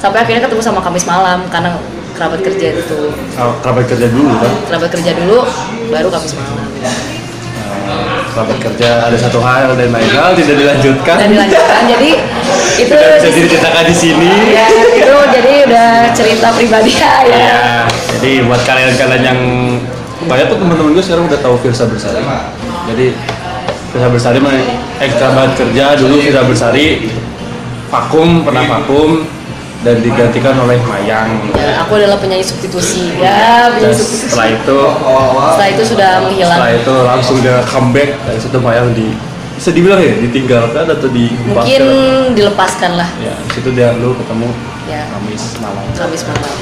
Sampai 0.00 0.24
akhirnya 0.24 0.48
ketemu 0.48 0.62
sama 0.64 0.80
Kamis 0.80 1.04
Malam 1.04 1.44
karena 1.52 1.76
kerabat 2.20 2.40
kerja 2.44 2.66
itu, 2.76 3.00
oh, 3.16 3.52
kerabat 3.64 3.88
kerja 3.88 4.06
dulu 4.12 4.28
kan? 4.36 4.52
kerabat 4.68 4.90
kerja 4.92 5.10
dulu, 5.16 5.40
baru 5.88 6.08
Kamis 6.12 6.36
Malam. 6.36 6.68
Eh, 6.84 6.96
kerabat 8.36 8.58
kerja 8.60 9.08
ada 9.08 9.16
satu 9.16 9.40
hal 9.40 9.72
dan 9.72 9.88
lain 9.88 10.10
hal 10.12 10.36
tidak 10.36 10.60
dilanjutkan. 10.60 11.16
Dan 11.16 11.28
dilanjutkan, 11.32 11.82
jadi 11.88 12.10
itu 12.84 12.92
Tidak 12.92 13.16
bisa 13.24 13.28
diceritakan 13.32 13.84
di 13.88 13.96
sini. 13.96 14.30
ya 14.52 14.68
itu 14.68 15.16
jadi 15.32 15.52
udah 15.64 15.88
cerita 16.12 16.52
pribadi 16.52 16.92
ya. 17.00 17.24
ya. 17.24 17.60
Jadi 17.88 18.44
buat 18.44 18.60
kalian-kalian 18.68 19.22
yang 19.24 19.40
banyak 20.28 20.46
tuh 20.52 20.60
teman-teman 20.60 20.92
gue 20.92 21.04
sekarang 21.08 21.24
udah 21.24 21.40
tahu 21.40 21.56
Firsa 21.64 21.88
Bersari. 21.88 22.20
Jadi 22.84 23.16
Firsa 23.96 24.08
Bersari 24.12 24.38
mah 24.44 24.52
ekstra 25.00 25.32
banget 25.32 25.52
kerja 25.56 25.96
dulu 25.96 26.20
Firsa 26.20 26.44
Bersari 26.44 27.08
vakum 27.88 28.44
pernah 28.44 28.68
vakum 28.68 29.39
dan 29.80 29.96
digantikan 30.04 30.54
oleh 30.60 30.76
Mayang. 30.84 31.40
Ya, 31.56 31.80
aku 31.80 31.96
adalah 31.96 32.20
penyanyi 32.20 32.44
substitusi. 32.44 33.16
Ya 33.16 33.68
Dan 33.72 33.80
penyanyi 33.80 33.96
substitusi. 33.96 34.28
setelah 34.28 34.48
itu 34.52 34.78
setelah 35.40 35.68
itu 35.72 35.84
sudah 35.88 36.10
menghilang. 36.20 36.58
setelah 36.60 36.74
itu 36.76 36.94
langsung 37.08 37.36
dia 37.40 37.56
comeback. 37.64 38.10
Dari 38.28 38.40
situ 38.40 38.58
Mayang 38.60 38.92
di 38.92 39.08
bisa 39.60 39.76
dibilang 39.76 40.00
ya 40.00 40.16
ditinggalkan 40.16 40.88
atau 40.88 41.08
di 41.12 41.32
mungkin 41.48 41.82
dilepaskan 42.36 42.96
lah. 42.96 43.08
Ya 43.20 43.32
di 43.36 43.50
situ 43.56 43.68
dia 43.72 43.96
lu 43.96 44.12
ketemu 44.16 44.48
ya. 44.88 45.04
Kamis 45.16 45.56
malam. 45.60 45.84
Kamis 45.96 46.22
malam. 46.28 46.54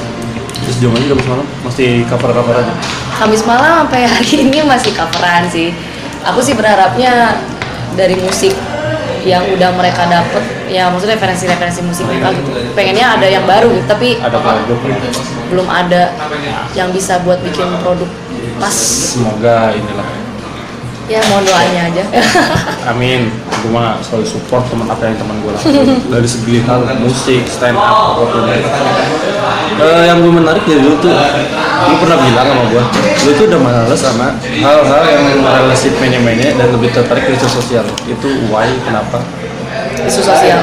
Terus 0.59 0.77
jamannya 0.83 1.07
Kamis 1.11 1.27
malam? 1.27 1.45
Masih 1.63 2.03
cover 2.11 2.29
cover 2.35 2.55
aja 2.59 2.73
Kamis 3.15 3.43
malam 3.47 3.87
sampai 3.87 4.03
hari 4.07 4.47
ini 4.47 4.59
masih 4.63 4.91
coveran 4.95 5.47
sih. 5.47 5.75
Aku 6.27 6.43
sih 6.43 6.55
berharapnya 6.55 7.39
dari 7.95 8.19
musik 8.19 8.51
yang 9.23 9.43
udah 9.51 9.71
mereka 9.75 10.07
dapet 10.07 10.58
ya 10.69 10.87
maksudnya 10.93 11.17
referensi-referensi 11.17 11.81
musik 11.81 12.05
mereka 12.05 12.29
gitu 12.37 12.49
pengennya 12.77 13.17
ada 13.17 13.27
yang 13.27 13.43
baru 13.49 13.73
gitu 13.73 13.87
tapi 13.89 14.21
ada 14.21 14.37
produk 14.37 14.77
belum 15.49 15.67
ada 15.67 16.13
yang 16.77 16.93
bisa 16.93 17.17
buat 17.25 17.41
bikin 17.41 17.65
produk 17.81 18.09
pas 18.61 18.75
semoga 19.17 19.73
inilah 19.73 20.07
ya 21.09 21.19
mohon 21.33 21.41
doanya 21.41 21.81
aja 21.89 22.03
Amin. 22.93 23.29
Gue 23.59 23.71
mah 23.75 23.99
selalu 23.99 24.23
support 24.23 24.63
teman 24.71 24.87
apa 24.87 25.03
yang 25.03 25.19
teman 25.19 25.35
gue 25.43 25.51
lakukan 25.51 25.99
dari 26.07 26.29
segi 26.29 26.63
hal 26.63 26.79
musik, 27.03 27.43
stand 27.43 27.75
up, 27.75 28.15
apa 28.15 28.23
pun. 28.23 28.47
Eh, 28.47 30.03
yang 30.07 30.23
gue 30.23 30.31
menarik 30.31 30.63
dari 30.63 30.79
dulu 30.79 30.95
tuh, 31.03 31.11
lu 31.11 31.95
pernah 31.99 32.17
bilang 32.23 32.47
sama 32.47 32.63
gue, 32.71 32.83
lu 33.27 33.29
tuh 33.35 33.45
udah 33.51 33.59
males 33.59 33.99
sama 33.99 34.27
hal-hal 34.39 35.03
yang 35.11 35.43
relasi 35.43 35.91
mainnya-mainnya 35.99 36.55
dan 36.55 36.71
lebih 36.71 36.87
tertarik 36.95 37.27
ke 37.27 37.35
isu 37.35 37.47
sosial. 37.51 37.83
Itu 38.07 38.47
why? 38.47 38.71
Kenapa? 38.87 39.19
Isu 40.07 40.21
sosial 40.23 40.59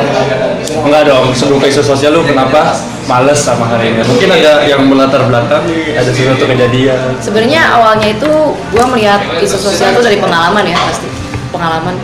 Enggak 0.67 1.03
dong, 1.09 1.31
sebelum 1.35 1.59
ke 1.63 1.71
isu 1.71 1.83
sosial 1.83 2.15
lu 2.15 2.23
kenapa 2.27 2.75
males 3.07 3.39
sama 3.39 3.71
hari 3.71 3.95
ini? 3.95 4.03
Mungkin 4.03 4.29
ada 4.35 4.67
yang 4.67 4.83
melatar 4.87 5.23
belakang, 5.27 5.63
ada 5.95 6.11
sesuatu 6.11 6.43
kejadian. 6.43 7.15
Sebenarnya 7.23 7.71
awalnya 7.79 8.11
itu 8.11 8.31
gue 8.55 8.85
melihat 8.91 9.23
isu 9.39 9.57
sosial 9.57 9.95
itu 9.95 10.03
dari 10.03 10.19
pengalaman 10.19 10.67
ya 10.67 10.75
pasti 10.75 11.07
pengalaman. 11.55 11.95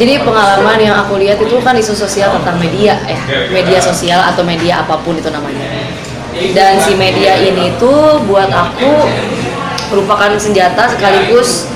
Jadi 0.00 0.12
pengalaman 0.24 0.78
yang 0.80 0.96
aku 0.96 1.20
lihat 1.20 1.38
itu 1.38 1.56
kan 1.62 1.76
isu 1.76 1.94
sosial 1.94 2.32
tentang 2.40 2.56
media 2.58 2.98
ya, 3.04 3.20
media 3.52 3.78
sosial 3.78 4.18
atau 4.18 4.42
media 4.42 4.82
apa 4.82 4.98
pun 5.00 5.14
itu 5.14 5.30
namanya. 5.30 5.66
Dan 6.56 6.80
si 6.80 6.96
media 6.96 7.36
ini 7.38 7.74
itu 7.74 7.92
buat 8.26 8.50
aku 8.50 9.06
merupakan 9.94 10.30
senjata 10.38 10.88
sekaligus 10.90 11.68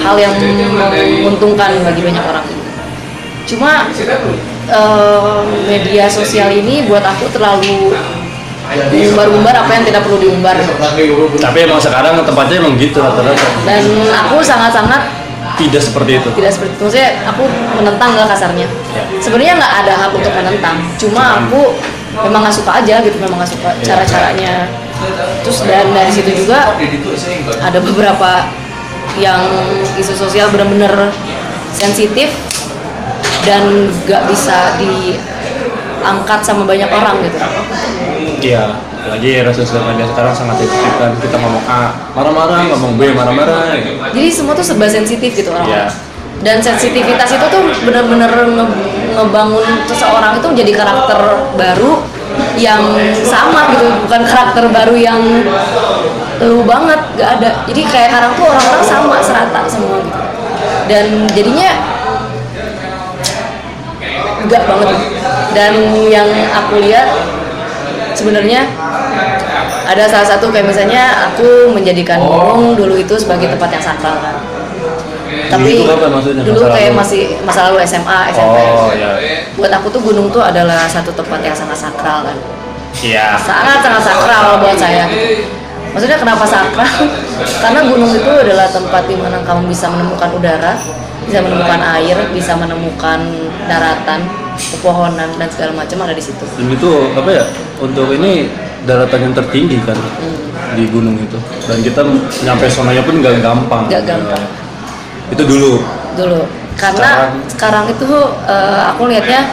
hal 0.00 0.16
yang 0.20 0.36
menguntungkan 0.38 1.76
bagi 1.84 2.02
banyak 2.04 2.24
orang. 2.24 2.46
Cuma 3.46 3.86
eh, 4.66 5.38
media 5.70 6.04
sosial 6.10 6.50
ini 6.50 6.84
buat 6.90 7.02
aku 7.02 7.30
terlalu 7.30 7.94
mengumbar-umbar 8.66 9.54
apa 9.54 9.70
yang 9.78 9.84
tidak 9.86 10.02
perlu 10.02 10.18
diumbar. 10.18 10.58
Tapi 11.38 11.58
emang 11.62 11.78
sekarang 11.78 12.18
tempatnya 12.26 12.56
emang 12.58 12.74
gitu 12.74 12.98
rata-rata. 12.98 13.46
dan 13.62 13.82
aku 14.26 14.42
sangat-sangat 14.42 15.02
Tidak 15.56 15.80
seperti 15.80 16.20
itu. 16.20 16.28
tidak 16.36 16.52
seperti 16.52 16.74
itu. 16.76 16.82
Maksudnya 16.84 17.10
aku 17.32 17.48
menentang 17.78 18.12
lah 18.18 18.26
kasarnya. 18.28 18.66
Sebenarnya 19.22 19.56
nggak 19.56 19.74
ada 19.86 19.92
hak 20.04 20.10
untuk 20.12 20.32
menentang. 20.34 20.76
Cuma 21.00 21.40
aku 21.40 21.78
memang 22.24 22.40
nggak 22.44 22.56
suka 22.56 22.70
aja 22.80 22.94
gitu 23.04 23.16
memang 23.20 23.38
nggak 23.40 23.50
suka 23.52 23.70
cara 23.84 24.02
caranya 24.08 24.68
terus 25.44 25.60
dan 25.68 25.92
dari 25.92 26.08
situ 26.08 26.32
juga 26.32 26.72
ada 27.60 27.78
beberapa 27.84 28.48
yang 29.20 29.40
isu 30.00 30.16
sosial 30.16 30.48
benar-benar 30.48 31.12
sensitif 31.76 32.32
dan 33.46 33.62
nggak 34.02 34.22
bisa 34.26 34.74
diangkat 34.76 36.40
sama 36.42 36.62
banyak 36.64 36.88
orang 36.88 37.16
gitu 37.22 37.38
Iya, 38.36 38.76
lagi 39.06 39.30
era 39.34 39.48
sosial 39.50 39.86
media 39.86 40.04
sekarang 40.04 40.30
sangat 40.30 40.60
sensitif 40.60 40.92
kan. 40.94 41.14
Kita 41.16 41.36
ngomong 41.36 41.64
A 41.64 41.88
marah-marah, 42.12 42.68
ngomong 42.68 42.92
B 42.94 43.10
marah-marah. 43.10 43.72
jadi 44.12 44.28
semua 44.28 44.52
tuh 44.52 44.62
serba 44.62 44.86
sensitif 44.86 45.32
gitu 45.32 45.48
orang-orang 45.48 45.88
Iya. 45.88 45.88
dan 46.36 46.60
sensitivitas 46.60 47.32
itu 47.32 47.46
tuh 47.48 47.62
benar-benar 47.82 48.28
nge- 48.28 48.76
ngebangun 49.10 49.64
seseorang 49.86 50.36
itu 50.36 50.46
menjadi 50.46 50.72
karakter 50.76 51.20
baru 51.56 52.04
yang 52.54 52.82
sama 53.24 53.72
gitu 53.72 53.88
bukan 54.04 54.20
karakter 54.22 54.64
baru 54.68 54.94
yang 54.94 55.20
lu 56.38 56.60
banget 56.62 57.00
gak 57.16 57.40
ada 57.40 57.50
jadi 57.64 57.80
kayak 57.82 58.08
sekarang 58.12 58.32
tuh 58.36 58.44
orang-orang 58.44 58.84
sama 58.84 59.16
serata 59.18 59.60
semua 59.64 59.96
gitu 59.98 60.20
dan 60.86 61.04
jadinya 61.32 61.70
enggak 64.46 64.62
banget 64.64 64.88
dan 65.52 65.72
yang 66.06 66.28
aku 66.54 66.78
lihat 66.78 67.08
sebenarnya 68.14 68.64
ada 69.86 70.04
salah 70.10 70.26
satu 70.26 70.50
kayak 70.50 70.66
misalnya 70.70 71.30
aku 71.30 71.70
menjadikan 71.70 72.18
gunung 72.22 72.74
dulu 72.74 72.94
itu 72.98 73.14
sebagai 73.18 73.50
tempat 73.54 73.70
yang 73.74 73.84
sakral 73.84 74.16
kan 74.22 74.36
tapi 75.46 75.86
maksudnya? 75.86 76.42
dulu 76.42 76.66
Masa 76.66 76.74
kayak 76.74 76.90
lalu? 76.90 76.98
masih 77.02 77.22
masa 77.46 77.60
lalu 77.70 77.78
SMA 77.86 78.18
SMP 78.34 78.58
Oh 78.66 78.90
ya, 78.94 79.10
buat 79.54 79.70
aku 79.70 79.86
tuh 79.94 80.00
gunung 80.02 80.26
tuh 80.30 80.42
adalah 80.42 80.90
satu 80.90 81.14
tempat 81.14 81.38
yang 81.42 81.54
sangat 81.54 81.78
sakral 81.78 82.26
kan 82.26 82.38
iya. 83.02 83.38
sangat 83.38 83.78
sangat 83.84 84.02
sakral 84.02 84.58
buat 84.58 84.78
saya. 84.78 85.04
Maksudnya 85.96 86.18
kenapa 86.20 86.44
sakral 86.44 86.92
karena 87.64 87.80
gunung 87.88 88.12
itu 88.12 88.28
adalah 88.28 88.68
tempat 88.68 89.02
di 89.08 89.16
mana 89.16 89.40
kamu 89.40 89.72
bisa 89.72 89.88
menemukan 89.88 90.28
udara 90.36 90.76
bisa 91.24 91.40
menemukan 91.40 91.80
air 91.96 92.16
bisa 92.36 92.52
menemukan 92.52 93.18
daratan 93.64 94.20
pepohonan 94.56 95.28
dan 95.40 95.48
segala 95.52 95.72
macam 95.84 96.04
ada 96.04 96.14
di 96.16 96.22
situ 96.24 96.44
Dan 96.56 96.72
itu 96.72 96.90
apa 97.12 97.28
ya? 97.28 97.44
Untuk 97.76 98.08
ini 98.16 98.48
daratan 98.88 99.30
yang 99.30 99.34
tertinggi 99.36 99.76
kan 99.84 99.98
di 100.72 100.88
gunung 100.88 101.16
itu. 101.20 101.36
Dan 101.68 101.78
kita 101.84 102.00
nyampe 102.40 102.64
sonanya 102.70 103.02
pun 103.04 103.20
nggak 103.20 103.44
gampang. 103.44 103.84
Nggak 103.90 104.04
gampang. 104.08 104.42
Itu 105.28 105.42
dulu. 105.44 105.72
dulu 106.16 106.40
karena 106.76 107.32
sekarang, 107.48 107.88
itu 107.88 108.08
eh, 108.44 108.80
aku 108.92 109.08
lihatnya 109.08 109.48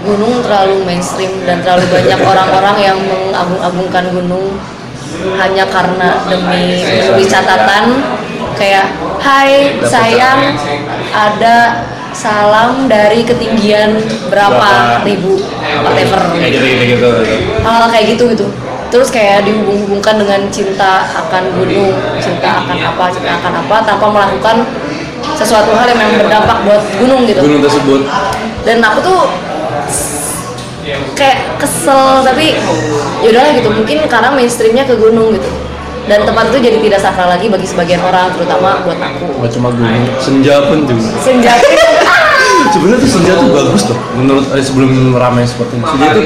gunung 0.00 0.40
terlalu 0.40 0.80
mainstream 0.84 1.32
dan 1.44 1.60
terlalu 1.60 1.84
banyak 1.92 2.20
orang-orang 2.32 2.76
yang 2.80 2.98
mengagung-agungkan 3.04 4.04
gunung 4.16 4.56
hanya 5.36 5.64
karena 5.68 6.20
demi 6.28 6.84
menulis 6.84 7.28
catatan 7.28 7.84
kayak 8.56 8.86
Hai 9.16 9.74
sayang 9.82 10.54
ada 11.10 11.82
salam 12.12 12.86
dari 12.86 13.26
ketinggian 13.26 13.98
berapa 14.30 14.54
Berapa? 14.54 15.02
ribu? 15.04 15.40
Whatever. 15.82 16.20
Kayak 16.36 16.52
gitu 16.54 16.66
gitu 16.68 16.84
gitu. 16.86 17.08
hal 17.64 17.82
kayak 17.90 18.06
gitu 18.14 18.24
gitu. 18.36 18.46
Terus 18.86 19.08
kayak 19.10 19.44
dihubung-hubungkan 19.50 20.22
dengan 20.22 20.40
cinta 20.52 21.02
akan 21.10 21.42
gunung 21.58 21.90
cinta 22.22 22.62
akan 22.62 22.76
apa 22.76 23.04
cinta 23.10 23.30
akan 23.42 23.52
apa 23.66 23.76
tanpa 23.82 24.06
melakukan 24.14 24.56
sesuatu 25.34 25.74
hal 25.74 25.90
yang 25.90 25.98
memang 25.98 26.22
berdampak 26.22 26.58
buat 26.64 26.82
gunung 27.02 27.26
gitu. 27.26 27.40
Gunung 27.42 27.62
tersebut. 27.66 28.00
Dan 28.62 28.78
aku 28.84 28.98
tuh 29.02 29.20
kayak 31.18 31.58
kesel 31.58 32.22
tapi 32.22 32.54
yaudahlah 33.24 33.52
gitu. 33.58 33.68
Mungkin 33.72 33.96
karena 34.06 34.30
mainstreamnya 34.32 34.84
ke 34.86 34.94
gunung 34.94 35.34
gitu. 35.34 35.48
Dan 36.06 36.22
tempat 36.22 36.54
itu 36.54 36.62
jadi 36.62 36.78
tidak 36.78 37.00
sakral 37.02 37.26
lagi 37.26 37.50
bagi 37.50 37.66
sebagian 37.66 37.98
orang 37.98 38.30
terutama 38.30 38.78
buat 38.86 38.94
aku. 38.94 39.26
Gak 39.42 39.52
cuma 39.58 39.74
gunung 39.74 40.06
senja 40.22 40.54
pun 40.70 40.86
juga. 40.86 41.10
Senja 41.18 41.52
sebenarnya 42.72 42.98
tuh 43.02 43.10
senja 43.10 43.32
tuh 43.36 43.48
bagus 43.52 43.82
tuh 43.84 43.98
menurut 44.14 44.46
eh, 44.54 44.62
sebelum 44.62 44.90
ramai 45.18 45.42
seperti 45.42 45.82
ini. 45.82 45.84
Senja 45.86 46.08
tuh 46.14 46.24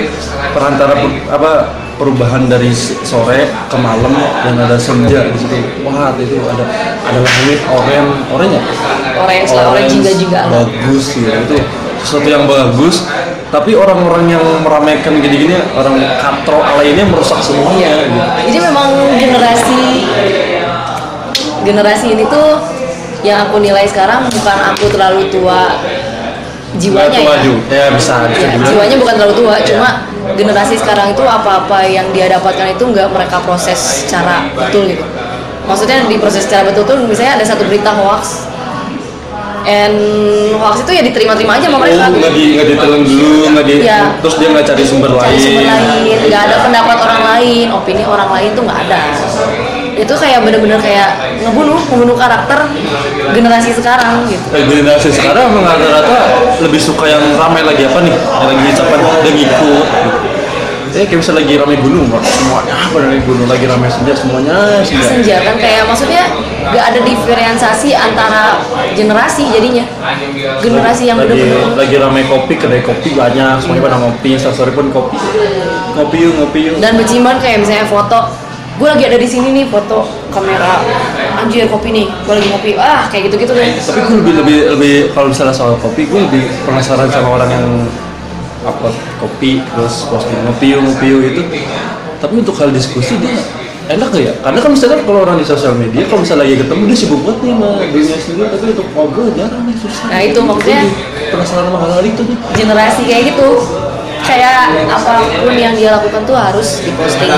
perantara 0.53 0.93
per- 1.01 1.25
apa 1.33 1.53
perubahan 1.97 2.49
dari 2.49 2.73
sore 3.05 3.49
ke 3.49 3.77
malam 3.81 4.13
dan 4.45 4.57
ada 4.57 4.77
senja 4.77 5.33
di 5.33 5.39
situ. 5.41 5.57
Wah 5.85 6.13
itu 6.21 6.37
ada 6.45 6.65
ada 7.09 7.21
langit 7.25 7.61
oranye 7.65 8.01
oranye 8.33 8.61
orange 9.17 9.51
lah 9.57 9.65
orange 9.73 9.93
juga 9.97 10.13
juga. 10.17 10.41
Bagus 10.49 11.05
gitu 11.17 11.29
itu 11.29 11.57
sesuatu 12.05 12.29
yang 12.29 12.45
bagus 12.49 13.07
tapi 13.51 13.75
orang-orang 13.75 14.31
yang 14.31 14.45
meramaikan 14.63 15.19
gini-gini 15.19 15.59
orang 15.75 15.99
katro 16.23 16.63
lainnya 16.79 17.03
merusak 17.03 17.43
semuanya 17.43 18.07
gitu. 18.07 18.19
Jadi 18.47 18.59
memang 18.63 18.89
generasi 19.19 19.83
generasi 21.67 22.07
ini 22.15 22.25
tuh 22.31 22.63
yang 23.21 23.51
aku 23.51 23.61
nilai 23.61 23.85
sekarang 23.85 24.25
bukan 24.33 24.59
aku 24.73 24.87
terlalu 24.89 25.29
tua 25.29 25.77
jiwanya 26.79 27.19
tua 27.21 27.35
ya. 27.35 27.43
juga. 27.43 27.75
ya 27.75 27.87
bisa 27.93 28.15
bisa 28.31 28.47
ya, 28.47 28.49
jiwanya 28.63 28.97
bukan 29.03 29.15
terlalu 29.19 29.35
tua 29.43 29.55
cuma 29.67 29.89
generasi 30.39 30.75
sekarang 30.79 31.11
itu 31.11 31.25
apa-apa 31.27 31.83
yang 31.91 32.07
dia 32.15 32.31
dapatkan 32.31 32.79
itu 32.79 32.85
nggak 32.87 33.11
mereka 33.11 33.43
proses 33.43 33.77
secara 34.07 34.47
betul 34.55 34.87
gitu. 34.87 35.03
Maksudnya 35.67 36.03
di 36.07 36.17
proses 36.19 36.47
secara 36.47 36.71
betul 36.71 36.83
tuh 36.87 36.99
misalnya 37.03 37.43
ada 37.43 37.45
satu 37.47 37.67
berita 37.67 37.91
hoax 37.95 38.47
and 39.63 39.97
hoax 40.57 40.81
itu 40.81 40.91
ya 40.93 41.03
diterima-terima 41.03 41.53
aja 41.57 41.67
sama 41.67 41.79
mereka 41.79 42.03
Oh, 42.03 42.17
nggak 42.17 42.33
di 42.33 42.45
nggak 42.55 42.67
ditelan 42.69 43.03
dulu, 43.03 43.33
nggak 43.53 43.65
di, 43.65 43.75
Iya. 43.83 44.01
terus 44.19 44.35
dia 44.37 44.49
nggak 44.49 44.65
cari 44.67 44.85
sumber 44.85 45.11
cari 45.11 45.21
lain. 45.21 45.41
sumber 45.41 45.65
lain 45.65 46.19
nggak 46.27 46.43
ada 46.43 46.57
pendapat 46.65 46.97
orang 46.99 47.23
lain 47.27 47.67
opini 47.71 48.03
orang 48.03 48.31
lain 48.31 48.51
tuh 48.53 48.63
nggak 48.65 48.81
ada 48.85 49.01
itu 49.93 50.15
kayak 50.17 50.41
bener-bener 50.41 50.81
kayak 50.81 51.09
ngebunuh 51.39 51.77
ngebunuh 51.77 52.17
karakter 52.17 52.57
generasi 53.31 53.71
sekarang 53.71 54.25
gitu 54.25 54.47
Eh, 54.51 54.65
generasi 54.65 55.13
sekarang 55.13 55.53
rata-rata 55.53 56.17
lebih 56.59 56.81
suka 56.81 57.05
yang 57.05 57.21
ramai 57.37 57.61
lagi 57.61 57.85
apa 57.85 58.01
nih? 58.01 58.15
Yang 58.17 58.49
lagi 58.49 58.71
cepat 58.73 58.99
dan 59.21 59.33
ngikut. 59.35 59.87
Eh 60.91 61.07
kayak 61.07 61.23
bisa 61.23 61.33
lagi 61.33 61.55
ramai 61.55 61.79
gunung, 61.79 62.11
Pak. 62.11 62.23
semuanya 62.27 62.75
apa 62.75 62.97
dari 62.99 63.23
gunung 63.23 63.47
lagi 63.47 63.65
ramai 63.71 63.87
senja 63.87 64.13
semuanya 64.17 64.83
senja. 64.83 65.07
senja 65.07 65.37
kan 65.39 65.55
kayak 65.57 65.87
maksudnya 65.87 66.23
nggak 66.61 66.85
ada 66.93 67.01
diferensiasi 67.07 67.91
antara 67.95 68.43
generasi 68.99 69.49
jadinya 69.55 69.85
generasi 70.59 71.03
yang 71.07 71.17
lagi 71.17 71.31
bener-bener 71.31 71.79
lagi 71.79 71.97
ramai 71.97 72.23
kopi, 72.27 72.55
kedai 72.59 72.83
kopi 72.83 73.15
banyak, 73.15 73.63
semuanya 73.63 73.83
pada 73.87 73.97
ngopi, 74.03 74.29
instastory 74.35 74.73
pun 74.75 74.91
kopi. 74.91 75.17
Ngopi 75.95 76.17
yuk, 76.19 76.33
ngopi 76.43 76.61
yuk. 76.71 76.77
dan 76.83 76.99
beciman 76.99 77.39
kayak 77.39 77.63
misalnya 77.63 77.87
foto 77.87 78.21
gue 78.81 78.89
lagi 78.89 79.05
ada 79.13 79.19
di 79.21 79.29
sini 79.29 79.53
nih 79.53 79.67
foto 79.69 80.09
kamera 80.33 80.81
anjir 81.37 81.69
kopi 81.69 81.93
nih 81.93 82.07
gue 82.09 82.33
lagi 82.33 82.49
ngopi 82.49 82.71
ah 82.81 83.05
kayak 83.13 83.29
gitu 83.29 83.45
gitu 83.45 83.53
deh 83.53 83.77
tapi 83.77 84.01
gue 84.01 84.17
lebih 84.25 84.35
lebih 84.41 84.59
lebih 84.73 84.95
kalau 85.13 85.29
misalnya 85.29 85.53
soal 85.53 85.77
kopi 85.77 86.09
gue 86.09 86.17
lebih 86.17 86.49
penasaran 86.65 87.13
sama 87.13 87.37
orang 87.37 87.51
yang 87.53 87.67
upload 88.65 88.97
kopi 89.19 89.61
terus 89.63 90.05
posting 90.09 90.39
ngopi 90.45 90.67
yuk 90.73 90.81
ngopi 90.85 91.07
yuk 91.09 91.21
itu 91.25 91.43
tapi 92.21 92.35
untuk 92.41 92.55
hal 92.61 92.69
diskusi 92.73 93.17
dia 93.17 93.41
enak 93.91 94.09
gak 94.15 94.23
ya? 94.23 94.33
Karena 94.39 94.59
kan 94.63 94.71
misalnya 94.71 95.03
kalau 95.03 95.27
orang 95.27 95.37
di 95.43 95.43
sosial 95.43 95.75
media 95.75 96.07
kalau 96.07 96.23
misalnya 96.23 96.47
lagi 96.47 96.63
ketemu 96.63 96.83
dia 96.87 96.99
sibuk 97.03 97.21
banget 97.27 97.39
nih 97.43 97.51
sama 97.51 97.71
dunia 97.91 98.17
sendiri. 98.23 98.47
Tapi 98.47 98.65
untuk 98.71 98.89
ngobrol 98.95 99.29
jarang 99.35 99.63
nih 99.67 99.77
susah. 99.83 100.07
Nah, 100.07 100.21
itu 100.23 100.41
maksudnya- 100.47 100.87
penasaran 101.31 101.65
sama 101.67 101.79
hal-hal 101.83 102.05
itu 102.07 102.23
nih. 102.23 102.37
generasi 102.55 103.03
kayak 103.07 103.23
gitu 103.35 103.49
kayak 104.31 104.59
apa 104.87 105.13
pun 105.43 105.55
yang 105.59 105.75
dia 105.75 105.91
lakukan 105.99 106.23
tuh 106.23 106.39
harus 106.39 106.87
diposting. 106.87 107.31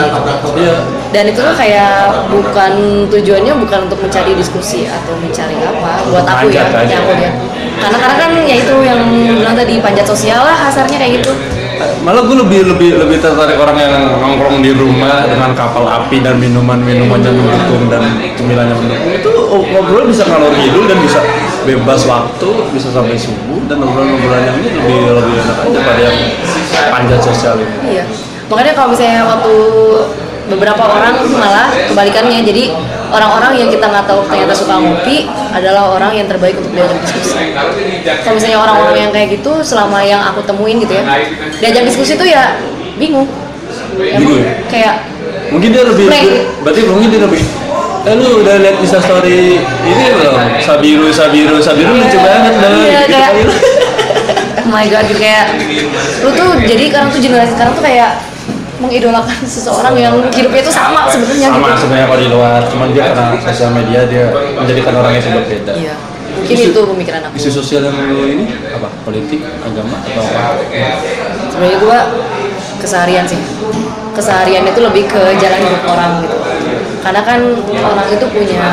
Gitu 0.52 1.02
dan 1.12 1.28
itu 1.28 1.40
tuh 1.44 1.54
kayak 1.54 2.24
bukan 2.32 3.04
tujuannya 3.12 3.52
bukan 3.52 3.78
untuk 3.84 4.00
mencari 4.00 4.32
diskusi 4.32 4.88
atau 4.88 5.12
mencari 5.20 5.60
apa 5.60 6.08
buat 6.08 6.24
aku 6.24 6.48
ya 6.48 6.64
yang 6.88 7.04
aku 7.04 7.12
lihat 7.20 7.34
karena 7.84 7.96
karena 8.00 8.16
kan 8.16 8.30
ya 8.48 8.56
itu 8.56 8.74
yang 8.80 9.00
bilang 9.36 9.52
tadi 9.52 9.76
panjat 9.84 10.08
sosial 10.08 10.40
lah 10.40 10.56
kasarnya 10.68 10.96
kayak 10.96 11.12
gitu 11.20 11.32
malah 12.02 12.22
gue 12.26 12.36
lebih 12.42 12.60
lebih 12.74 12.90
lebih 12.98 13.18
tertarik 13.22 13.58
orang 13.58 13.78
yang 13.78 13.94
nongkrong 14.18 14.58
di 14.60 14.72
rumah 14.74 15.26
dengan 15.26 15.54
kapal 15.54 15.86
api 15.86 16.22
dan 16.22 16.38
minuman 16.38 16.78
minumannya 16.82 17.30
mendukung 17.30 17.86
dan 17.92 18.02
cemilannya 18.34 18.74
mendukung 18.74 19.12
itu 19.12 19.30
ngobrol 19.52 20.04
bisa 20.08 20.26
ngalor 20.26 20.52
ngidul 20.56 20.84
dan 20.88 20.98
bisa 21.02 21.20
bebas 21.62 22.02
waktu 22.10 22.50
bisa 22.74 22.88
sampai 22.90 23.14
subuh 23.14 23.62
dan 23.70 23.78
obrolan 23.82 24.42
yang 24.42 24.56
ini 24.58 24.70
lebih 24.74 24.98
lebih 25.14 25.34
enak 25.46 25.56
aja 25.62 25.78
pada 25.86 26.00
yang 26.02 26.18
panjat 26.90 27.20
sosial 27.22 27.54
ini. 27.62 27.98
Iya. 27.98 28.04
Makanya 28.50 28.72
kalau 28.74 28.88
misalnya 28.92 29.22
waktu 29.24 29.54
beberapa 30.44 30.82
orang 30.82 31.14
malah 31.30 31.70
kebalikannya 31.86 32.42
jadi 32.42 32.74
orang-orang 33.08 33.52
yang 33.56 33.68
kita 33.68 33.84
nggak 33.84 34.04
tahu 34.04 34.20
ternyata 34.26 34.52
suka 34.52 34.74
ngopi 34.74 35.26
adalah 35.50 35.92
orang 35.92 36.12
yang 36.12 36.26
terbaik 36.26 36.56
untuk 36.56 36.72
diajak 36.72 36.98
diskusi 36.98 37.30
kalau 38.20 38.34
misalnya 38.34 38.58
orang-orang 38.58 38.96
yang 38.98 39.10
kayak 39.10 39.28
gitu 39.32 39.52
selama 39.60 40.02
yang 40.02 40.18
aku 40.20 40.42
temuin 40.42 40.78
gitu 40.78 40.92
ya 40.92 41.04
diajak 41.58 41.84
diskusi 41.84 42.14
tuh 42.14 42.26
ya 42.26 42.58
bingung 42.96 43.28
Bingung 43.92 44.40
ya? 44.40 44.52
kayak 44.66 44.94
mungkin 45.48 45.68
dia 45.70 45.84
lebih 45.84 46.06
Blank. 46.08 46.28
berarti 46.64 46.80
mungkin 46.86 47.08
dia 47.08 47.20
lebih 47.20 47.42
eh 48.02 48.14
lu 48.18 48.42
udah 48.42 48.54
lihat 48.58 48.76
insta 48.78 48.98
story 48.98 49.60
ini 49.62 50.04
belum 50.10 50.34
sabiru 50.58 51.06
sabiru 51.08 51.56
sabiru 51.60 51.92
lucu 51.92 52.18
banget 52.18 52.52
dong 52.56 52.74
Iya, 52.74 52.98
Gitu 52.98 53.12
kayak- 53.12 53.30
kali. 53.30 53.42
oh 54.58 54.68
my 54.68 54.86
god 54.88 55.04
gitu 55.06 55.20
kayak 55.20 55.46
lu 56.18 56.30
tuh 56.32 56.50
jadi 56.58 56.82
sekarang 56.88 57.08
tuh 57.12 57.20
generasi 57.20 57.52
sekarang 57.52 57.72
tuh 57.72 57.84
kayak 57.84 58.10
mengidolakan 58.82 59.38
seseorang 59.46 59.94
yang 59.94 60.14
hidupnya 60.34 60.60
itu 60.66 60.72
sama 60.74 61.06
sebenarnya 61.06 61.48
sama 61.54 61.68
gitu. 61.70 61.78
sebenarnya 61.86 62.06
kalau 62.10 62.20
di 62.20 62.28
luar 62.28 62.60
cuman 62.66 62.88
dia 62.90 63.04
karena 63.14 63.26
sosial 63.38 63.70
media 63.70 64.00
dia 64.10 64.24
menjadikan 64.58 64.92
orang 64.98 65.12
yang 65.14 65.24
berbeda. 65.38 65.72
Iya 65.78 65.94
mungkin 66.32 66.56
itu 66.72 66.80
pemikiran 66.80 67.20
aku. 67.28 67.34
isu 67.38 67.50
sosial 67.60 67.82
yang 67.86 67.96
lu 68.08 68.24
ini? 68.26 68.44
Apa? 68.72 68.88
Politik 69.04 69.40
agama 69.62 69.96
atau 70.00 70.22
apa? 70.24 70.64
Sebenarnya 71.52 71.78
gua 71.84 71.98
keseharian 72.80 73.24
sih. 73.28 73.40
Keseharian 74.12 74.64
itu 74.68 74.80
lebih 74.82 75.08
ke 75.08 75.22
jalan 75.40 75.60
hidup 75.60 75.82
orang 75.88 76.12
gitu. 76.24 76.36
Karena 77.02 77.20
kan 77.24 77.40
orang 77.82 78.06
itu 78.12 78.26
punya 78.30 78.66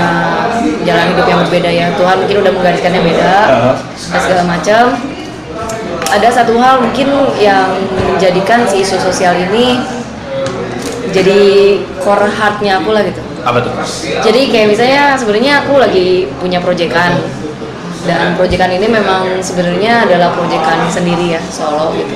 jalan 0.83 1.05
hidup 1.15 1.25
yang 1.25 1.39
berbeda 1.47 1.69
ya. 1.69 1.87
Tuhan 1.95 2.15
mungkin 2.21 2.37
udah 2.45 2.51
menggariskannya 2.53 3.01
beda 3.01 3.33
Aha. 3.47 3.71
dan 4.13 4.19
segala 4.19 4.43
macam. 4.45 4.83
Ada 6.09 6.41
satu 6.41 6.57
hal 6.57 6.81
mungkin 6.81 7.07
yang 7.37 7.69
menjadikan 8.09 8.65
si 8.65 8.81
isu 8.81 8.97
sosial 8.97 9.37
ini 9.37 9.77
jadi 11.11 11.39
core 12.01 12.27
heartnya 12.29 12.79
aku 12.81 12.89
lah 12.93 13.03
gitu. 13.05 13.21
Apa 13.43 13.59
tuh? 13.63 13.71
Jadi 14.23 14.41
kayak 14.51 14.67
misalnya 14.71 15.03
sebenarnya 15.15 15.63
aku 15.65 15.79
lagi 15.79 16.27
punya 16.39 16.59
proyekan. 16.59 17.19
Dan 17.99 18.39
proyekan 18.39 18.71
ini 18.71 18.87
memang 18.87 19.43
sebenarnya 19.43 20.07
adalah 20.07 20.31
proyekan 20.31 20.87
sendiri 20.87 21.35
ya 21.35 21.41
solo 21.51 21.91
gitu. 21.95 22.15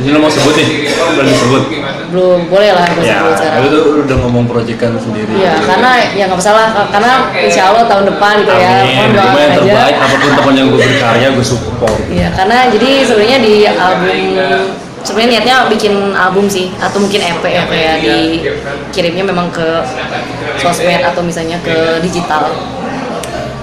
Ini 0.00 0.16
lo 0.16 0.24
mau 0.24 0.32
sebut 0.32 0.56
nih? 0.56 0.88
Udah 0.96 1.24
disebut? 1.28 1.62
Belum 2.08 2.48
boleh 2.48 2.72
lah 2.72 2.88
gue 2.88 3.04
ya 3.04 3.20
sebut 3.20 3.36
sekarang. 3.36 3.68
lu 3.68 3.80
udah 4.00 4.16
ngomong 4.16 4.44
proyekan 4.48 4.96
sendiri. 4.96 5.28
Iya, 5.28 5.60
karena 5.60 5.90
ya 6.16 6.24
nggak 6.24 6.40
masalah 6.40 6.72
karena 6.88 7.28
insya 7.36 7.68
Allah 7.68 7.84
tahun 7.84 8.08
depan 8.08 8.40
gitu 8.40 8.54
ya, 8.54 8.80
Amin, 8.80 9.12
cuma 9.12 9.36
yang 9.36 9.52
aja. 9.52 9.60
terbaik 9.60 9.96
apa 10.00 10.16
pun 10.16 10.30
teman 10.40 10.54
yang 10.56 10.66
gue 10.72 10.80
berkarya 10.80 11.26
gue 11.36 11.44
support. 11.44 11.96
Iya, 12.08 12.28
karena 12.32 12.58
jadi 12.72 12.90
sebenarnya 13.04 13.38
di 13.44 13.54
album 13.68 14.18
sebenarnya 15.06 15.40
niatnya 15.40 15.56
bikin 15.72 16.12
album 16.12 16.46
sih 16.50 16.72
atau 16.76 17.00
mungkin 17.00 17.20
EP 17.20 17.42
ya 17.44 17.62
kayak 17.66 17.96
dikirimnya 18.04 19.24
memang 19.24 19.48
ke 19.52 19.84
sosmed 20.60 21.00
atau 21.00 21.20
misalnya 21.24 21.56
ke 21.62 22.00
digital. 22.04 22.50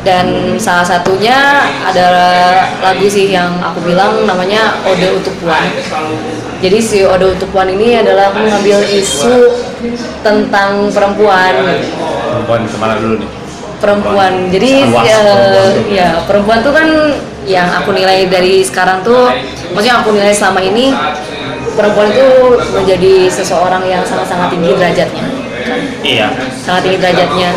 Dan 0.06 0.56
salah 0.56 0.88
satunya 0.88 1.68
ada 1.84 2.08
lagu 2.80 3.12
sih 3.12 3.28
yang 3.36 3.60
aku 3.60 3.84
bilang 3.84 4.24
namanya 4.24 4.80
Ode 4.88 5.20
untuk 5.20 5.36
Puan. 5.44 5.68
Jadi 6.64 6.80
si 6.80 7.04
Ode 7.04 7.36
untuk 7.36 7.52
Puan 7.52 7.68
ini 7.68 8.00
adalah 8.00 8.32
aku 8.32 8.40
mengambil 8.40 8.88
isu 8.88 9.68
tentang 10.24 10.90
perempuan 10.90 11.54
perempuan 12.34 12.62
ke 12.66 12.76
mana 12.78 12.94
dulu 12.98 13.16
nih 13.22 13.30
perempuan 13.78 14.34
jadi 14.50 14.72
eh, 14.82 14.90
perempuan 14.90 15.70
tuh. 15.70 15.86
ya 15.94 16.10
perempuan 16.26 16.60
tuh 16.66 16.74
kan 16.74 16.88
yang 17.46 17.70
aku 17.72 17.94
nilai 17.94 18.26
dari 18.28 18.66
sekarang 18.66 19.06
tuh 19.06 19.32
maksudnya 19.72 20.02
aku 20.02 20.10
nilai 20.18 20.34
selama 20.34 20.60
ini 20.66 20.92
perempuan 21.78 22.10
itu 22.10 22.28
menjadi 22.74 23.14
seseorang 23.30 23.86
yang 23.86 24.02
sangat-sangat 24.02 24.50
tinggi 24.50 24.74
derajatnya. 24.74 25.26
Iya. 26.02 26.28
Sangat 26.66 26.82
tinggi 26.90 26.98
derajatnya. 26.98 27.50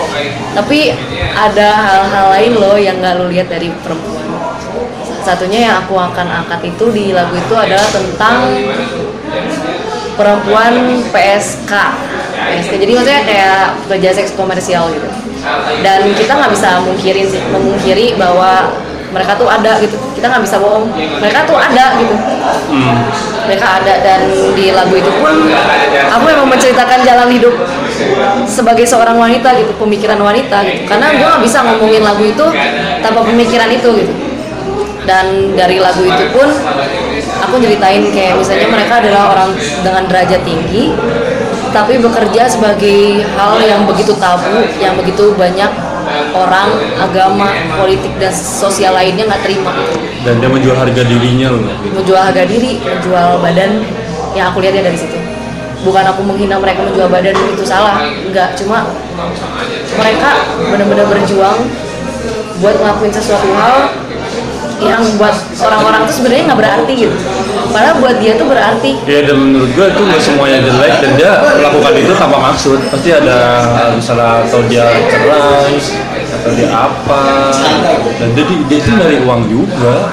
Tapi 0.52 0.92
ada 1.32 1.68
hal-hal 1.72 2.26
lain 2.36 2.52
loh 2.60 2.76
yang 2.76 3.00
nggak 3.00 3.16
lo 3.16 3.32
lihat 3.32 3.48
dari 3.48 3.72
perempuan. 3.80 4.28
Satunya 5.24 5.72
yang 5.72 5.74
aku 5.84 5.96
akan 5.96 6.44
angkat 6.44 6.60
itu 6.68 6.84
di 6.92 7.16
lagu 7.16 7.32
itu 7.32 7.54
adalah 7.56 7.88
tentang 7.88 8.36
perempuan 10.20 11.00
PSK 11.08 11.72
PSK 12.40 12.72
jadi 12.76 12.92
maksudnya 12.92 13.22
kayak 13.24 13.62
kerja 13.88 14.10
seks 14.16 14.32
komersial 14.34 14.90
gitu. 14.92 15.08
Dan 15.80 16.12
kita 16.12 16.32
nggak 16.36 16.52
bisa 16.52 16.80
mungkirin 16.84 17.28
memungkiri 17.52 18.16
bahwa 18.20 18.74
mereka 19.10 19.34
tuh 19.36 19.48
ada 19.50 19.78
gitu. 19.82 19.96
Kita 20.14 20.26
nggak 20.30 20.42
bisa 20.46 20.56
bohong. 20.58 20.90
Mereka 20.94 21.46
tuh 21.46 21.58
ada 21.58 21.84
gitu. 21.98 22.14
Mereka 23.46 23.66
ada 23.82 23.94
dan 24.02 24.20
di 24.54 24.70
lagu 24.70 24.94
itu 24.94 25.10
pun 25.18 25.34
aku 26.10 26.24
memang 26.26 26.46
menceritakan 26.46 27.02
jalan 27.02 27.28
hidup 27.34 27.54
sebagai 28.46 28.86
seorang 28.86 29.18
wanita 29.18 29.54
gitu 29.58 29.72
pemikiran 29.76 30.18
wanita 30.22 30.62
gitu. 30.66 30.86
Karena 30.86 31.10
gue 31.14 31.26
nggak 31.26 31.42
bisa 31.42 31.58
ngomongin 31.66 32.02
lagu 32.02 32.22
itu 32.22 32.46
tanpa 33.02 33.20
pemikiran 33.26 33.70
itu 33.70 33.90
gitu. 34.06 34.12
Dan 35.00 35.56
dari 35.58 35.82
lagu 35.82 36.06
itu 36.06 36.24
pun 36.30 36.46
aku 37.40 37.54
ceritain 37.58 38.04
kayak 38.14 38.38
misalnya 38.38 38.68
mereka 38.70 39.02
adalah 39.02 39.34
orang 39.34 39.50
dengan 39.82 40.06
derajat 40.06 40.42
tinggi 40.46 40.94
tapi 41.70 42.02
bekerja 42.02 42.50
sebagai 42.50 43.22
hal 43.38 43.62
yang 43.62 43.86
begitu 43.86 44.10
tabu 44.18 44.66
yang 44.82 44.98
begitu 44.98 45.34
banyak 45.38 45.70
orang 46.32 46.68
agama 46.98 47.48
politik 47.78 48.12
dan 48.20 48.32
sosial 48.34 48.94
lainnya 48.96 49.26
nggak 49.26 49.42
terima. 49.44 49.72
Dan 50.26 50.38
dia 50.38 50.50
menjual 50.52 50.76
harga 50.76 51.02
dirinya 51.04 51.48
loh 51.54 51.64
menjual 51.94 52.20
harga 52.20 52.42
diri 52.46 52.80
menjual 52.80 53.40
badan. 53.40 53.82
Yang 54.30 54.46
aku 54.54 54.58
lihatnya 54.62 54.82
dari 54.86 54.98
situ. 54.98 55.18
Bukan 55.80 56.04
aku 56.06 56.20
menghina 56.22 56.60
mereka 56.60 56.86
menjual 56.86 57.08
badan 57.10 57.34
itu 57.34 57.64
salah. 57.66 58.04
Enggak 58.04 58.54
cuma 58.54 58.86
mereka 59.98 60.30
benar-benar 60.70 61.06
berjuang 61.08 61.58
buat 62.60 62.76
ngelakuin 62.76 63.12
sesuatu 63.12 63.48
hal 63.56 63.76
yang 64.80 65.02
buat 65.20 65.32
orang-orang 65.60 66.08
tuh 66.08 66.14
sebenarnya 66.20 66.44
nggak 66.48 66.60
berarti 66.60 66.92
gitu 66.96 67.16
padahal 67.70 67.96
buat 67.98 68.16
dia 68.18 68.34
tuh 68.34 68.46
berarti 68.46 68.92
Ya 69.06 69.22
dan 69.24 69.36
menurut 69.38 69.70
gue 69.72 69.86
itu 69.86 70.00
nggak 70.02 70.22
semuanya 70.22 70.58
jelek 70.62 70.94
dan 71.00 71.10
dia 71.16 71.32
melakukan 71.40 71.92
itu 71.96 72.12
tanpa 72.14 72.38
maksud. 72.52 72.78
Pasti 72.90 73.10
ada 73.10 73.38
misalnya 73.94 74.44
atau 74.44 74.60
dia 74.66 74.84
cerai 75.08 75.74
atau 76.30 76.50
dia 76.54 76.68
apa. 76.68 77.22
Dan 78.20 78.28
jadi 78.34 78.54
dia 78.68 78.78
itu 78.78 78.90
dari 78.94 79.16
uang 79.24 79.42
juga. 79.48 80.10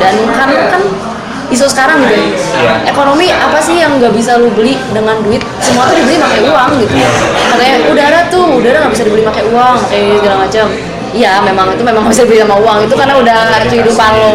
Dan 0.00 0.14
karena 0.32 0.62
kan 0.70 0.82
isu 1.50 1.66
sekarang 1.66 1.98
gitu 2.06 2.14
Iya. 2.14 2.86
ekonomi 2.86 3.26
apa 3.34 3.58
sih 3.58 3.82
yang 3.82 3.98
nggak 3.98 4.14
bisa 4.14 4.38
lu 4.38 4.54
beli 4.54 4.78
dengan 4.94 5.18
duit? 5.26 5.42
Semua 5.58 5.90
tuh 5.90 5.98
dibeli 5.98 6.22
pakai 6.22 6.40
uang 6.46 6.70
gitu. 6.78 6.94
Katanya 7.50 7.76
udara 7.90 8.20
tuh 8.30 8.44
udara 8.62 8.76
nggak 8.86 8.92
bisa 8.94 9.04
dibeli 9.10 9.26
pakai 9.26 9.44
uang 9.50 9.76
kayak 9.90 10.22
segala 10.22 10.36
macam 10.46 10.66
iya 11.10 11.42
memang 11.42 11.74
itu 11.74 11.82
memang 11.82 12.06
bisa 12.06 12.22
dibeli 12.22 12.40
sama 12.40 12.56
uang. 12.58 12.86
Itu 12.86 12.94
karena 12.94 13.14
udah 13.18 13.38
kehidupan 13.66 14.10
lo. 14.16 14.32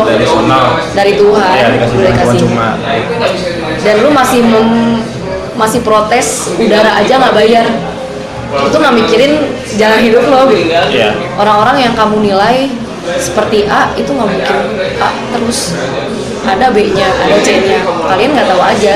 Dari 0.92 1.14
Tuhan 1.16 1.50
ya 1.56 1.68
dikasih 1.72 1.96
udah 1.96 2.12
dikasih 2.12 2.38
cuma. 2.44 2.68
Dan 3.82 3.96
lu 4.02 4.10
masih 4.12 4.40
mem- 4.44 5.02
masih 5.56 5.80
protes 5.82 6.52
udara 6.60 7.00
aja 7.00 7.14
nggak 7.16 7.34
bayar. 7.36 7.66
Itu 8.56 8.76
nggak 8.76 8.96
mikirin 8.96 9.32
jalan 9.76 10.00
hidup 10.00 10.24
lo. 10.28 10.42
Iya. 10.48 11.10
orang-orang 11.36 11.78
yang 11.84 11.94
kamu 11.96 12.24
nilai 12.24 12.72
seperti 13.18 13.70
A 13.70 13.94
itu 13.96 14.10
nggak 14.10 14.28
mungkin. 14.28 14.58
A 15.00 15.10
terus. 15.34 15.74
Ada 16.46 16.70
B-nya 16.70 17.10
ada 17.10 17.36
C-nya. 17.42 17.82
Kalian 17.86 18.30
nggak 18.38 18.48
tahu 18.50 18.62
aja. 18.62 18.96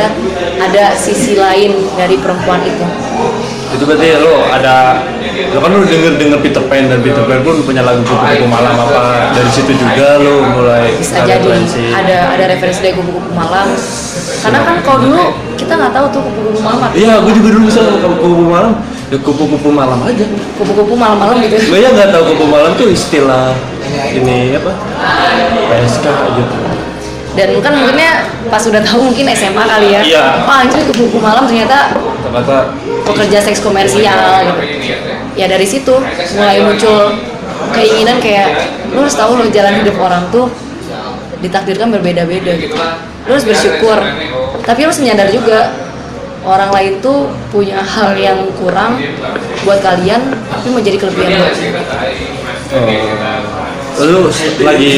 Ada 0.59 0.93
sisi 0.93 1.33
lain 1.39 1.87
dari 1.97 2.19
perempuan 2.19 2.61
itu. 2.61 2.85
Itu 3.69 3.85
berarti 3.85 4.17
lo 4.17 4.49
ada 4.49 5.05
lo 5.53 5.61
kan 5.61 5.69
lo 5.71 5.85
denger 5.85 6.17
denger 6.17 6.39
Peter 6.41 6.63
Pan 6.65 6.89
dan 6.89 6.99
Peter 7.05 7.21
Pan 7.25 7.41
pun 7.45 7.61
punya 7.61 7.85
lagu 7.85 8.01
kupu-kupu 8.01 8.45
malam 8.49 8.75
apa. 8.77 9.33
Dari 9.33 9.49
situ 9.53 9.71
juga 9.77 10.17
lo 10.21 10.45
mulai 10.57 10.93
bisa 10.97 11.21
jadi 11.25 11.41
referensi. 11.41 11.93
ada 11.93 12.17
ada 12.33 12.43
referensi 12.49 12.79
dari 12.81 12.93
kupu-kupu 12.97 13.29
malam. 13.33 13.67
Karena 14.39 14.59
kan 14.65 14.75
kalau 14.81 14.99
dulu 15.05 15.21
kita 15.57 15.73
nggak 15.77 15.93
tahu 15.93 16.05
tuh 16.09 16.21
kupu-kupu 16.25 16.59
malam. 16.65 16.89
Iya 16.97 17.13
gue 17.21 17.33
juga 17.33 17.49
dulu 17.53 17.63
bisa 17.69 17.81
kupu-kupu 18.01 18.45
malam 18.49 18.73
ya 19.09 19.17
kupu-kupu 19.21 19.69
malam 19.73 19.99
aja. 20.05 20.25
Kupu-kupu 20.57 20.93
malam-malam 20.93 21.35
gitu. 21.45 21.55
Gue 21.69 21.79
ya 21.81 21.89
nggak 21.93 22.09
tahu 22.13 22.23
kupu 22.33 22.45
malam 22.45 22.71
tuh 22.77 22.89
istilah 22.89 23.53
ini 24.07 24.55
apa? 24.55 24.71
PSK 25.69 26.05
gitu 26.37 26.57
dan 27.39 27.49
kan 27.61 27.71
mungkinnya 27.71 28.11
pas 28.51 28.63
udah 28.65 28.81
tahu 28.83 28.99
mungkin 29.07 29.31
SMA 29.31 29.63
kali 29.63 29.95
ya. 29.95 30.01
Iya. 30.03 30.25
wah 30.43 30.65
anjir 30.65 30.81
kupu-kupu 30.89 31.23
malam 31.23 31.47
ternyata 31.47 31.93
kata 32.25 32.57
pekerja 33.07 33.39
seks 33.39 33.63
komersial 33.63 34.43
gitu. 34.43 34.61
Ya 35.37 35.45
dari 35.47 35.63
situ 35.63 35.93
mulai 36.35 36.59
muncul 36.59 37.15
keinginan 37.71 38.19
kayak 38.19 38.67
lu 38.91 39.05
harus 39.05 39.15
tahu 39.15 39.39
lo 39.39 39.45
jalan 39.47 39.79
hidup 39.79 39.95
orang 40.01 40.25
tuh 40.33 40.51
ditakdirkan 41.39 41.93
berbeda-beda 41.93 42.59
gitu. 42.59 42.75
Lu 43.29 43.31
harus 43.31 43.45
bersyukur. 43.47 43.97
Tapi 44.65 44.79
lu 44.83 44.87
harus 44.91 44.99
menyadar 44.99 45.31
juga 45.31 45.71
orang 46.43 46.71
lain 46.75 46.93
tuh 46.99 47.31
punya 47.53 47.79
hal 47.79 48.17
yang 48.19 48.51
kurang 48.57 48.99
buat 49.63 49.79
kalian 49.79 50.33
tapi 50.49 50.67
menjadi 50.73 50.97
kelebihan 51.07 51.39
buat 51.39 51.55
lu. 51.55 51.69
Lu 53.99 54.31
lagi 54.63 54.91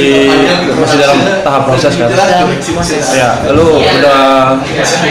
masih 0.77 0.97
dalam 1.01 1.17
tahap 1.41 1.61
proses 1.65 1.93
kan 1.97 2.07
proses 2.75 3.05
ya 3.17 3.29
lu 3.49 3.81
udah 3.81 4.57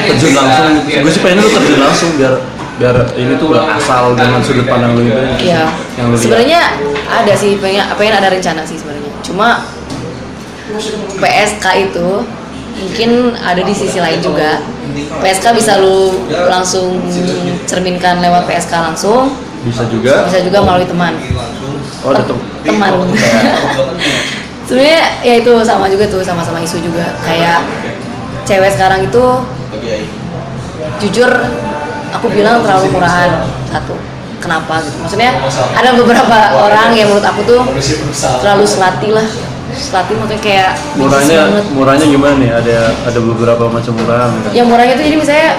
terjun 0.07 0.33
langsung 0.35 0.71
gue 0.87 1.11
sih 1.11 1.21
pengen 1.23 1.43
lu 1.43 1.49
terjun 1.51 1.81
langsung 1.83 2.11
biar 2.15 2.35
biar 2.79 2.97
ini 3.13 3.37
tuh 3.37 3.53
udah 3.53 3.77
asal 3.77 4.17
dengan 4.17 4.41
sudut 4.41 4.65
pandang 4.65 4.97
lu 4.97 5.05
itu 5.05 5.21
Iya. 5.53 5.69
yang 6.01 6.07
lu 6.09 6.17
lihat. 6.17 6.23
Sebenarnya 6.25 6.63
ada 7.11 7.33
sih 7.37 7.61
pengen 7.61 7.85
pengen 7.99 8.15
ada 8.17 8.29
rencana 8.33 8.63
sih 8.65 8.81
sebenarnya. 8.81 9.13
Cuma 9.21 9.49
PSK 11.21 11.65
itu 11.91 12.09
mungkin 12.81 13.11
ada 13.37 13.61
di 13.61 13.75
sisi 13.77 14.01
lain 14.01 14.23
juga. 14.25 14.65
PSK 15.21 15.53
bisa 15.53 15.77
lu 15.77 16.25
langsung 16.49 16.99
cerminkan 17.69 18.19
lewat 18.25 18.49
PSK 18.49 18.73
langsung, 18.73 19.35
bisa 19.61 19.83
juga. 19.89 20.25
Bisa 20.29 20.41
juga 20.41 20.59
melalui 20.65 20.89
teman. 20.89 21.13
oh 22.01 22.11
ada 22.11 22.23
tem- 22.25 22.45
Teman. 22.65 22.91
Sebenarnya 24.69 25.03
ya 25.27 25.35
itu 25.43 25.53
sama 25.67 25.91
juga 25.91 26.07
tuh 26.07 26.23
sama-sama 26.23 26.63
isu 26.63 26.79
juga. 26.81 27.13
Kayak 27.27 27.67
cewek 28.47 28.71
sekarang 28.73 29.05
itu 29.05 29.25
jujur 31.01 31.31
aku 32.13 32.27
bilang 32.31 32.63
terlalu 32.63 32.95
murahan. 32.95 33.45
Satu 33.69 33.95
kenapa 34.41 34.81
gitu. 34.81 34.97
Maksudnya 35.05 35.37
ada 35.75 35.91
beberapa 35.95 36.39
orang 36.57 36.97
yang 36.97 37.13
menurut 37.13 37.27
aku 37.27 37.41
tuh 37.45 37.61
terlalu 38.41 38.65
selati 38.65 39.11
lah. 39.13 39.27
Selati 39.71 40.19
maksudnya 40.19 40.41
kayak 40.43 40.71
murahnya 40.99 41.41
murahnya 41.71 42.07
gimana 42.09 42.35
nih? 42.39 42.51
Ada 42.51 42.77
ada 43.07 43.19
beberapa 43.23 43.65
macam 43.71 43.93
murah 43.95 44.27
yang 44.51 44.67
murahnya 44.67 44.99
tuh 44.99 45.05
jadi 45.07 45.17
misalnya 45.19 45.51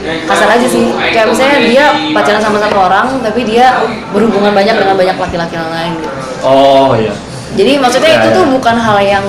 kasar 0.00 0.48
aja 0.56 0.66
sih. 0.66 0.90
Kayak 1.12 1.26
misalnya 1.32 1.58
dia 1.64 1.84
pacaran 2.16 2.42
sama 2.42 2.58
satu 2.60 2.76
orang 2.76 3.06
tapi 3.20 3.44
dia 3.44 3.80
berhubungan 4.10 4.52
banyak 4.52 4.74
dengan 4.76 4.94
banyak 4.96 5.16
laki-laki 5.16 5.54
yang 5.56 5.70
lain. 5.70 5.92
Gitu. 6.00 6.08
oh 6.44 6.92
iya. 6.96 7.12
Jadi 7.50 7.72
maksudnya 7.82 8.10
Ya, 8.14 8.18
itu 8.22 8.28
ya. 8.30 8.36
tuh 8.38 8.44
bukan 8.46 8.76
hal 8.78 8.98
yang 9.02 9.26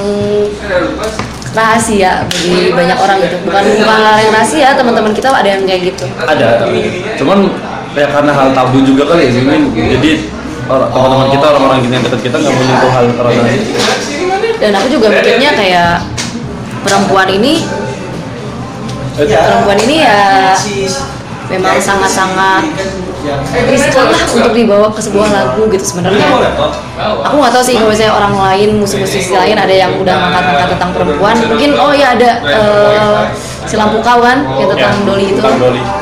rahasia 1.51 2.23
bagi 2.29 2.71
banyak 2.71 2.97
orang 2.97 3.17
gitu. 3.25 3.35
Bukan 3.43 3.63
bukan 3.83 3.97
hal 3.99 4.17
yang 4.23 4.31
rahasia 4.31 4.69
teman-teman 4.77 5.11
kita 5.11 5.27
ada 5.33 5.49
yang 5.49 5.63
kayak 5.67 5.81
gitu. 5.91 6.05
Ada 6.23 6.69
cuman 7.19 7.37
kayak 7.91 8.09
karena 8.15 8.31
hal 8.31 8.47
tabu 8.55 8.79
juga 8.87 9.03
kali 9.11 9.27
ya 9.27 9.31
jadi 9.99 10.11
teman-teman 10.71 11.27
kita 11.27 11.45
orang-orang 11.51 11.77
gini 11.83 11.93
yang 11.99 12.05
dekat 12.07 12.21
kita 12.23 12.35
nggak 12.39 12.53
mau 12.55 12.63
nyentuh 12.63 12.91
hal 12.95 13.05
karena 13.11 13.53
dan 14.61 14.71
aku 14.77 14.87
juga 14.87 15.07
mikirnya 15.11 15.51
kayak 15.57 15.93
perempuan 16.87 17.27
ini 17.27 17.65
perempuan 19.27 19.79
ini 19.85 19.95
ya 20.05 20.19
memang 21.51 21.75
sangat-sangat 21.83 22.63
riskan 23.69 24.07
lah 24.09 24.23
untuk 24.33 24.53
dibawa 24.55 24.87
ke 24.89 25.01
sebuah 25.03 25.27
lagu 25.29 25.69
gitu 25.69 25.83
sebenarnya. 25.85 26.25
Aku 26.97 27.35
nggak 27.37 27.53
tahu 27.53 27.63
sih 27.63 27.75
kalau 27.77 27.91
misalnya 27.93 28.13
orang 28.17 28.33
lain 28.33 28.69
musuh-musuh 28.81 29.37
lain 29.37 29.57
ada 29.59 29.73
yang 29.73 29.93
udah 29.99 30.15
ngangkat-ngangkat 30.15 30.67
tentang 30.73 30.91
perempuan 30.95 31.35
mungkin 31.45 31.69
oh 31.77 31.93
ya 31.93 32.17
ada 32.17 32.29
eh, 32.41 33.21
si 33.69 33.77
lampu 33.77 34.01
kau 34.01 34.19
kan 34.25 34.41
yang 34.57 34.69
tentang 34.73 35.05
Doli 35.05 35.25
itu. 35.37 35.41
Doli. 35.41 36.00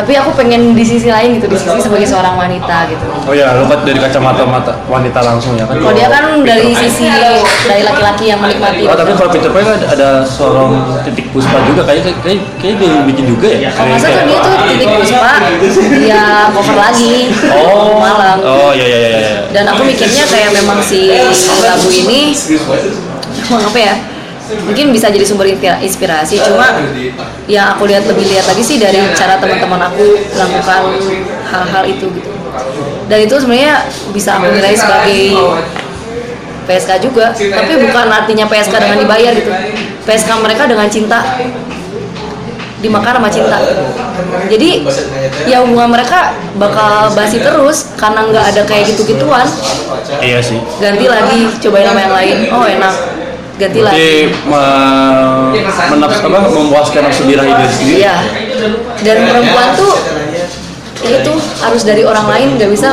Tapi 0.00 0.16
aku 0.16 0.32
pengen 0.32 0.72
di 0.72 0.80
sisi 0.80 1.12
lain 1.12 1.36
gitu 1.36 1.44
di 1.52 1.60
sisi 1.60 1.76
sebagai 1.76 2.08
seorang 2.08 2.40
wanita 2.40 2.88
gitu 2.88 3.04
oh 3.28 3.34
ya 3.36 3.52
lo 3.52 3.68
kan 3.68 3.84
dari 3.84 4.00
kacamata 4.00 4.48
mata 4.48 4.72
wanita 4.88 5.20
langsung 5.20 5.60
ya 5.60 5.68
kan 5.68 5.76
kalau 5.76 5.92
dia 5.92 6.08
kan 6.08 6.40
dari 6.40 6.72
sisi 6.72 7.04
dari 7.68 7.84
laki-laki 7.84 8.32
yang 8.32 8.40
menikmati 8.40 8.88
Oh, 8.90 8.96
tapi 8.96 9.12
kalau 9.12 9.30
Peter 9.30 9.52
Pan 9.52 9.62
ada, 9.62 9.86
ada 9.92 10.08
seorang 10.24 10.72
titik 11.04 11.30
puspa 11.30 11.60
juga 11.68 11.84
kayak 11.84 12.10
kayak 12.24 12.40
kayak 12.58 12.74
dia 12.80 13.04
bikin 13.06 13.24
juga 13.28 13.46
ya. 13.46 13.70
Kalau 13.70 13.92
nggak 13.92 14.00
salah 14.02 14.18
tuh 14.18 14.26
dia 14.26 14.38
tuh 14.40 14.54
titik 14.66 14.88
puspa, 14.98 15.32
dia 16.00 16.22
cover 16.50 16.76
lagi 16.80 17.16
Oh, 17.54 18.00
malam. 18.00 18.36
Oh 18.42 18.70
iya 18.72 18.86
iya 18.88 18.98
iya. 18.98 19.18
iya. 19.20 19.32
Dan 19.52 19.64
aku 19.68 19.84
mikirnya 19.84 20.24
kayak 20.26 20.50
memang 20.56 20.80
si 20.82 21.12
lagu 21.60 21.88
ini, 21.92 22.32
emang 23.46 23.62
apa 23.68 23.78
ya? 23.78 23.94
Mungkin 24.50 24.90
bisa 24.90 25.06
jadi 25.10 25.22
sumber 25.22 25.46
inspira- 25.46 25.78
inspirasi, 25.78 26.42
cuma 26.42 26.82
yang 27.46 27.74
aku 27.76 27.86
lihat 27.86 28.02
lebih 28.06 28.26
lihat 28.26 28.46
lagi 28.50 28.62
sih 28.62 28.76
dari 28.82 28.98
cara 29.14 29.38
teman-teman 29.38 29.78
aku 29.90 30.18
melakukan 30.34 30.82
hal-hal 31.50 31.84
itu 31.86 32.06
gitu. 32.10 32.30
Dan 33.06 33.18
itu 33.26 33.34
sebenarnya 33.38 33.86
bisa 34.14 34.38
aku 34.38 34.50
nilai 34.54 34.74
sebagai 34.74 35.22
PSK 36.66 36.90
juga, 37.02 37.34
tapi 37.34 37.72
bukan 37.82 38.06
artinya 38.10 38.46
PSK 38.46 38.74
dengan 38.78 38.98
dibayar 39.02 39.32
gitu. 39.34 39.50
PSK 40.06 40.30
mereka 40.38 40.66
dengan 40.70 40.86
cinta. 40.90 41.22
Dimakan 42.80 43.20
sama 43.20 43.28
cinta. 43.28 43.60
Jadi 44.48 44.88
ya 45.44 45.60
hubungan 45.60 45.92
mereka 45.92 46.32
bakal 46.56 47.12
basi 47.12 47.36
terus 47.36 47.92
karena 48.00 48.24
nggak 48.24 48.44
ada 48.56 48.62
kayak 48.64 48.88
gitu 48.88 49.04
gituan 49.04 49.44
iya 50.24 50.40
sih. 50.40 50.56
Ganti 50.80 51.04
lagi 51.04 51.44
cobain 51.60 51.84
sama 51.84 52.00
yang 52.00 52.14
lain. 52.16 52.36
Oh 52.48 52.64
enak 52.64 53.19
ganti 53.60 53.80
lagi 53.80 53.96
jadi 54.00 54.12
me- 54.48 55.52
menafs 55.92 56.18
apa 56.18 56.38
memuaskan 56.48 57.00
nafsu 57.04 57.22
birahi 57.24 57.52
diri 57.52 57.68
sendiri 57.70 57.96
Iya. 58.00 58.16
Dan 59.00 59.16
perempuan 59.24 59.68
tuh 59.74 59.94
ya 61.00 61.20
itu 61.20 61.32
harus 61.60 61.82
dari 61.82 62.02
orang 62.02 62.26
lain 62.26 62.48
nggak 62.56 62.70
bisa 62.70 62.90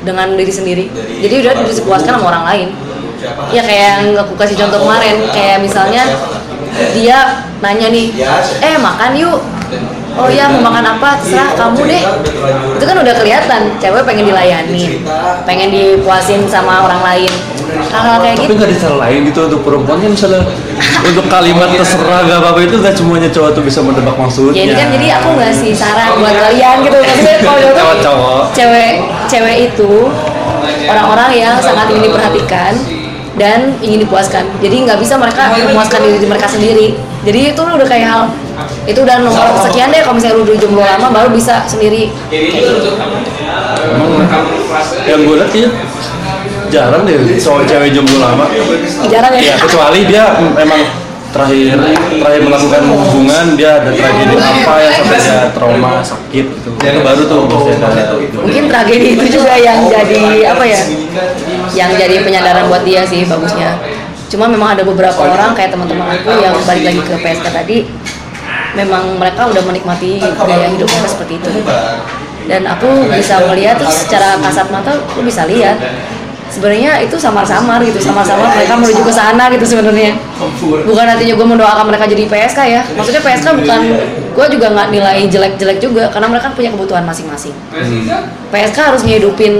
dengan 0.00 0.32
diri 0.32 0.48
sendiri. 0.48 0.84
Jadi 1.20 1.34
udah 1.40 1.52
dipuaskan 1.60 2.16
sama 2.16 2.26
orang 2.28 2.44
lain. 2.46 2.68
Ya 3.52 3.60
kayak 3.60 3.84
yang 4.00 4.16
aku 4.16 4.32
kasih 4.32 4.56
contoh 4.56 4.80
kemarin, 4.80 5.28
kayak 5.28 5.60
misalnya 5.60 6.08
dia 6.96 7.44
nanya 7.60 7.92
nih, 7.92 8.16
eh 8.60 8.80
makan 8.80 9.12
yuk. 9.12 9.40
Oh 10.18 10.26
ya 10.26 10.50
mau 10.50 10.70
makan 10.70 10.98
apa? 10.98 11.22
Terserah 11.22 11.54
kamu 11.54 11.80
deh. 11.86 12.02
Itu 12.76 12.84
kan 12.84 12.96
udah 12.98 13.14
kelihatan, 13.14 13.60
cewek 13.78 14.02
pengen 14.02 14.26
dilayani, 14.26 15.00
pengen 15.46 15.68
dipuasin 15.70 16.44
sama 16.46 16.82
orang 16.84 17.02
lain. 17.02 17.32
Hal-hal 17.70 18.18
kayak 18.18 18.34
tapi 18.34 18.44
gitu. 18.50 18.54
nggak 18.58 18.70
disalahin 18.74 19.20
gitu 19.30 19.40
untuk 19.46 19.60
perempuan 19.62 20.02
kan 20.02 20.10
misalnya 20.10 20.42
untuk 21.06 21.26
kalimat 21.30 21.70
terserah 21.70 22.26
gak 22.26 22.38
apa-apa 22.42 22.60
itu 22.66 22.76
gak 22.82 22.94
semuanya 22.98 23.30
cowok 23.30 23.50
tuh 23.54 23.62
bisa 23.62 23.78
mendebak 23.78 24.18
maksudnya 24.18 24.58
Ya 24.58 24.62
ini 24.66 24.74
kan 24.74 24.88
jadi 24.90 25.06
aku 25.22 25.28
ngasih 25.38 25.70
saran 25.78 26.18
buat 26.18 26.34
kalian 26.34 26.76
gitu 26.82 26.96
maksudnya 26.98 27.36
kalau 27.40 27.60
cowok 27.62 27.70
tuh 27.70 27.78
Cowok-cowok. 27.78 28.42
cewek 28.58 28.92
cewek 29.30 29.56
itu 29.70 29.90
orang-orang 30.90 31.30
yang 31.30 31.54
sangat 31.62 31.86
ingin 31.94 32.04
diperhatikan 32.10 32.72
dan 33.38 33.58
ingin 33.78 33.98
dipuaskan 34.02 34.44
jadi 34.58 34.76
nggak 34.90 34.98
bisa 34.98 35.14
mereka 35.14 35.54
memuaskan 35.54 36.00
diri 36.02 36.26
mereka 36.26 36.46
sendiri 36.50 36.86
jadi 37.20 37.52
itu 37.52 37.60
udah 37.60 37.84
kayak 37.84 38.08
hal 38.08 38.22
itu 38.88 38.98
udah 39.04 39.16
nomor 39.20 39.56
sekian 39.60 39.92
deh 39.92 40.00
kalau 40.00 40.16
misalnya 40.16 40.36
lu 40.40 40.44
udah 40.48 40.56
jomblo 40.56 40.82
lama 40.84 41.06
baru 41.12 41.28
bisa 41.32 41.64
sendiri. 41.68 42.08
Emang 43.80 44.24
yang 45.04 45.20
gue 45.24 45.36
lihat 45.36 45.52
ya 45.52 45.68
jarang 46.72 47.02
deh 47.04 47.16
cowok 47.36 47.68
cewek 47.68 47.92
jomblo 47.92 48.16
lama. 48.24 48.48
Jarang 49.12 49.32
ya? 49.36 49.52
Ya 49.52 49.54
kecuali 49.60 50.00
dia 50.08 50.24
memang 50.40 50.80
terakhir 51.30 51.78
terakhir 52.18 52.42
melakukan 52.42 52.82
hubungan 52.90 53.54
dia 53.54 53.78
ada 53.78 53.94
tragedi 53.94 54.34
apa 54.34 54.74
ya 54.82 54.90
sampai 54.98 55.18
dia 55.22 55.38
trauma 55.54 55.90
sakit 56.02 56.46
gitu. 56.56 56.68
Itu 56.74 57.00
baru 57.04 57.22
tuh 57.28 57.40
mesti 57.46 57.70
ada 57.78 58.16
mungkin 58.16 58.64
tragedi 58.66 59.08
itu 59.14 59.26
juga 59.38 59.54
yang 59.60 59.86
jadi 59.86 60.50
apa 60.56 60.64
ya? 60.66 60.80
Yang 61.76 61.90
jadi 62.00 62.16
penyadaran 62.24 62.64
buat 62.66 62.82
dia 62.82 63.04
sih 63.06 63.28
bagusnya 63.28 63.78
cuma 64.30 64.46
memang 64.46 64.78
ada 64.78 64.86
beberapa 64.86 65.26
orang 65.26 65.58
kayak 65.58 65.74
teman-teman 65.74 66.06
aku 66.06 66.30
yang 66.38 66.54
balik 66.62 66.84
lagi 66.86 67.02
ke 67.02 67.14
PSK 67.18 67.46
tadi 67.50 67.78
memang 68.78 69.18
mereka 69.18 69.50
udah 69.50 69.62
menikmati 69.66 70.22
gaya 70.22 70.70
hidup 70.70 70.86
mereka 70.86 71.08
seperti 71.10 71.42
itu. 71.42 71.50
dan 72.46 72.62
aku 72.66 73.10
bisa 73.10 73.42
melihat 73.50 73.82
tuh 73.82 73.90
secara 73.90 74.38
kasat 74.38 74.70
mata 74.70 74.94
aku 74.94 75.26
bisa 75.26 75.50
lihat 75.50 75.76
sebenarnya 76.50 77.00
itu 77.00 77.16
samar-samar 77.16 77.78
gitu 77.86 78.02
samar-samar 78.02 78.50
mereka 78.58 78.74
menuju 78.76 79.02
ke 79.06 79.12
sana 79.14 79.46
gitu 79.54 79.64
sebenarnya. 79.64 80.18
Bukan 80.60 81.04
artinya 81.06 81.34
gue 81.38 81.46
mendoakan 81.46 81.84
mereka 81.88 82.04
jadi 82.10 82.26
PSK 82.26 82.60
ya. 82.66 82.82
Maksudnya 82.98 83.22
PSK 83.22 83.46
bukan 83.62 83.80
gue 84.30 84.46
juga 84.58 84.66
nggak 84.74 84.88
nilai 84.90 85.18
jelek-jelek 85.30 85.78
juga 85.78 86.04
karena 86.10 86.28
mereka 86.28 86.52
punya 86.52 86.70
kebutuhan 86.74 87.06
masing-masing. 87.06 87.54
PSK 88.50 88.78
harus 88.82 89.00
ngehidupin 89.06 89.54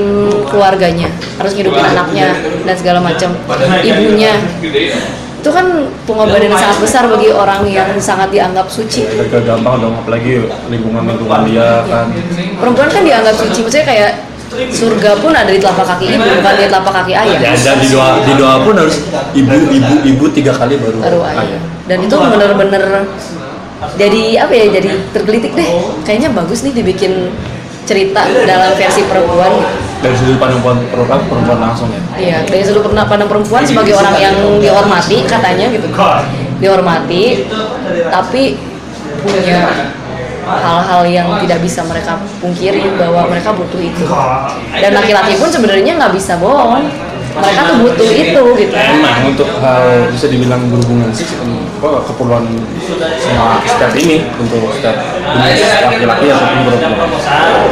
keluarganya 0.50 1.08
harus 1.38 1.54
ngehidupin 1.54 1.84
anaknya 1.84 2.34
dan 2.66 2.74
segala 2.74 2.98
macam. 3.00 3.30
Ibunya. 3.80 4.34
itu 5.40 5.48
kan 5.48 5.88
pengorbanan 6.04 6.52
yang 6.52 6.60
sangat 6.60 6.78
besar 6.84 7.08
bagi 7.08 7.32
orang 7.32 7.64
yang 7.64 7.88
sangat 7.96 8.28
dianggap 8.28 8.68
suci. 8.68 9.08
Agak 9.08 9.48
gampang 9.48 9.80
dong 9.80 9.96
apalagi 9.96 10.44
lingkungan 10.68 11.08
lingkungan 11.08 11.48
dia 11.48 11.80
kan. 11.88 12.12
Perempuan 12.60 12.92
kan 12.92 13.00
dianggap 13.00 13.40
suci 13.40 13.64
maksudnya 13.64 13.88
kayak 13.88 14.10
surga 14.68 15.10
pun 15.24 15.32
ada 15.32 15.48
di 15.48 15.56
telapak 15.56 15.86
kaki 15.96 16.04
ibu 16.12 16.20
bukan 16.20 16.52
di 16.60 16.66
telapak 16.68 16.92
kaki 17.00 17.12
ayah. 17.16 17.38
Ya 17.40 17.52
dan 17.56 17.76
di 17.80 17.88
doa 17.88 18.08
di 18.20 18.32
doa 18.36 18.54
pun 18.60 18.74
harus 18.76 18.96
ibu 19.32 19.56
ibu 19.72 19.94
ibu 20.04 20.24
tiga 20.36 20.52
kali 20.52 20.76
baru 20.76 20.98
baru 21.00 21.20
ayah. 21.32 21.60
dan 21.88 21.98
itu 22.04 22.14
bener-bener 22.14 22.84
jadi 23.96 24.22
apa 24.44 24.52
ya 24.52 24.66
jadi 24.76 24.90
tergelitik 25.16 25.56
deh. 25.56 25.68
Kayaknya 26.04 26.28
bagus 26.36 26.60
nih 26.62 26.76
dibikin 26.76 27.32
cerita 27.88 28.22
dalam 28.44 28.70
versi 28.76 29.02
perempuan. 29.08 29.52
Dari 30.00 30.16
sudut 30.16 30.40
pandang 30.40 30.64
perempuan 30.64 31.20
perempuan 31.28 31.58
langsung 31.60 31.88
ya? 31.92 32.00
Iya, 32.16 32.38
dari 32.48 32.62
sudut 32.64 32.84
pandang 32.88 33.28
perempuan 33.28 33.64
sebagai 33.64 33.96
orang 33.96 34.16
yang 34.20 34.36
dihormati 34.60 35.24
katanya 35.24 35.66
gitu. 35.72 35.88
Dihormati 36.60 37.48
tapi 38.12 38.56
punya 39.20 39.90
hal-hal 40.46 41.02
yang 41.06 41.28
tidak 41.42 41.58
bisa 41.60 41.80
mereka 41.84 42.16
pungkiri 42.40 42.82
bahwa 42.96 43.28
mereka 43.28 43.52
butuh 43.52 43.80
itu. 43.80 44.04
Dan 44.72 44.90
laki-laki 44.96 45.36
pun 45.36 45.48
sebenarnya 45.52 45.92
nggak 45.98 46.12
bisa 46.14 46.38
bohong. 46.40 46.88
Mereka 47.30 47.60
tuh 47.62 47.76
butuh 47.86 48.10
itu 48.10 48.42
gitu. 48.58 48.74
emang 48.74 49.30
untuk 49.30 49.46
hal 49.62 50.10
bisa 50.10 50.26
dibilang 50.26 50.66
berhubungan 50.66 51.14
sih 51.14 51.30
keperluan 51.80 52.42
sama 53.22 53.62
step 53.62 53.94
ini 53.94 54.26
untuk 54.34 54.66
step 54.74 54.98
laki-laki 55.32 56.26
ataupun 56.28 56.62
perempuan 56.66 57.08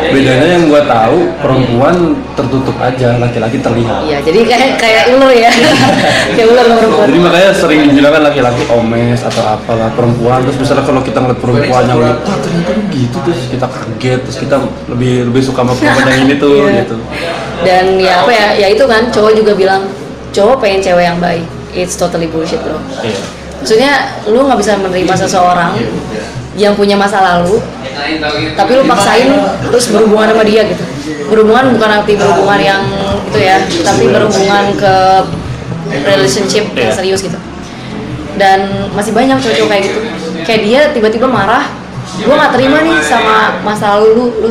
bedanya 0.08 0.46
yang 0.48 0.64
gua 0.66 0.82
tahu 0.82 1.18
perempuan 1.38 1.94
tertutup 2.32 2.76
aja 2.78 3.18
laki-laki 3.18 3.58
terlihat 3.58 4.00
Iya, 4.00 4.18
jadi 4.22 4.40
kayak 4.42 4.70
kayak 4.78 5.04
ular 5.12 5.32
ya. 5.32 5.50
kayak 6.36 6.48
ular 6.48 6.66
perempuan. 6.70 7.06
jadi 7.06 7.18
makanya 7.20 7.50
sering 7.52 7.80
dibilang 7.84 8.12
kan 8.12 8.22
laki-laki 8.24 8.62
omes 8.68 9.20
atau 9.20 9.42
apalah 9.44 9.90
perempuan 9.92 10.38
terus 10.42 10.56
misalnya 10.56 10.84
kalau 10.84 11.00
kita 11.00 11.18
ngeliat 11.18 11.38
perempuan 11.38 11.82
yang 11.84 11.98
wah 11.98 12.14
ternyata 12.38 12.70
lu 12.70 12.82
gitu 12.88 13.16
terus 13.20 13.40
kita 13.48 13.66
kaget 13.66 14.20
terus 14.22 14.38
kita 14.38 14.56
lebih 14.88 15.12
lebih 15.28 15.42
suka 15.42 15.60
sama 15.60 15.72
perempuan 15.74 16.06
yang 16.06 16.20
ini 16.24 16.34
tuh 16.36 16.56
Iya. 16.68 16.72
gitu 16.80 16.96
Dan 17.58 17.84
ya 17.98 18.22
apa 18.22 18.30
ya, 18.30 18.46
ya 18.56 18.66
itu 18.70 18.84
kan 18.84 19.10
cowok 19.10 19.32
juga 19.34 19.52
bilang 19.52 19.82
cowok 20.30 20.62
pengen 20.62 20.78
cewek 20.80 21.04
yang 21.04 21.18
baik. 21.18 21.42
It's 21.68 21.94
totally 21.94 22.26
bullshit 22.26 22.62
bro. 22.62 22.78
iya 23.02 23.18
Maksudnya 23.58 23.92
lu 24.24 24.46
nggak 24.46 24.56
bisa 24.56 24.78
menerima 24.78 25.14
seseorang 25.18 25.74
yang 26.58 26.74
punya 26.74 26.98
masa 26.98 27.22
lalu, 27.22 27.62
tapi 28.58 28.70
lu 28.74 28.84
paksain 28.84 29.30
terus 29.70 29.94
berhubungan 29.94 30.34
sama 30.34 30.42
dia 30.42 30.66
gitu. 30.66 30.82
Berhubungan 31.30 31.70
bukan 31.78 32.02
arti 32.02 32.18
berhubungan 32.18 32.58
yang 32.58 32.82
itu 33.30 33.38
ya, 33.38 33.62
tapi 33.86 34.10
berhubungan 34.10 34.74
ke 34.74 34.94
relationship 36.04 36.74
yang 36.74 36.90
Iya. 36.90 36.96
serius 36.98 37.20
gitu. 37.22 37.38
Dan 38.34 38.90
masih 38.92 39.14
banyak 39.14 39.38
cowok-cowok 39.38 39.70
kayak 39.70 39.82
gitu. 39.86 40.00
Kayak 40.42 40.60
dia 40.66 40.80
tiba-tiba 40.90 41.26
marah, 41.30 41.70
gua 42.26 42.34
nggak 42.42 42.52
terima 42.58 42.78
nih 42.82 42.98
sama 43.06 43.62
masa 43.62 43.96
lalu 43.96 44.08
lu, 44.18 44.26
lu 44.42 44.50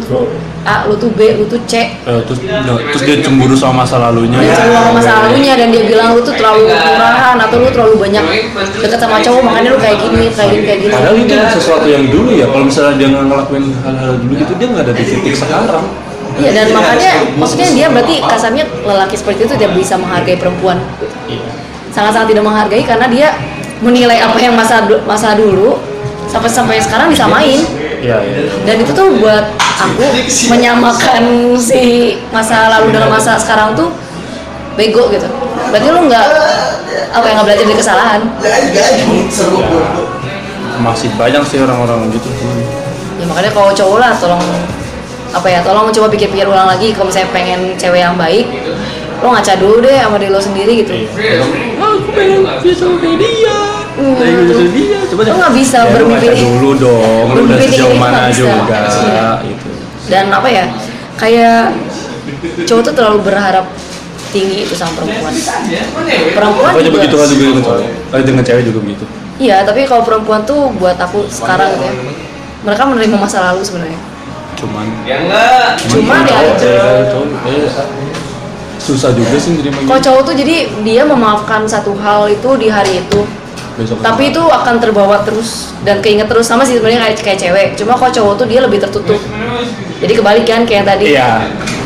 A, 0.67 0.83
lu 0.83 0.99
tuh 0.99 1.07
B, 1.15 1.39
lu 1.39 1.47
tuh 1.47 1.55
C, 1.63 1.95
Eh, 2.03 2.19
terus 2.27 2.43
terus 2.91 3.01
dia 3.07 3.23
cemburu 3.23 3.55
sama 3.55 3.87
masa 3.87 4.03
lalunya. 4.03 4.35
Dia 4.43 4.51
cemburu 4.51 4.75
sama 4.75 4.91
masa 4.99 5.11
lalunya 5.23 5.53
dan 5.55 5.71
dia 5.71 5.83
bilang 5.87 6.11
lu 6.11 6.19
tuh 6.19 6.35
terlalu 6.35 6.67
murahan 6.67 7.39
atau 7.39 7.55
lu 7.63 7.71
terlalu 7.71 7.95
banyak 7.95 8.23
deket 8.83 8.99
sama 8.99 9.23
cowok 9.23 9.41
makanya 9.47 9.69
lu 9.71 9.79
kayak 9.79 9.97
gini 10.03 10.27
kayak 10.35 10.49
gini 10.51 10.63
kayak 10.67 10.79
gini. 10.83 10.91
Padahal 10.91 11.15
itu 11.15 11.35
sesuatu 11.55 11.87
yang 11.87 12.03
dulu 12.11 12.29
ya, 12.35 12.45
kalau 12.51 12.67
misalnya 12.67 12.93
dia 12.99 13.07
nggak 13.15 13.25
ngelakuin 13.31 13.65
hal-hal 13.79 14.11
dulu 14.19 14.33
gitu, 14.35 14.53
dia 14.59 14.67
nggak 14.67 14.83
ada 14.83 14.93
di 14.93 15.03
titik 15.07 15.33
sekarang. 15.39 15.85
iya 16.37 16.51
dan 16.53 16.67
makanya 16.69 17.11
maksudnya 17.33 17.67
dia 17.73 17.87
berarti 17.89 18.15
kasarnya 18.21 18.63
lelaki 18.85 19.15
seperti 19.17 19.49
itu 19.49 19.55
tidak 19.57 19.71
bisa 19.73 19.97
menghargai 19.97 20.37
perempuan. 20.37 20.77
Iya. 21.25 21.49
sangat-sangat 21.89 22.29
tidak 22.29 22.45
menghargai 22.45 22.83
karena 22.85 23.07
dia 23.09 23.27
menilai 23.81 24.21
apa 24.21 24.37
yang 24.37 24.53
masa 24.53 24.85
masa 25.09 25.33
dulu 25.33 25.81
sampai 26.29 26.49
sampai 26.51 26.77
sekarang 26.77 27.09
disamain 27.09 27.63
Iya, 27.97 28.17
iya. 28.21 28.41
dan 28.61 28.75
itu 28.77 28.91
tuh 28.93 29.09
buat 29.17 29.45
aku 29.57 30.05
menyamakan 30.53 31.23
si 31.57 32.13
masa 32.29 32.69
lalu 32.69 32.93
dengan 32.93 33.09
masa 33.09 33.37
sekarang 33.41 33.73
tuh 33.73 33.89
bego 34.77 35.09
gitu. 35.09 35.25
Berarti 35.73 35.87
lu 35.89 36.05
nggak 36.05 36.25
apa 37.13 37.25
yang 37.25 37.35
nggak 37.41 37.47
belajar 37.49 37.65
dari 37.65 37.77
kesalahan 37.77 38.21
Masih 40.77 41.09
banyak 41.17 41.41
sih 41.49 41.57
orang-orang 41.57 42.13
gitu. 42.13 42.29
ya 43.17 43.25
makanya 43.25 43.49
kalau 43.49 43.73
cowok 43.73 43.97
lah 43.97 44.13
tolong 44.21 44.43
apa 45.33 45.47
ya 45.49 45.59
tolong 45.65 45.89
coba 45.89 46.07
pikir-pikir 46.13 46.45
ulang 46.45 46.69
lagi. 46.69 46.93
Kalau 46.93 47.09
misalnya 47.09 47.33
pengen 47.33 47.73
cewek 47.75 48.01
yang 48.05 48.13
baik 48.13 48.45
lo 49.17 49.33
ngaca 49.33 49.57
dulu 49.57 49.81
deh 49.81 49.97
sama 49.97 50.21
diri 50.21 50.29
lo 50.29 50.37
sendiri 50.37 50.85
gitu. 50.85 50.93
Iya. 50.93 51.41
Ah, 51.81 51.97
aku 51.97 52.09
pengen 52.13 52.45
bisa 52.61 52.85
kayak 53.01 53.17
dia. 53.17 53.57
Hmm. 53.97 54.13
Kayak 54.13 54.33
gitu 54.45 54.63
dia. 54.71 54.99
Coba 55.09 55.21
Lo 55.23 55.35
nggak 55.35 55.53
bisa 55.55 55.77
ya, 55.79 55.83
lu 55.83 55.93
bermimpi- 55.97 56.37
dulu 56.37 56.69
dong. 56.85 57.25
Lu 57.25 57.33
udah 57.33 57.45
bermimpi 57.49 57.65
sejauh 57.67 57.95
mana 57.95 58.29
juga 58.29 58.79
Iya. 58.87 59.29
gitu. 59.43 59.67
dan 60.07 60.25
apa 60.29 60.47
ya 60.47 60.65
kayak 61.15 61.75
cowok 62.63 62.81
tuh 62.81 62.93
terlalu 62.93 63.19
berharap 63.23 63.65
tinggi 64.29 64.63
itu 64.63 64.71
sama 64.71 64.95
perempuan 64.95 65.33
perempuan 66.29 66.71
juga 66.77 66.95
begitu 66.95 67.15
kan 67.15 67.27
juga 67.27 67.43
dengan 67.43 67.63
cowok. 67.65 67.79
Eh, 68.09 68.23
dengan 68.23 68.43
cewek 68.45 68.63
juga 68.63 68.79
begitu. 68.81 69.03
iya 69.37 69.57
tapi 69.61 69.83
kalau 69.83 70.01
perempuan 70.01 70.41
tuh 70.43 70.71
buat 70.73 70.95
aku 70.95 71.27
sekarang 71.27 71.73
gitu 71.73 71.83
ya 71.83 71.93
mereka 72.61 72.83
menerima 72.85 73.17
masa 73.17 73.37
lalu 73.45 73.61
sebenarnya 73.61 73.99
Cuman 74.55 74.85
Cuman 75.85 76.19
ya- 76.19 76.31
cowok, 76.31 76.55
cewek, 76.57 77.03
cowok, 77.07 77.27
kayak 77.43 77.69
susah 78.79 79.11
juga 79.11 79.35
sih 79.35 79.51
nerima 79.53 79.75
kalau 79.81 79.91
gitu. 79.93 80.07
cowok 80.07 80.21
tuh 80.23 80.35
jadi 80.35 80.55
dia 80.81 81.03
memaafkan 81.03 81.61
satu 81.65 81.91
hal 81.95 82.25
itu 82.27 82.49
di 82.55 82.67
hari 82.67 83.01
itu 83.01 83.21
Besok 83.77 84.01
tapi 84.01 84.33
itu 84.33 84.41
akan 84.41 84.81
terbawa 84.81 85.21
terus 85.21 85.69
dan 85.85 86.01
keinget 86.01 86.25
terus 86.25 86.49
sama 86.49 86.65
sih 86.65 86.75
sebenarnya 86.75 86.97
kayak 87.05 87.21
kayak 87.21 87.39
cewek 87.39 87.67
cuma 87.77 87.93
kalau 87.93 88.09
cowok 88.09 88.33
tuh 88.41 88.45
dia 88.49 88.59
lebih 88.59 88.81
tertutup 88.81 89.21
jadi 89.97 90.13
kebalik 90.13 90.43
kan 90.43 90.65
kayak 90.65 90.77
yang 90.81 90.87
tadi 90.87 91.05
Iya. 91.13 91.29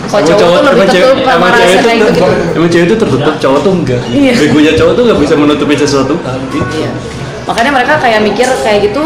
Kalau 0.08 0.24
cowok 0.28 0.39
tuh 0.42 0.64
lebih 0.66 0.84
emang 0.84 0.92
cewek- 0.92 1.08
tertutup 1.08 1.28
sama 1.28 1.48
rasa 1.48 1.80
kayak 1.80 1.98
gitu 2.00 2.12
gitu 2.12 2.32
Emang 2.52 2.70
cewek 2.70 2.86
itu 2.86 2.96
tertutup, 2.96 3.34
cowok 3.39 3.60
tuh 3.62 3.72
enggak. 3.72 4.02
Iya. 4.08 4.34
Begonya 4.36 4.74
cowok 4.76 4.92
tuh 4.92 5.04
enggak 5.08 5.20
bisa 5.20 5.34
menutupi 5.36 5.74
sesuatu. 5.78 6.14
Iya. 6.52 6.92
Makanya 7.48 7.72
mereka 7.72 7.94
kayak 8.00 8.20
mikir 8.22 8.48
kayak 8.60 8.80
gitu 8.88 9.04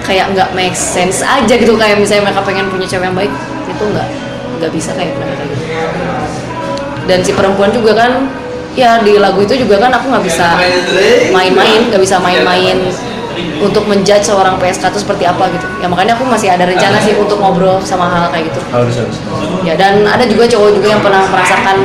kayak 0.00 0.32
nggak 0.32 0.48
make 0.52 0.72
sense 0.72 1.20
aja 1.20 1.54
gitu 1.54 1.76
kayak 1.76 2.00
misalnya 2.00 2.32
mereka 2.32 2.40
pengen 2.40 2.72
punya 2.72 2.88
cewek 2.88 3.04
yang 3.04 3.14
baik 3.14 3.32
itu 3.64 3.84
nggak 3.86 4.08
nggak 4.58 4.70
bisa 4.72 4.90
kayak 4.92 5.12
mereka 5.14 5.34
kayak 5.36 5.50
gitu. 5.50 5.64
Dan 7.04 7.18
si 7.20 7.32
perempuan 7.32 7.70
juga 7.70 7.92
kan 7.94 8.12
ya 8.78 9.02
di 9.02 9.18
lagu 9.18 9.42
itu 9.42 9.54
juga 9.66 9.82
kan 9.82 9.90
aku 9.90 10.14
nggak 10.14 10.24
bisa 10.24 10.54
main-main 11.34 11.90
nggak 11.90 12.02
bisa 12.02 12.16
main-main 12.22 12.78
untuk 13.60 13.84
menjudge 13.88 14.24
seorang 14.26 14.60
PSK 14.60 14.92
itu 14.92 15.00
seperti 15.00 15.24
apa 15.24 15.48
gitu. 15.54 15.64
Ya 15.80 15.86
makanya 15.88 16.12
aku 16.16 16.28
masih 16.28 16.52
ada 16.52 16.68
rencana 16.68 17.00
sih 17.00 17.16
untuk 17.16 17.40
ngobrol 17.40 17.80
sama 17.80 18.08
hal 18.08 18.28
kayak 18.28 18.52
gitu. 18.52 18.60
Harus 18.68 18.94
harus. 19.00 19.16
ya 19.64 19.76
dan 19.80 20.04
ada 20.04 20.24
juga 20.28 20.44
cowok 20.48 20.70
juga 20.76 20.88
yang 20.92 21.00
pernah 21.00 21.24
merasakan 21.28 21.76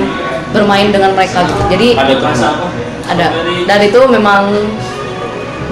bermain 0.52 0.92
dengan 0.92 1.12
mereka 1.16 1.44
gitu. 1.48 1.62
Jadi 1.72 1.88
Ada 1.96 2.14
tuh. 2.16 2.70
ada. 3.06 3.28
Dan 3.68 3.80
itu 3.88 4.00
memang 4.08 4.52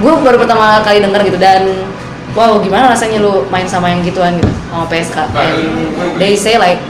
gue 0.04 0.14
baru 0.24 0.38
pertama 0.40 0.84
kali 0.84 1.00
denger 1.00 1.22
gitu 1.32 1.40
dan 1.40 1.64
wow 2.36 2.60
gimana 2.60 2.92
rasanya 2.92 3.24
lu 3.24 3.46
main 3.48 3.64
sama 3.64 3.88
yang 3.94 4.04
gituan 4.04 4.36
gitu 4.36 4.52
sama 4.68 4.86
PSK 4.90 5.18
and 5.38 5.60
they 6.20 6.34
say 6.36 6.58
like 6.60 6.82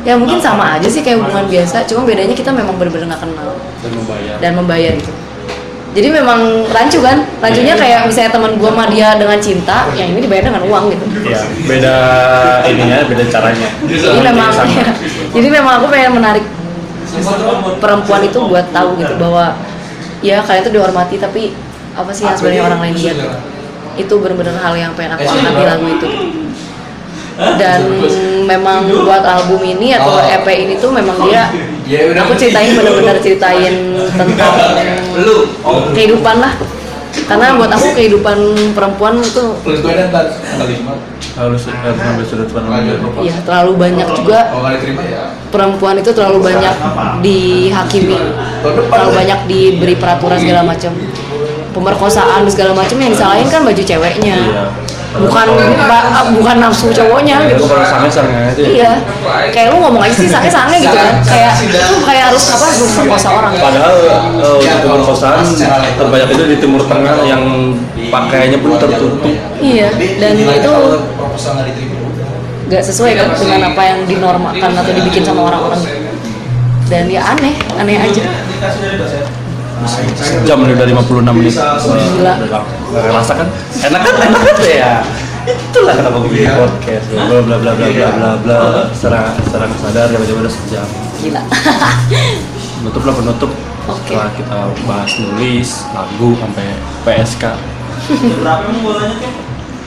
ya 0.00 0.16
mungkin 0.16 0.40
sama 0.40 0.80
aja 0.80 0.88
sih 0.88 1.04
kayak 1.04 1.20
hubungan 1.20 1.44
biasa 1.44 1.84
cuma 1.84 2.08
bedanya 2.08 2.32
kita 2.32 2.48
memang 2.48 2.74
bener-bener 2.80 3.12
gak 3.12 3.20
kenal. 3.24 3.52
Dan 3.80 3.90
membayar. 3.96 4.36
dan 4.40 4.52
membayar 4.56 4.92
gitu. 4.96 5.12
Jadi 5.90 6.06
memang 6.06 6.70
rancu 6.70 7.02
kan? 7.02 7.26
Rancunya 7.42 7.74
kayak 7.74 8.06
misalnya 8.06 8.30
teman 8.30 8.54
gue 8.54 8.70
sama 8.70 8.86
dia 8.86 9.18
dengan 9.18 9.38
cinta 9.42 9.90
yang 9.98 10.14
ini 10.14 10.22
dibayar 10.22 10.46
dengan 10.46 10.62
uang 10.70 10.84
gitu. 10.94 11.04
Iya, 11.26 11.42
beda 11.66 11.94
ininya, 12.70 12.98
beda 13.10 13.24
caranya. 13.26 13.68
jadi 13.90 14.20
memang 14.22 14.48
Sama. 14.54 14.70
jadi 15.34 15.48
memang 15.50 15.72
aku 15.82 15.86
pengen 15.90 16.12
menarik 16.14 16.44
perempuan 17.82 18.22
itu 18.22 18.38
buat 18.38 18.66
tahu 18.70 18.94
gitu 19.02 19.14
bahwa 19.18 19.58
ya 20.22 20.38
kalian 20.44 20.62
tuh 20.62 20.72
dihormati 20.78 21.16
tapi 21.18 21.50
apa 21.96 22.10
sih 22.14 22.22
yang 22.28 22.36
sebenarnya 22.38 22.62
orang 22.70 22.80
lain 22.86 22.94
lihat? 22.94 23.16
gitu. 23.18 23.28
itu 23.98 24.14
benar-benar 24.22 24.56
hal 24.62 24.74
yang 24.78 24.92
pengen 24.94 25.18
aku 25.18 25.26
angkat 25.26 25.54
di 25.58 25.64
lagu 25.66 25.86
itu 25.90 26.08
dan 27.56 27.80
memang 28.44 28.84
buat 29.06 29.24
album 29.24 29.60
ini 29.64 29.96
atau 29.96 30.20
EP 30.20 30.46
ini 30.48 30.74
tuh 30.76 30.92
memang 30.92 31.16
dia 31.24 31.48
aku 32.20 32.32
ceritain 32.36 32.76
benar-benar 32.76 33.16
ceritain 33.22 33.74
tentang 34.14 34.52
kehidupan 35.96 36.36
lah. 36.38 36.54
Karena 37.10 37.58
buat 37.58 37.70
aku 37.70 37.90
kehidupan 37.98 38.38
perempuan 38.70 39.18
itu 39.18 39.58
harus 41.30 41.62
harus 41.66 41.96
ngambil 41.98 42.26
sudut 42.26 42.48
pandang. 42.54 42.86
ya 43.22 43.34
terlalu 43.42 43.72
banyak 43.78 44.08
juga. 44.18 44.50
perempuan 45.50 45.94
itu 45.98 46.10
terlalu 46.14 46.38
banyak 46.54 46.74
dihakimi. 47.22 48.18
Terlalu 48.62 49.10
banyak 49.14 49.40
diberi 49.46 49.94
peraturan 49.98 50.38
segala 50.38 50.62
macam 50.66 50.92
pemerkosaan 51.70 52.42
dan 52.42 52.50
segala 52.50 52.72
macam 52.72 52.96
yang 52.96 53.10
disalahin 53.10 53.46
kan 53.46 53.62
baju 53.62 53.82
ceweknya. 53.82 54.36
Iya. 54.40 54.64
bukan 55.10 55.42
ba- 55.90 56.30
bukan 56.30 56.62
nafsu 56.62 56.86
cowoknya 56.94 57.42
Itu 57.50 57.58
gitu. 57.58 57.64
kalau 57.66 57.82
sange 57.82 58.06
sange 58.06 58.30
aja. 58.46 58.62
iya. 58.62 58.92
Kayak 59.50 59.74
lu 59.74 59.82
ngomong 59.82 60.06
aja 60.06 60.14
sih 60.14 60.30
sange 60.30 60.46
sange 60.46 60.78
gitu 60.78 60.94
kan. 60.94 61.18
Kayak 61.26 61.58
itu 61.66 61.82
kayak 62.06 62.30
harus 62.30 62.44
apa 62.46 62.64
harus 62.70 62.78
memperkosa 62.78 63.28
orang 63.34 63.52
Padahal 63.58 63.94
eh, 64.06 64.22
untuk 64.70 64.86
pemerkosaan 64.86 65.42
terbanyak 65.98 66.28
itu 66.30 66.44
di 66.46 66.56
Timur 66.62 66.86
Tengah 66.86 67.26
yang 67.26 67.42
pakaiannya 68.06 68.58
pun 68.62 68.70
tertutup. 68.78 69.34
iya 69.58 69.90
dan 69.90 70.32
itu 70.38 70.72
nggak 72.70 72.82
sesuai 72.86 73.12
kan 73.18 73.28
dengan 73.34 73.60
apa 73.74 73.82
yang 73.82 73.98
dinormakan 74.06 74.70
atau 74.78 74.92
dibikin 74.94 75.26
sama 75.26 75.50
orang-orang. 75.50 75.82
Dan 76.86 77.10
ya 77.10 77.34
aneh 77.34 77.58
aneh 77.74 77.98
aja 77.98 78.22
Jam 80.44 80.58
nih 80.64 80.76
dari 80.76 80.92
56 80.92 81.36
menit. 81.36 81.54
Gila. 81.56 82.32
Gak 82.46 83.02
kerasa 83.08 83.32
kan? 83.32 83.48
Enak 83.80 84.00
kan? 84.04 84.14
Enak 84.28 84.40
kan 84.44 84.56
ya? 84.64 84.94
Itulah 85.48 85.94
kenapa 85.96 86.16
gue 86.20 86.30
bikin 86.36 86.52
podcast. 86.52 87.04
Bla 87.08 87.40
bla 87.40 87.56
bla 87.56 87.72
bla 87.72 87.88
bla 87.88 88.08
bla 88.12 88.30
bla. 88.44 88.58
Secara 88.92 89.32
secara 89.40 89.64
nggak 89.66 89.80
sadar 89.80 90.06
tiba-tiba 90.12 90.38
udah 90.44 90.52
sejam. 90.52 90.88
gila 91.20 91.42
Penutup 92.80 93.02
lah 93.08 93.14
penutup. 93.16 93.50
Setelah 93.90 94.28
kita 94.36 94.58
bahas 94.86 95.12
nulis 95.18 95.68
lagu 95.96 96.28
sampai 96.38 96.66
PSK. 97.02 97.44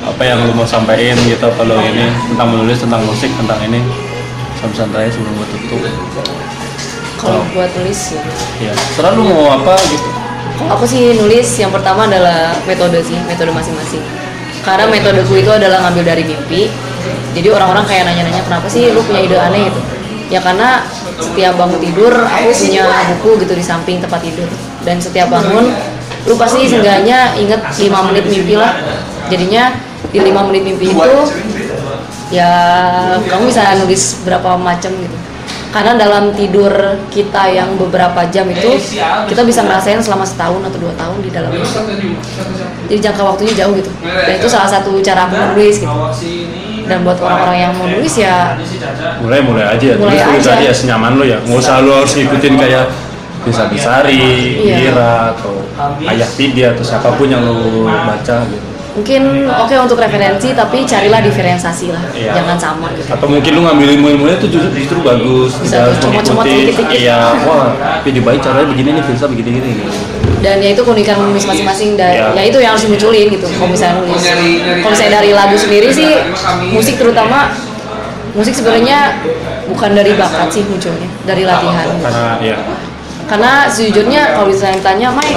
apa 0.04 0.22
yang 0.28 0.44
lu 0.44 0.52
mau 0.52 0.68
sampaikan 0.68 1.16
gitu 1.24 1.48
kalau 1.56 1.80
ini 1.80 2.12
tentang 2.28 2.52
menulis 2.52 2.76
tentang 2.84 3.02
musik 3.08 3.32
tentang 3.40 3.56
ini 3.64 3.80
santai 4.60 5.08
sebelum 5.12 5.32
gue 5.40 5.48
tutup 5.56 5.80
kalau 7.24 7.42
buat 7.56 7.72
nulis 7.80 8.00
ya 8.14 8.22
ya 8.70 8.74
selalu 9.00 9.32
mau 9.32 9.56
apa 9.56 9.80
gitu 9.88 10.24
aku 10.70 10.86
sih 10.86 11.18
nulis 11.18 11.48
yang 11.58 11.72
pertama 11.74 12.06
adalah 12.06 12.54
metode 12.70 13.02
sih, 13.02 13.18
metode 13.26 13.52
masing-masing. 13.52 14.04
Karena 14.64 14.88
metodeku 14.88 15.36
itu 15.36 15.52
adalah 15.52 15.84
ngambil 15.88 16.14
dari 16.16 16.24
mimpi. 16.24 16.72
Jadi 17.34 17.48
orang-orang 17.50 17.84
kayak 17.90 18.08
nanya-nanya 18.08 18.42
kenapa 18.48 18.70
sih 18.70 18.94
lu 18.94 19.04
punya 19.04 19.26
ide 19.28 19.36
aneh 19.36 19.68
gitu. 19.68 19.82
Ya 20.32 20.40
karena 20.40 20.88
setiap 21.20 21.60
bangun 21.60 21.80
tidur 21.84 22.14
aku 22.16 22.50
punya 22.54 22.84
buku 23.12 23.44
gitu 23.44 23.54
di 23.58 23.66
samping 23.66 24.00
tempat 24.00 24.24
tidur. 24.24 24.48
Dan 24.88 25.02
setiap 25.04 25.28
bangun 25.34 25.74
lu 26.24 26.34
pasti 26.40 26.64
seenggaknya 26.70 27.36
inget 27.36 27.60
5 27.60 28.08
menit 28.14 28.24
mimpi 28.30 28.56
lah. 28.56 28.80
Jadinya 29.28 29.76
di 30.14 30.20
5 30.22 30.48
menit 30.48 30.64
mimpi 30.64 30.96
itu 30.96 31.14
ya 32.32 32.50
kamu 33.30 33.52
bisa 33.52 33.78
nulis 33.78 34.24
berapa 34.26 34.58
macam 34.58 34.90
gitu 34.90 35.18
karena 35.74 35.98
dalam 35.98 36.30
tidur 36.38 36.70
kita 37.10 37.50
yang 37.50 37.74
beberapa 37.74 38.22
jam 38.30 38.46
itu 38.46 38.78
kita 39.26 39.42
bisa 39.42 39.66
ngerasain 39.66 39.98
selama 39.98 40.22
setahun 40.22 40.62
atau 40.70 40.78
dua 40.78 40.94
tahun 40.94 41.18
di 41.26 41.30
dalam. 41.34 41.50
Itu 41.50 41.82
jadi 42.86 43.00
jangka 43.10 43.24
waktunya 43.26 43.54
jauh 43.58 43.74
gitu. 43.74 43.90
Dan 44.06 44.34
itu 44.38 44.46
salah 44.46 44.70
satu 44.70 45.02
cara 45.02 45.26
aku 45.26 45.34
menulis 45.34 45.82
gitu. 45.82 45.90
dan 46.84 47.00
buat 47.02 47.16
orang-orang 47.18 47.58
yang 47.64 47.72
mau 47.80 47.88
nulis 47.88 48.12
ya 48.20 48.60
mulai 49.24 49.40
mulai 49.40 49.64
aja 49.72 49.96
Mulai 49.96 50.20
tulis 50.20 50.24
tulis 50.36 50.48
aja. 50.52 50.68
aja 50.68 50.72
senyaman 50.76 51.16
lo 51.16 51.24
ya. 51.24 51.40
Nggak 51.42 51.58
usah 51.58 51.80
lo 51.80 52.04
harus 52.04 52.12
ngikutin 52.14 52.54
kayak 52.60 52.86
bisa 53.44 53.64
Bisari, 53.68 54.56
Iya. 54.64 54.92
Ira 54.92 55.32
atau 55.36 55.64
Ayah 56.04 56.28
Tidya 56.28 56.76
atau 56.76 56.84
siapa 56.84 57.12
pun 57.16 57.28
yang 57.28 57.44
lo 57.44 57.88
baca 57.88 58.44
gitu 58.48 58.73
mungkin 58.94 59.50
oke 59.50 59.74
untuk 59.90 59.98
referensi 59.98 60.54
tapi 60.54 60.86
carilah 60.86 61.18
diferensiasi 61.18 61.90
lah. 61.90 62.04
Iya. 62.14 62.38
jangan 62.38 62.58
sama 62.62 62.88
gitu. 62.94 63.10
Atau 63.10 63.26
mungkin 63.26 63.52
lu 63.58 63.62
ngambil 63.66 63.88
ilmu-ilmunya 63.98 64.36
itu 64.38 64.48
justru, 64.54 64.70
justru 64.78 64.98
bagus. 65.02 65.58
Bisa 65.58 65.90
mengikuti. 65.90 66.70
dikit-dikit. 66.70 66.98
iya 67.02 67.34
wah 67.42 67.74
tapi 68.06 68.22
baik 68.22 68.40
caranya 68.46 68.68
begini 68.70 68.90
nih 69.00 69.04
Filsa 69.04 69.26
begini 69.26 69.50
gini 69.60 69.72
dan 70.44 70.60
ya 70.60 70.76
itu 70.76 70.84
keunikan 70.84 71.16
menulis 71.24 71.48
masing-masing 71.48 71.96
dan 71.96 72.12
Iya. 72.14 72.28
ya 72.36 72.42
itu 72.52 72.58
yang 72.60 72.72
harus 72.76 72.84
dimunculin 72.84 73.28
gitu 73.32 73.48
kalau 73.48 73.70
misalnya 73.72 73.96
nulis. 74.04 74.22
Kalau 74.84 74.92
misalnya 74.92 75.14
dari 75.24 75.32
lagu 75.32 75.56
sendiri 75.56 75.88
sih 75.90 76.10
musik 76.76 76.96
terutama 77.00 77.56
musik 78.36 78.52
sebenarnya 78.52 79.18
bukan 79.72 79.96
dari 79.96 80.12
bakat 80.20 80.52
sih 80.52 80.62
munculnya 80.68 81.08
dari 81.24 81.48
latihan. 81.48 81.88
Karena 82.04 82.28
ya 82.44 82.58
karena 83.24 83.72
sejujurnya 83.72 84.36
kalau 84.36 84.52
misalnya 84.52 84.78
ditanya 84.84 85.08
Mai 85.16 85.32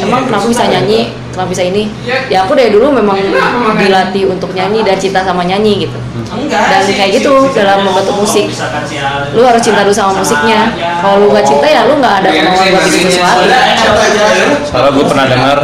emang 0.00 0.24
kenapa 0.24 0.46
bisa 0.48 0.64
nyanyi 0.66 1.12
kenapa 1.34 1.50
bisa 1.50 1.62
ini? 1.66 1.90
Ya 2.30 2.46
aku 2.46 2.54
dari 2.54 2.70
dulu 2.70 2.94
memang 2.94 3.18
dilatih 3.76 4.30
untuk 4.30 4.54
nyanyi 4.54 4.86
dan 4.86 4.96
cinta 4.96 5.26
sama 5.26 5.42
nyanyi 5.42 5.90
gitu. 5.90 5.98
Dan 6.48 6.86
kayak 6.86 7.10
gitu 7.20 7.50
dalam 7.52 7.82
membentuk 7.82 8.14
musik. 8.16 8.46
lu 9.34 9.42
harus 9.42 9.62
cinta 9.62 9.82
dulu 9.82 9.94
sama 9.94 10.22
musiknya. 10.22 10.70
kalau 11.02 11.26
lu 11.26 11.34
gak 11.34 11.44
cinta 11.44 11.66
ya 11.66 11.84
lu 11.90 11.98
nggak 11.98 12.24
ada 12.24 12.28
kemauan 12.30 12.66
buat 12.70 12.84
bikin 12.88 13.08
sesuatu. 13.10 13.42
soalnya 14.70 14.90
gue 14.94 15.04
pernah 15.04 15.26
dengar 15.26 15.58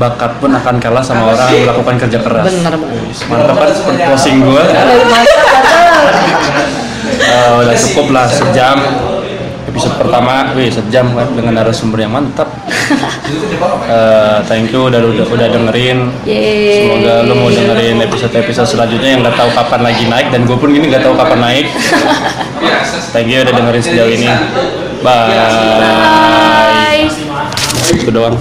bakat 0.00 0.32
pun 0.40 0.50
akan 0.56 0.74
kalah 0.80 1.04
sama 1.04 1.34
orang 1.34 1.50
yang 1.52 1.64
melakukan 1.68 1.94
kerja 2.06 2.18
keras. 2.22 2.46
Bener 2.48 2.74
banget 2.78 3.02
mantap 3.28 3.56
kan 3.58 3.70
closing 4.08 4.36
gue 4.40 4.62
mantap 4.62 5.08
mantap. 5.10 5.40
Eh, 7.22 7.50
udah 7.60 7.76
cukup 7.76 8.06
lah 8.14 8.26
sejam 8.30 8.78
episode 9.72 9.96
pertama, 9.96 10.52
wih 10.52 10.68
sejam 10.68 11.16
kan 11.16 11.32
dengan 11.32 11.64
narasumber 11.64 12.04
yang 12.04 12.12
mantap. 12.12 12.48
Eh, 13.82 14.38
thank 14.44 14.68
you 14.70 14.88
udah 14.88 15.00
udah, 15.00 15.26
udah 15.26 15.48
dengerin. 15.48 16.12
Yeay. 16.28 16.84
Semoga 16.84 17.24
lo 17.24 17.34
mau 17.40 17.48
dengerin 17.48 18.04
episode-episode 18.04 18.68
selanjutnya 18.68 19.16
yang 19.16 19.20
nggak 19.24 19.36
tahu 19.36 19.50
kapan 19.56 19.80
lagi 19.80 20.04
naik 20.06 20.28
dan 20.28 20.44
gue 20.44 20.56
pun 20.56 20.68
gini 20.70 20.92
nggak 20.92 21.00
tahu 21.00 21.16
kapan 21.16 21.40
naik. 21.40 21.66
Thank 23.12 23.32
you 23.32 23.40
udah 23.40 23.52
dengerin 23.52 23.82
sejauh 23.82 24.12
ini. 24.12 24.28
Bye. 25.00 27.08
bye 27.08 27.96
Itu 27.96 28.12
doang. 28.12 28.36